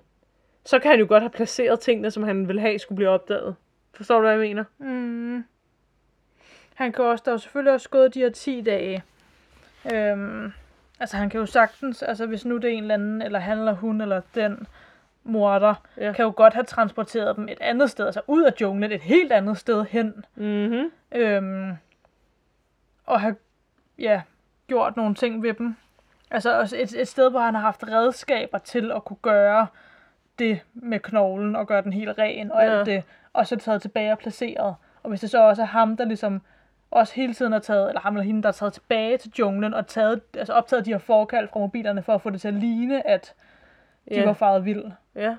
[0.64, 3.54] så kan han jo godt have placeret tingene, som han ville have, skulle blive opdaget.
[3.94, 4.64] Forstår du, hvad jeg mener?
[4.78, 5.44] Mm.
[6.74, 9.02] Han kan også, der er jo selvfølgelig også gået de her 10 dage.
[9.92, 10.52] Øhm,
[11.00, 13.58] altså han kan jo sagtens, altså hvis nu det er en eller anden, eller han
[13.58, 14.66] eller hun, eller den
[15.28, 16.12] morder, Ja.
[16.12, 19.32] kan jo godt have transporteret dem et andet sted, altså ud af junglen, et helt
[19.32, 20.24] andet sted hen.
[20.34, 20.90] Mhm.
[21.12, 21.72] Øhm,
[23.06, 23.36] og have,
[23.98, 24.22] ja,
[24.66, 25.76] gjort nogle ting ved dem.
[26.30, 29.66] Altså også et, et sted, hvor han har haft redskaber til at kunne gøre
[30.38, 32.78] det med knoglen og gøre den helt ren og Ja.
[32.78, 33.02] alt det,
[33.32, 34.74] og så taget tilbage og placeret.
[35.02, 36.42] Og hvis det så også er ham, der ligesom
[36.90, 39.74] også hele tiden har taget, eller ham eller hende, der har taget tilbage til junglen
[39.74, 42.54] og taget, altså optaget de her forkald fra mobilerne for at få det til at
[42.54, 43.34] ligne, at
[44.10, 44.24] de Ja.
[44.24, 44.84] var faret vild.
[45.14, 45.36] Ja.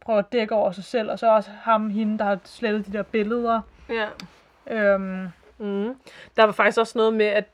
[0.00, 2.92] Prøve at dække over sig selv, og så også ham, hende, der har slettet de
[2.92, 3.60] der billeder.
[3.88, 4.06] Ja.
[4.76, 5.28] Øhm,
[5.58, 5.94] Mm.
[6.36, 7.44] Der var faktisk også noget med, at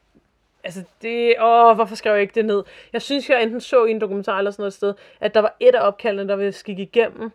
[0.65, 2.63] Altså det, åh, hvorfor skrev jeg ikke det ned?
[2.93, 5.57] Jeg synes, jeg enten så i en dokumentar eller sådan noget sted, at der var
[5.61, 7.31] et af opkaldene, der ville skikke igennem,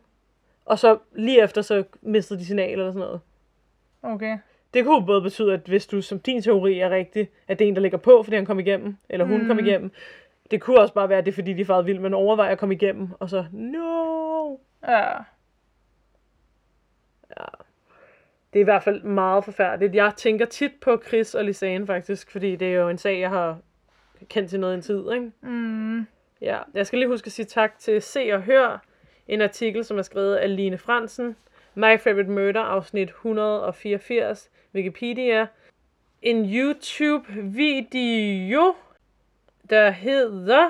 [0.65, 3.19] og så lige efter, så mistede de signal eller sådan noget.
[4.03, 4.37] okay.
[4.73, 7.69] Det kunne både betyde, at hvis du som din teori er rigtig, at det er
[7.69, 9.47] en, der ligger på, fordi han kom igennem, eller hun mm.
[9.47, 9.91] kom igennem.
[10.51, 12.59] Det kunne også bare være, at det er, fordi de farede vildt, men overvejer at
[12.59, 14.57] komme igennem, og så, no!
[14.87, 15.13] Ja.
[18.53, 19.95] Det er i hvert fald meget forfærdeligt.
[19.95, 23.29] Jeg tænker tit på Chris og Lisanne faktisk, fordi det er jo en sag, jeg
[23.29, 23.57] har
[24.29, 25.31] kendt til noget en tid, ikke?
[25.41, 26.07] Mm.
[26.41, 28.85] Ja, jeg skal lige huske at sige tak til Se og Hør,
[29.27, 31.35] en artikel, som er skrevet af Line Fransen.
[31.75, 35.47] My Favorite Murder, afsnit 184, Wikipedia.
[36.21, 38.75] En YouTube-video,
[39.69, 40.69] der hedder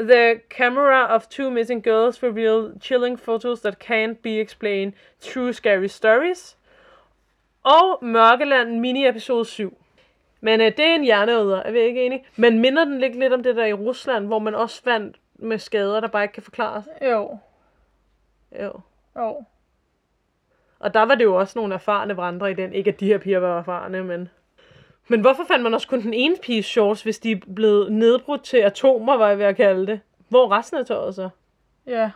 [0.00, 4.92] The camera of two missing girls reveal chilling photos that can't be explained.
[5.20, 6.58] True scary stories.
[7.62, 9.78] Og Mørkeland mini-episode 7.
[10.40, 12.24] Men øh, det er en hjerneøder, er vi ikke enige?
[12.36, 15.58] Men minder den ikke lidt om det der i Rusland, hvor man også fandt med
[15.58, 16.88] skader, der bare ikke kan forklares?
[17.02, 17.38] Jo.
[18.62, 18.80] Jo.
[19.16, 19.44] Jo.
[20.78, 22.72] Og der var det jo også nogle erfarne vandre i den.
[22.72, 24.28] Ikke at de her piger var erfarne, men...
[25.08, 28.44] Men hvorfor fandt man også kun den ene piges shorts, hvis de er blevet nedbrudt
[28.44, 30.00] til atomer, var jeg ved at kalde det?
[30.28, 31.28] Hvor resten af tøjet så?
[31.86, 32.10] Ja.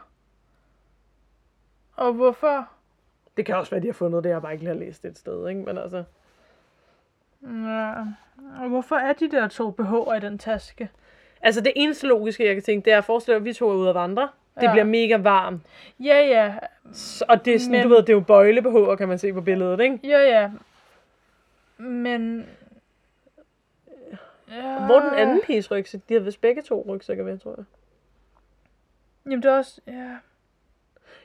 [1.97, 2.69] Og hvorfor?
[3.37, 5.19] Det kan også være, de har fundet det, jeg bare ikke lige har læst et
[5.19, 5.61] sted, ikke?
[5.61, 6.05] Men altså...
[7.43, 7.93] Ja.
[8.62, 10.91] Og hvorfor er de der to BH'er i den taske?
[11.43, 13.75] Altså det eneste logiske, jeg kan tænke, det er at forestille at vi to er
[13.75, 14.29] ude at vandre.
[14.55, 14.71] Det Ja.
[14.73, 15.62] bliver mega varmt.
[16.01, 16.55] Ja, ja.
[16.93, 19.33] Så- Og det er sådan, Men- du ved, det er jo bøjle kan man se
[19.33, 19.99] på billedet, ikke?
[20.05, 20.51] Ja, ja.
[21.79, 22.47] Men...
[24.51, 24.86] Ja.
[24.86, 26.01] Hvor den anden piges rygsæk?
[26.09, 27.64] De har vist begge to rygsækker med, tror jeg.
[29.27, 29.81] Jamen, det er også...
[29.86, 30.16] Ja.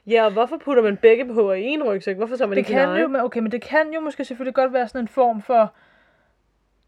[0.07, 2.15] Ja, og hvorfor putter man begge på i en rygsæk?
[2.15, 4.55] Hvorfor tager man Det ikke kan jo, men okay, men det kan jo måske selvfølgelig
[4.55, 5.73] godt være sådan en form for...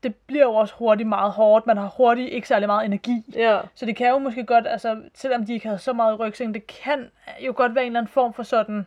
[0.04, 1.68] Det bliver jo også hurtigt meget hårdt.
[1.68, 3.24] Man har hurtigt ikke særlig meget energi.
[3.36, 6.16] Ja, Så det kan jo måske godt, altså, selvom de ikke havde så meget i
[6.16, 8.86] rygsækken, det kan jo godt være en eller anden form for sådan...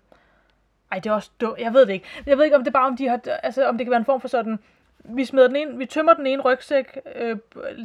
[0.93, 1.59] Ej, det er også dumt.
[1.59, 2.07] Jeg ved det ikke.
[2.27, 3.21] Jeg ved ikke, om det bare om de har...
[3.43, 4.59] Altså, om det kan være en form for sådan...
[5.05, 7.37] Vi smider den ene, vi tømmer den ene rygsæk, øh,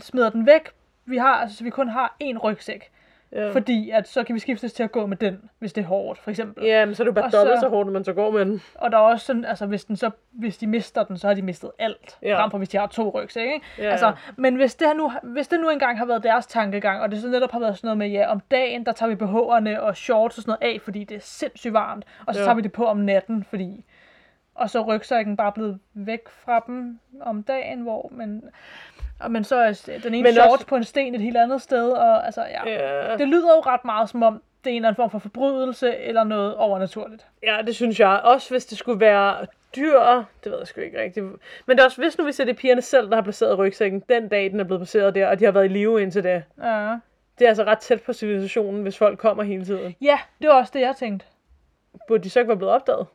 [0.01, 0.69] smider den væk.
[1.05, 2.91] Vi har, altså, så vi kun har én rygsæk.
[3.31, 3.51] ja.
[3.51, 6.19] Fordi at så kan vi skiftes til at gå med den, hvis det er hårdt,
[6.19, 6.63] for eksempel.
[6.65, 8.31] ja men så er det bare Og dobbelt så- så hårdt, når man så går
[8.31, 8.61] med den.
[8.75, 11.33] Og der er også sådan, altså hvis, den så, hvis de mister den, så har
[11.33, 12.17] de mistet alt.
[12.21, 12.39] Ja.
[12.41, 13.65] Frem for hvis de har to rygsække, ikke?
[13.77, 17.11] Ja, altså, men hvis det, nu, hvis det nu engang har været deres tankegang, og
[17.11, 19.79] det så netop har været sådan noget med, ja, om dagen, der tager vi BH'erne
[19.79, 22.45] og shorts og sådan noget af, fordi det er sindssygt varmt, og så ja.
[22.45, 23.85] tager vi det på om natten, fordi...
[24.55, 28.43] Og så rygsækken bare blevet væk fra dem om dagen, hvor men,
[29.19, 31.61] og, men så er den ene Men shorts også- på en sten et helt andet
[31.61, 32.69] sted, og altså, ja.
[33.09, 33.17] Ja.
[33.17, 35.95] Det lyder jo ret meget som om, det er en eller anden form for forbrydelse
[35.97, 37.25] eller noget overnaturligt.
[37.43, 38.21] Ja, det synes jeg.
[38.23, 39.45] Også hvis det skulle være
[39.75, 39.99] dyr,
[40.43, 41.25] det ved jeg sgu ikke rigtigt.
[41.65, 43.57] Men det er også, hvis nu vi ser det er pigerne selv, der har placeret
[43.57, 46.23] rygsækken, den dag, den er blevet placeret der, og de har været i live indtil
[46.23, 46.43] det.
[46.63, 46.97] Ja.
[47.39, 49.95] Det er altså ret tæt på civilisationen, hvis folk kommer hele tiden.
[50.01, 51.25] ja, det var også det, jeg tænkte.
[52.07, 53.07] Burde de så ikke være blevet opdaget?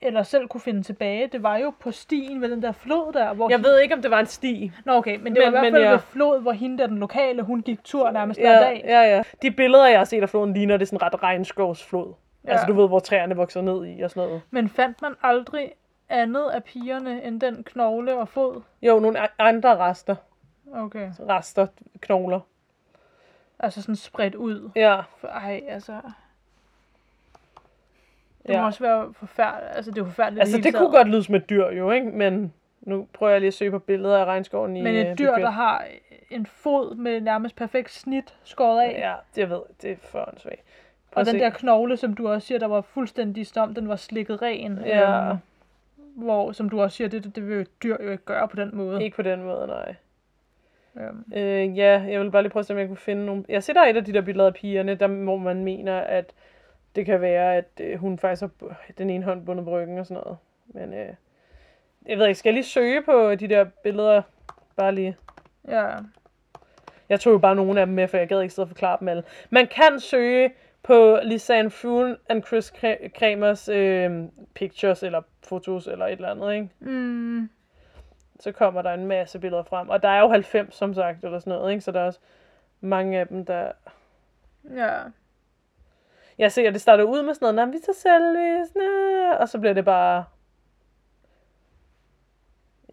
[0.00, 1.26] Eller selv kunne finde tilbage.
[1.26, 3.32] Det var jo på stien ved den der flod der.
[3.34, 4.72] Hvor Jeg ved ikke, om det var en sti.
[4.84, 5.90] Nå okay, men det var Men- i hvert fald ja.
[5.90, 8.82] ved flod, hvor hende der, den lokale, hun gik tur nærmest hver Ja, dag.
[8.86, 9.22] ja, ja.
[9.42, 12.14] De billeder, jeg har set af floden, ligner det sådan ret regnskovsflod.
[12.44, 12.50] Ja.
[12.50, 14.42] Altså, du ved, hvor træerne vokser ned i og sådan noget.
[14.50, 15.72] Men fandt man aldrig
[16.08, 18.62] andet af pigerne end den knogle og fod?
[18.82, 20.14] Jo, nogle andre rester.
[20.74, 21.10] Okay.
[21.28, 21.66] Rester,
[22.00, 22.40] knogler.
[23.58, 24.70] Altså sådan spredt ud.
[24.76, 25.92] Ja, ej, altså...
[28.46, 28.60] Det Ja.
[28.60, 29.76] må også være forfærdeligt.
[29.76, 31.90] Altså, det er jo forfærdeligt altså det hele kunne godt lyde som et dyr jo,
[31.90, 32.06] ikke?
[32.06, 35.18] Men nu prøver jeg lige at søge på billeder af regnskoven i Men øh, et
[35.18, 35.42] dyr, Phuket.
[35.42, 35.84] der har
[36.30, 38.94] en fod med nærmest perfekt snit skåret af.
[38.98, 40.60] Ja, jeg ved, det er for åndssvagt.
[41.14, 44.42] Og den der knogle, som du også siger, der var fuldstændig stom, den var slikket
[44.42, 44.78] ren.
[44.86, 45.28] Ja.
[45.28, 45.36] Øhm,
[46.16, 48.70] hvor, som du også siger, det, det vil et dyr jo ikke gøre på den
[48.72, 49.04] måde.
[49.04, 49.94] Ikke på den måde, nej.
[50.96, 53.44] Øhm, Øh, ja, jeg vil bare lige prøve at se, om jeg kunne finde nogle...
[53.48, 55.98] Jeg ser der er et af de der billeder af pigerne, der, hvor man mener,
[55.98, 56.32] at
[56.96, 58.50] det kan være, at øh, hun faktisk har
[58.98, 60.38] den ene hånd bundet på ryggen og sådan noget.
[60.66, 61.14] Men øh,
[62.06, 64.22] jeg ved ikke, skal jeg lige søge på de der billeder?
[64.76, 65.16] Bare lige.
[65.68, 65.96] ja.
[67.08, 68.96] Jeg tog jo bare nogle af dem med, for jeg gad ikke sidde og forklare
[69.00, 69.22] dem alle.
[69.50, 70.52] Man kan søge
[70.82, 72.72] på Lisanne Froon and Chris
[73.14, 74.24] Kramers øh,
[74.54, 76.68] pictures, eller fotos, eller et eller andet, ikke?
[76.80, 77.50] Mm,
[78.40, 79.88] så kommer der en masse billeder frem.
[79.88, 81.84] Og der er jo 90, som sagt, eller sådan noget, ikke?
[81.84, 82.20] Så der er også
[82.80, 83.72] mange af dem, der...
[84.74, 84.98] ja.
[86.38, 89.58] Jeg ser, at det starter ud med sådan noget, "Nå, vi selfies, næ", og så
[89.58, 90.24] bliver det bare...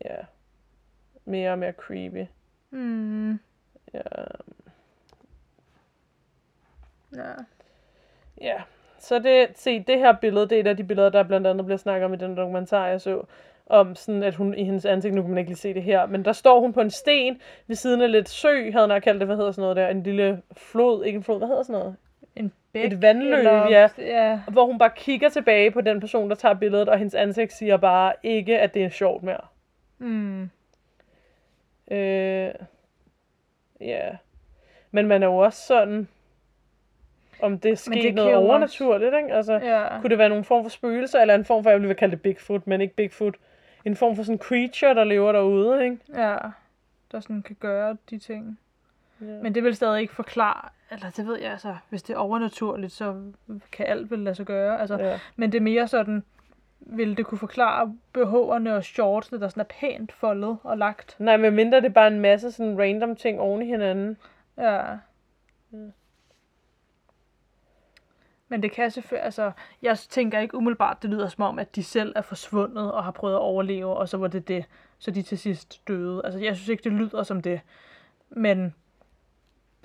[0.06, 0.16] Ja.
[1.26, 2.26] Mere og mere creepy.
[2.72, 3.40] Mm,
[3.94, 4.00] Ja.
[7.16, 7.34] ja.
[8.42, 8.62] ja.
[9.00, 11.66] Så det, se, det her billede, det er et af de billeder, der blandt andet
[11.66, 13.24] bliver snakket om i den dokumentar, jeg så,
[13.68, 16.06] om sådan, at hun i hendes ansigt, nu kan man ikke lige se det her,
[16.06, 19.20] men der står hun på en sten ved siden af lidt sø, havde hun kaldt
[19.20, 21.80] det, hvad hedder sådan noget der, en lille flod, ikke en flod, hvad hedder sådan
[21.80, 21.96] noget?
[22.36, 23.90] En bæk, Et vandløb, eller, ja.
[23.98, 24.40] ja.
[24.52, 27.78] hvor hun bare kigger tilbage på den person, der tager billedet, og hendes ansigt siger
[27.78, 29.42] bare ikke, at det er sjovt mere.
[29.98, 30.50] Mm,
[31.92, 32.54] Øh,
[33.82, 34.10] ja.
[34.92, 36.08] Men man er jo også sådan,
[37.42, 39.34] om det er sket det noget overnaturligt, ikke?
[39.34, 40.02] Altså, ja.
[40.02, 42.22] kunne det være nogen form for spøgelser, eller en form for, jeg vil kalde det
[42.22, 43.36] Bigfoot, men ikke Bigfoot.
[43.86, 45.98] En form for sådan creature, der lever derude, ikke?
[46.16, 46.38] ja.
[47.12, 48.60] Der sådan kan gøre de ting.
[49.22, 49.26] Ja.
[49.26, 52.92] Men det vil stadig ikke forklare, eller det ved jeg altså, hvis det er overnaturligt,
[52.92, 53.22] så
[53.72, 54.80] kan alt vel lade sig gøre.
[54.80, 55.20] Altså, Ja.
[55.36, 56.24] Men det er mere sådan,
[56.80, 61.16] vil det kunne forklare BH'erne og shortsene, der sådan er pænt foldet og lagt.
[61.20, 64.18] Nej, men mindre det er bare en masse sådan random ting oven i hinanden.
[64.58, 64.84] Ja.
[68.48, 71.84] Men det kan selvfølgelig, altså, jeg tænker ikke umiddelbart, det lyder som om, at de
[71.84, 74.66] selv er forsvundet og har prøvet at overleve, og så var det det,
[75.00, 76.22] så de til sidst døde.
[76.24, 77.62] Altså, jeg synes ikke, det lyder som det.
[78.30, 78.76] Men,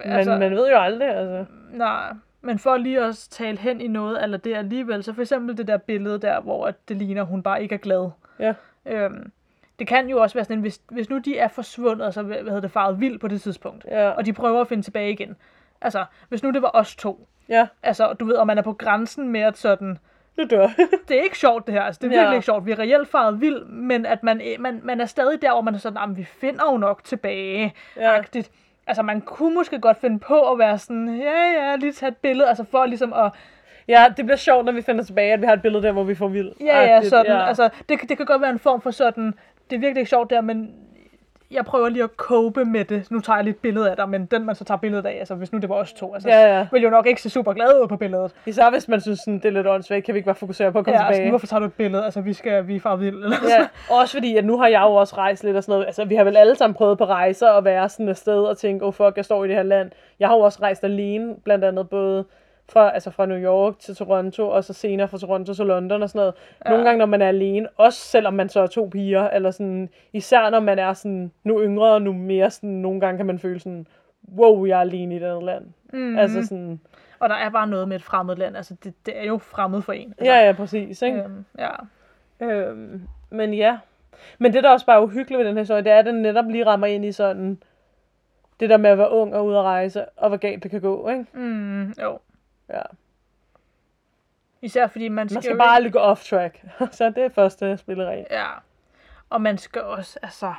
[0.04, 1.44] Men altså, man ved jo aldrig, altså.
[1.70, 5.56] nej, men for lige at tale hen i noget eller det alligevel, så for eksempel
[5.58, 8.10] det der billede der, hvor at det ligner, hun bare ikke er glad.
[8.38, 8.54] Ja.
[8.86, 9.32] Øhm,
[9.78, 12.60] det kan jo også være sådan, hvis, hvis nu de er forsvundet, så hvad hedder
[12.60, 14.08] det, faret vild på det tidspunkt, Ja.
[14.10, 15.36] og de prøver at finde tilbage igen.
[15.80, 18.72] Altså, hvis nu det var os to, Ja, altså, du ved, og man er på
[18.72, 19.98] grænsen med at sådan,
[20.38, 20.68] du dør.
[21.08, 22.20] det er ikke sjovt det her, altså, det er Ja.
[22.20, 25.42] virkelig ikke sjovt, vi er reelt faret vild, men at man, man, man er stadig
[25.42, 28.16] der, hvor man er sådan, "Jamen, vi finder jo nok tilbage, Ja.
[28.18, 28.50] agtigt.
[28.88, 32.16] Altså, man kunne måske godt finde på at være sådan, ja, ja, lige tage et
[32.16, 33.32] billede, altså for ligesom at,
[33.88, 36.04] Ja, det bliver sjovt, når vi finder tilbage, at vi har et billede der, hvor
[36.04, 36.52] vi får vild.
[36.60, 39.34] ja, ja, sådan, altså, det, det kan godt være en form for sådan,
[39.70, 40.74] det er virkelig ikke sjovt der, men
[41.50, 43.10] jeg prøver lige at cope med det.
[43.10, 45.16] Nu tager jeg lige et billede af dig, men den man så tager billedet af,
[45.18, 46.66] altså hvis nu det var os to, altså, Ja, ja.
[46.72, 48.34] vil jo nok ikke se super glad ud på billedet.
[48.46, 50.78] Især hvis man synes, sådan, det er lidt åndssvagt, kan vi ikke bare fokusere på
[50.78, 51.30] at komme Ja, altså, tilbage.
[51.30, 52.04] hvorfor tager du et billede?
[52.04, 53.14] Altså, vi skal, vi er far vild.
[53.24, 53.36] Eller?
[53.48, 55.86] Ja, også fordi, at nu har jeg jo også rejst lidt og sådan noget.
[55.86, 58.58] Altså, vi har vel alle sammen prøvet på rejser og være sådan et sted og
[58.58, 59.90] tænke, oh fuck, jeg står i det her land.
[60.20, 62.24] Jeg har jo også rejst alene, blandt andet både
[62.68, 66.08] fra, altså fra New York til Toronto, og så senere fra Toronto til London og
[66.08, 66.34] sådan noget.
[66.64, 66.70] Ja.
[66.70, 69.88] Nogle gange, når man er alene, også selvom man så er to piger, eller sådan,
[70.12, 73.38] især når man er sådan, nu yngre og nu mere sådan, nogle gange kan man
[73.38, 73.86] føle sådan,
[74.36, 75.64] wow, jeg er alene i det land.
[75.92, 76.18] Mm-hmm.
[76.18, 76.80] Altså sådan,
[77.20, 78.56] Og der er bare noget med et fremmed land.
[78.56, 80.14] Altså, det, det er jo fremmed for en.
[80.18, 81.18] Altså, ja, ja, præcis, ikke?
[81.18, 81.70] Øhm, ja.
[82.46, 83.78] Øhm, men ja.
[84.38, 86.22] Men det, der også bare er uhyggeligt ved den her historie, det er, at den
[86.22, 87.62] netop lige rammer ind i sådan,
[88.60, 90.80] det der med at være ung og ude at rejse, og hvor galt det kan
[90.80, 91.26] gå, ikke?
[91.32, 92.18] Mm, jo.
[92.68, 92.82] Ja.
[94.62, 96.64] Især fordi man skal, Man skal jo bare gå off track.
[96.92, 98.26] så det er første spilleregel.
[98.30, 98.46] Ja.
[99.30, 100.54] Og man skal også, altså...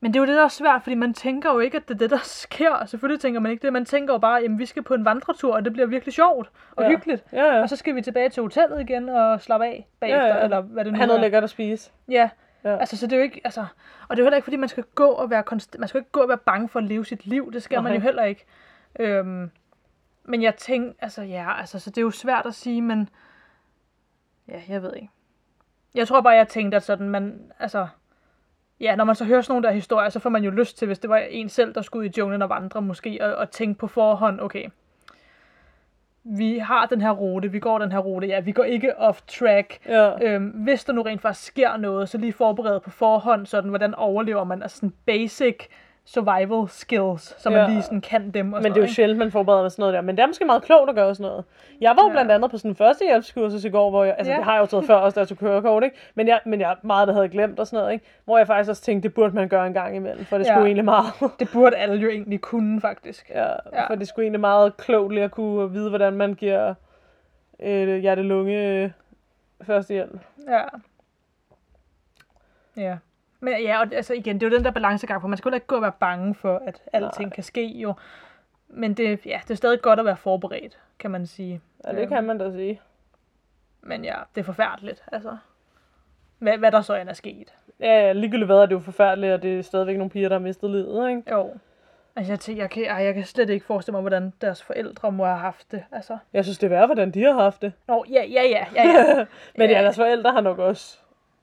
[0.00, 1.94] Men det er jo det, der er svært, fordi man tænker jo ikke, at det
[1.94, 2.84] er det, der sker.
[2.86, 3.72] Selvfølgelig tænker man ikke det.
[3.72, 6.50] Man tænker jo bare, at vi skal på en vandretur, og det bliver virkelig sjovt
[6.76, 6.88] og Ja.
[6.90, 7.24] hyggeligt.
[7.32, 7.62] Ja, ja.
[7.62, 10.44] Og så skal vi tilbage til hotellet igen og slappe af bagefter, Ja, ja.
[10.44, 11.22] eller hvad det nu Han noget er.
[11.22, 11.90] lækkert at spise.
[12.08, 12.30] Ja.
[12.64, 12.76] Ja.
[12.76, 13.60] Altså, så det er jo ikke, altså,
[14.08, 15.98] og det er jo heller ikke, fordi man skal gå og være konst- man skal
[15.98, 17.52] ikke gå og være bange for at leve sit liv.
[17.52, 17.94] Det skal man Nej.
[17.96, 18.44] jo heller ikke.
[19.00, 19.50] Øhm,
[20.28, 23.08] men jeg tænker, altså ja, altså, så det er jo svært at sige, men
[24.48, 25.10] ja, jeg ved ikke.
[25.94, 27.86] Jeg tror bare, jeg tænkte, at sådan, man, altså,
[28.80, 30.86] ja, når man så hører sådan nogle der historier, så får man jo lyst til,
[30.86, 33.50] hvis det var en selv, der skulle ud i junglen og vandre måske, og, og
[33.50, 34.68] tænke på forhånd, okay,
[36.28, 39.22] vi har den her rute, vi går den her rute, ja, vi går ikke off
[39.26, 40.24] track, Ja.
[40.24, 43.94] Øhm, hvis der nu rent faktisk sker noget, så lige forberede på forhånd, sådan, hvordan
[43.94, 45.56] overlever man, altså sådan basic
[46.06, 47.68] survival skills, så man Ja.
[47.68, 49.82] lige sådan kan dem og Men sådan det er jo sjældent, man forbereder med sådan
[49.82, 50.00] noget der.
[50.00, 51.44] Men det er måske meget klogt at gøre sådan noget.
[51.80, 52.12] Jeg var jo Ja.
[52.12, 54.36] blandt andet på sådan en førstehjælpskursus i går, hvor jeg, altså Ja.
[54.36, 55.96] det har jeg jo taget før også, da jeg tog kørekort, ikke?
[56.14, 58.04] Men jeg, men jeg meget, der havde glemt og sådan noget, ikke?
[58.24, 60.52] Hvor jeg faktisk også tænkte, det burde man gøre en gang imellem, for det Ja.
[60.54, 61.06] skulle egentlig meget.
[61.40, 63.30] Det burde alle jo egentlig kunne, faktisk.
[63.30, 63.86] ja, Ja.
[63.88, 66.74] for det skulle egentlig meget klogt lige at kunne vide, hvordan man giver
[67.60, 68.90] øh, hjerte-lunge øh,
[69.62, 70.20] førstehjælp.
[70.48, 70.62] Ja.
[72.76, 72.96] Ja.
[73.46, 75.54] Men ja, og altså igen, det er jo den der balancegang, for man skal jo
[75.54, 77.34] ikke gå og være bange for, at alting Nej.
[77.34, 77.94] kan ske jo.
[78.68, 81.60] Men det, ja, det er stadig godt at være forberedt, kan man sige.
[81.84, 82.80] Ja, det Øhm, kan man da sige.
[83.82, 85.36] Men ja, det er forfærdeligt, altså.
[86.38, 87.54] Hvad, hvad der så end er sket.
[87.80, 90.36] Ja, ja, ligegyldigt hvad er det jo forfærdeligt, og det er stadigvæk nogle piger, der
[90.36, 91.22] har mistet livet, ikke?
[91.30, 91.54] Jo.
[92.16, 95.24] Altså, jeg, tænker, jeg, kan, jeg kan slet ikke forestille mig, hvordan deres forældre må
[95.24, 95.84] have haft det.
[95.92, 97.72] Altså, Jeg synes, det er værre, hvordan de har haft det.
[97.88, 99.24] Nå, ja, ja, ja, ja, ja.
[99.58, 99.82] Men Ja.
[99.82, 100.98] deres forældre har nok også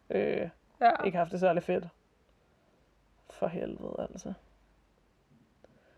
[0.10, 0.48] øh,
[0.84, 1.06] ja.
[1.06, 1.84] ikke haft det særlig fedt.
[3.30, 4.34] For helvede, altså.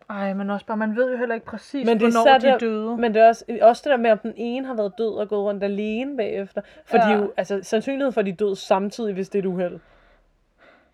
[0.09, 2.47] Ej, men også bare, man ved jo heller ikke præcis, Men det er hvornår de
[2.47, 2.97] er døde.
[2.97, 5.29] Men det er også, også det der med, om den ene har været død og
[5.29, 6.61] gået rundt alene bagefter.
[6.85, 7.07] For ja.
[7.07, 9.45] De er jo, altså, sandsynligheden for, at de er død samtidig, hvis det er et
[9.45, 9.79] uheld.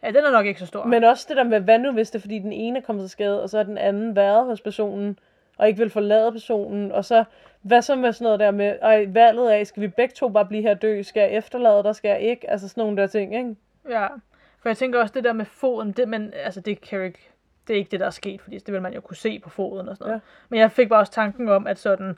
[0.03, 0.85] Ja, den er nok ikke så stor.
[0.85, 3.03] Men også det der med, hvad nu hvis det er, fordi den ene er kommet
[3.03, 5.19] til skade, og så har den anden været hos personen,
[5.57, 7.23] og ikke vil forlade personen, og så,
[7.61, 10.45] hvad så med sådan noget der med, ej, valget af, skal vi begge to bare
[10.45, 13.07] blive her og dø, skal jeg efterlade dig, skal jeg ikke, altså sådan nogle der
[13.07, 13.55] ting, ikke?
[13.89, 14.07] Ja,
[14.59, 17.29] for jeg tænker også det der med foden, det, men, altså, det kan ikke,
[17.67, 19.49] det er ikke det, der er sket, fordi det vil man jo kunne se på
[19.49, 20.21] foden og sådan noget.
[20.21, 20.27] Ja.
[20.49, 22.17] Men jeg fik bare også tanken om, at sådan,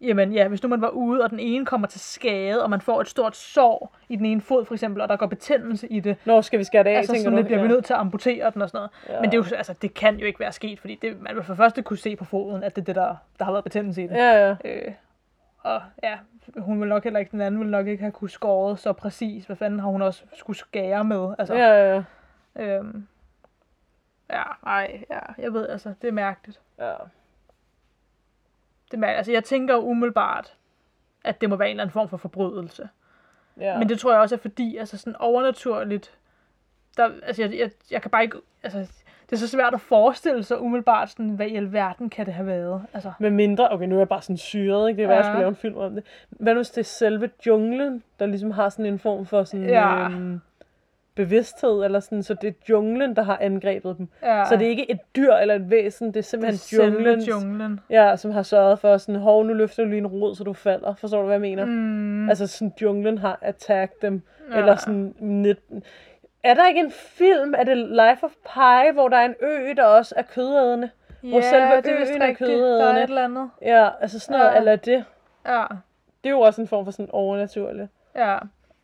[0.00, 2.80] jamen ja, hvis nu man var ude, og den ene kommer til skade, og man
[2.80, 6.00] får et stort sår i den ene fod for eksempel, og der går betændelse i
[6.00, 7.36] det, Når skal vi skære det af, altså sådan du?
[7.36, 8.90] lidt, bliver vi nødt til at amputere den og sådan noget.
[9.08, 9.14] Ja.
[9.14, 9.20] Ja.
[9.20, 11.42] Men det, er jo, altså, det kan jo ikke være sket, fordi det, man vil
[11.44, 13.64] for det første kunne se på foden, at det er det, der, der har været
[13.64, 14.16] betændelse i den.
[14.16, 14.56] Ja, ja.
[14.64, 14.92] Øh,
[15.58, 16.18] og ja,
[16.56, 19.44] hun vil nok heller ikke, den anden vil nok ikke have kunne skåret så præcis.
[19.44, 21.34] Hvad fanden har hun også skulle skære med?
[21.38, 21.94] Altså, Ja, ja,
[22.56, 22.62] ja.
[22.62, 23.06] Øhm,
[24.30, 26.60] ja, ej, ja, jeg ved, altså, det er mærkeligt.
[26.78, 26.94] ja.
[28.90, 29.18] Det er mærkeligt.
[29.18, 30.56] Altså, jeg tænker umiddelbart,
[31.24, 32.88] at det må være en eller anden form for forbrydelse.
[33.60, 33.78] Ja.
[33.78, 36.18] Men det tror jeg også er fordi, altså sådan overnaturligt,
[36.96, 38.92] der, altså jeg, jeg, jeg kan bare ikke, altså
[39.30, 42.46] det er så svært at forestille sig umiddelbart, sådan, hvad i alverden kan det have
[42.46, 42.82] været.
[42.94, 44.96] Altså, Med mindre, okay, nu er jeg bare sådan syret, ikke?
[44.96, 45.28] Det er, hvad jeg Ja.
[45.28, 46.04] skulle lave en film om det.
[46.30, 49.66] Hvad nu hvis det er selve junglen, der ligesom har sådan en form for sådan
[49.68, 50.04] Ja.
[50.04, 50.40] øhm,
[51.14, 54.08] bevidsthed, eller sådan, så det er junglen, der har angrebet dem.
[54.22, 56.78] ja, Så det er ikke et dyr eller et væsen, det er det er simpelthen
[56.90, 57.80] junglen, junglen.
[57.90, 60.52] ja, som har sørget for sådan, hov, nu løfter du lige en rod, så du
[60.52, 60.94] falder.
[60.94, 61.64] Forstår du, hvad jeg mener?
[61.64, 64.22] Mm, Altså sådan, junglen har attacked dem.
[64.52, 64.58] Ja.
[64.58, 65.58] Eller sådan, net...
[66.42, 69.72] Er der ikke en film, er det Life of Pi, hvor der er en ø,
[69.76, 70.90] der også er kødædende?
[71.22, 72.20] hvor selve det er øen er rigtigt.
[72.20, 73.02] Der er kødædende.
[73.02, 73.50] et eller andet.
[73.62, 74.56] Ja, altså sådan noget, Ja.
[74.58, 75.04] eller det.
[75.46, 75.64] Ja,
[76.24, 77.88] Det er jo også en form for sådan overnaturligt.
[78.16, 78.38] ja.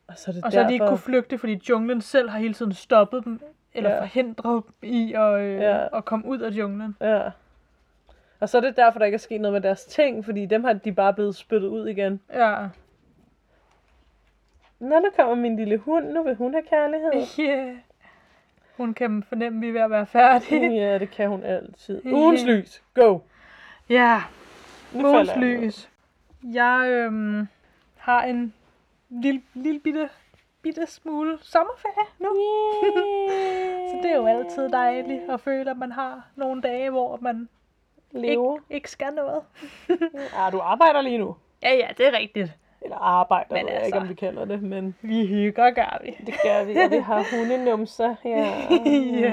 [0.09, 2.55] Og så er det Og så de ikke kunne flygte, fordi junglen selv har hele
[2.55, 3.41] tiden stoppet dem,
[3.75, 3.97] eller Ja.
[3.97, 4.01] ja.
[4.03, 5.77] forhindret dem i at, øh, Ja.
[5.79, 5.97] ja.
[5.99, 6.97] at komme ud af junglen.
[7.01, 7.21] Ja.
[8.41, 10.65] Og så er det derfor, der ikke er sket noget med deres ting, fordi dem
[10.65, 12.21] har de bare blevet spyttet ud igen.
[12.35, 12.57] Ja.
[14.85, 16.05] Nå, nu kommer min lille hund.
[16.13, 17.13] Nu vil hun have kærlighed.
[17.41, 17.75] Yeah.
[18.77, 20.75] Hun kan fornemme, at vi er ved at være færdige.
[20.75, 22.07] ja, det kan hun altid.
[22.07, 22.83] Ugens lys.
[22.95, 23.19] Go.
[23.89, 24.23] Ja,
[24.93, 25.91] Nu Ugens lys.
[26.43, 27.47] Jeg øhm,
[27.97, 28.55] har en
[29.09, 30.09] lille, lille bitte,
[30.63, 32.29] bitte smule sommerferie nu.
[33.91, 37.49] Så det er jo altid dejligt at føle, at man har nogle dage, hvor man
[38.15, 38.59] ikke, Leve.
[38.71, 39.43] ikke skal noget.
[40.39, 41.37] Ah, du arbejder lige nu.
[41.63, 42.53] Ja, ja, det er rigtigt.
[42.85, 44.01] Eller arbejder, Men men jeg ikke, altså.
[44.01, 46.17] om vi kalder det, men Vi hygger, gør vi.
[46.27, 48.15] det gør vi, og vi har hundenumser.
[48.25, 48.53] Ja.
[49.21, 49.33] Ja.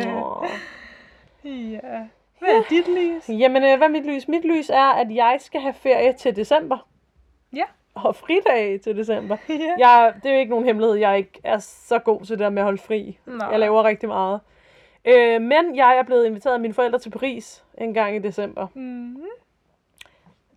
[1.44, 2.08] Ja.
[2.40, 3.30] Hvad er dit lys?
[3.40, 4.28] Jamen, øh, hvad er mit lys?
[4.28, 6.88] Mit lys er, at jeg skal have ferie til december.
[7.56, 7.64] Ja.
[7.94, 9.38] Og fridag til december.
[9.50, 9.88] Ja.
[9.88, 12.50] Jeg, det er jo ikke nogen hemmelighed, jeg ikke er så god til det der
[12.50, 13.18] med at holde fri.
[13.26, 13.46] Nå.
[13.52, 14.40] Jeg laver rigtig meget.
[15.06, 18.68] Øh, men jeg er blevet inviteret af mine forældre til Paris en gang i december.
[18.74, 19.18] Mm.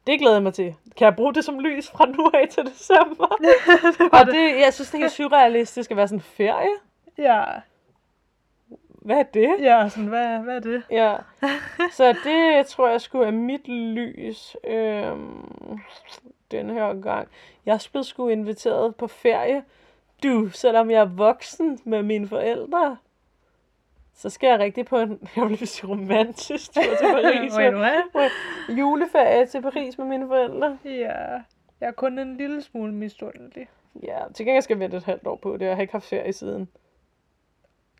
[0.07, 0.75] Det glæder jeg mig til.
[0.97, 3.27] Kan jeg bruge det som lys fra nu af til december?
[4.19, 6.75] og det, jeg synes, det er helt surrealistisk at være sådan en ferie.
[7.19, 7.45] Ja.
[8.91, 9.57] hvad er det?
[9.61, 10.83] Ja, sådan, hvad, hvad er det?
[10.91, 11.17] Ja.
[11.97, 15.81] Så det tror jeg skulle er mit lys øhm,
[16.51, 17.29] den her gang.
[17.67, 19.65] Jeg blevet sgu inviteret på ferie.
[20.23, 22.97] Du, selvom jeg er voksen med mine forældre,
[24.15, 27.53] så skal jeg rigtig på en, jeg vil sige romantisk tur til Paris.
[28.69, 30.78] Juleferie til Paris med mine forældre.
[30.85, 31.31] Ja,
[31.81, 33.69] jeg er kun en lille smule misundelig.
[34.03, 35.66] Ja, til gengæld skal jeg vente et halvt år på det.
[35.66, 36.69] Jeg har ikke haft ferie siden.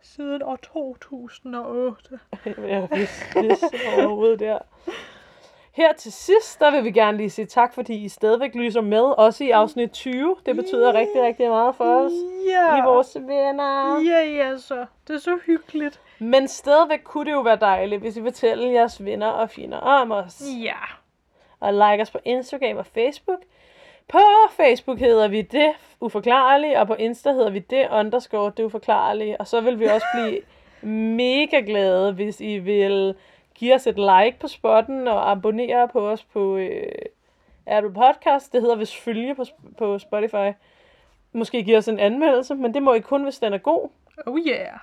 [0.03, 2.19] Siden år 2008.
[2.69, 4.59] Jeg vidste vidste overhovedet der.
[5.73, 9.03] Her til sidst, der vil vi gerne lige sige tak, fordi I stadigvæk lyser med,
[9.19, 10.37] også i afsnit 20.
[10.47, 12.13] Det betyder rigtig, rigtig meget for os.
[12.49, 12.77] Ja.
[12.77, 14.01] I vores venner.
[14.01, 14.87] Ja, ja, så.
[15.09, 16.01] Det er så hyggeligt.
[16.19, 20.11] Men stadigvæk kunne det jo være dejligt, hvis I fortæller jeres venner og fjender om
[20.11, 20.43] os.
[20.63, 20.77] Ja.
[21.61, 23.41] Og like os på Instagram og Facebook.
[24.09, 24.19] På
[24.51, 29.41] Facebook hedder vi det uforklarlige, og på Insta hedder vi det underscore det uforklarlige.
[29.41, 30.41] Og så vil vi også blive
[31.17, 33.15] mega glade, hvis I vil
[33.55, 36.93] give os et like på spotten og abonnere på os på øh,
[37.67, 38.53] Apple Podcast.
[38.53, 39.45] Det hedder vist følge på,
[39.79, 40.53] på Spotify.
[41.33, 43.89] Måske give os en anmeldelse, men det må I kun, hvis den er god.
[44.27, 44.79] Oh yeah.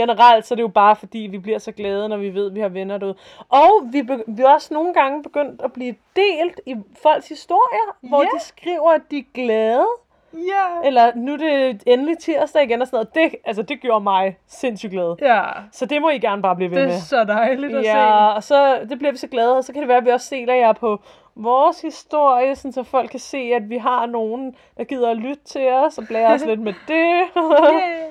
[0.00, 2.54] Generelt så er det jo bare fordi, vi bliver så glade, når vi ved, at
[2.54, 3.14] vi har venner derude.
[3.48, 7.96] Og vi, be- vi er også nogle gange begyndt at blive delt i folks historier,
[8.08, 8.28] hvor Ja.
[8.38, 9.86] de skriver, at de er glade.
[10.34, 10.86] Ja.
[10.88, 13.32] Eller nu er det endelig tirsdag igen og sådan noget.
[13.32, 15.16] Det, altså, det gjorde mig sindssygt glad.
[15.22, 15.42] Ja.
[15.72, 16.94] Så det må I gerne bare blive ved Det med.
[16.94, 18.34] er så dejligt at Ja, se.
[18.36, 20.34] og så det bliver vi så glade, og så kan det være, at vi også
[20.34, 21.00] deler jer på
[21.34, 25.44] vores historie, sådan, så folk kan se, at vi har nogen, der gider at lytte
[25.44, 27.22] til os, og blære os lidt med det.
[27.36, 28.08] Yeah.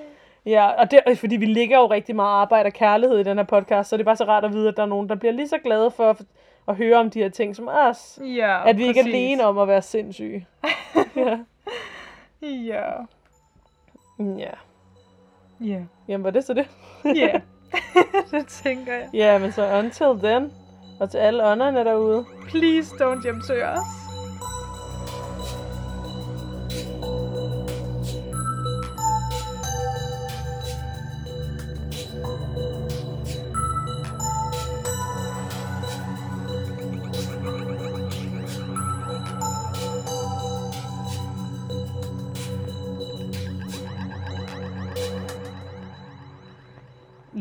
[0.48, 3.46] Ja, og det fordi vi ligger jo rigtig meget arbejde og kærlighed i den her
[3.46, 5.32] podcast, så det er bare så rart at vide, at der er nogen, der bliver
[5.32, 6.22] lige så glade for at,
[6.68, 8.20] at høre om de her ting som os.
[8.22, 9.16] Ja, At vi ikke er præcis.
[9.16, 10.48] alene om at være sindssyge.
[11.16, 11.38] ja.
[12.42, 12.92] Ja.
[14.20, 14.52] ja.
[15.62, 15.80] Ja.
[16.08, 16.68] Jamen, var det så det?
[17.06, 17.40] Ja.
[18.32, 19.10] det tænker jeg.
[19.14, 20.54] Ja, men så until then,
[21.00, 22.26] og til alle ånderne derude.
[22.50, 24.07] Please don't hjemsøge os.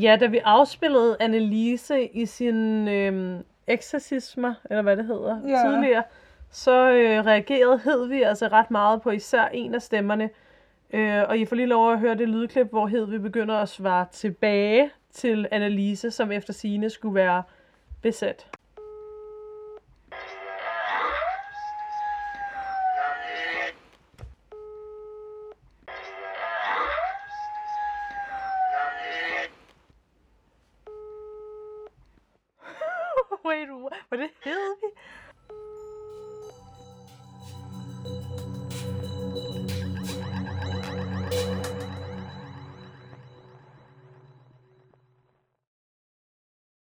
[0.01, 5.71] Ja, da vi afspillede Annelise i sin øhm, eksorcismer, eller hvad det hedder, Ja.
[5.71, 6.03] tidligere,
[6.51, 10.31] så øh, reagerede Hedvig altså ret meget på især en af stemmerne.
[10.93, 14.07] Øh, og I får lige lov at høre det lydklip, hvor Hedvig begynder at svare
[14.13, 17.43] tilbage til Annelise, som efter sine skulle være
[18.03, 18.47] besat.
[33.87, 34.01] What?
[34.11, 34.93] Var det Hedvig?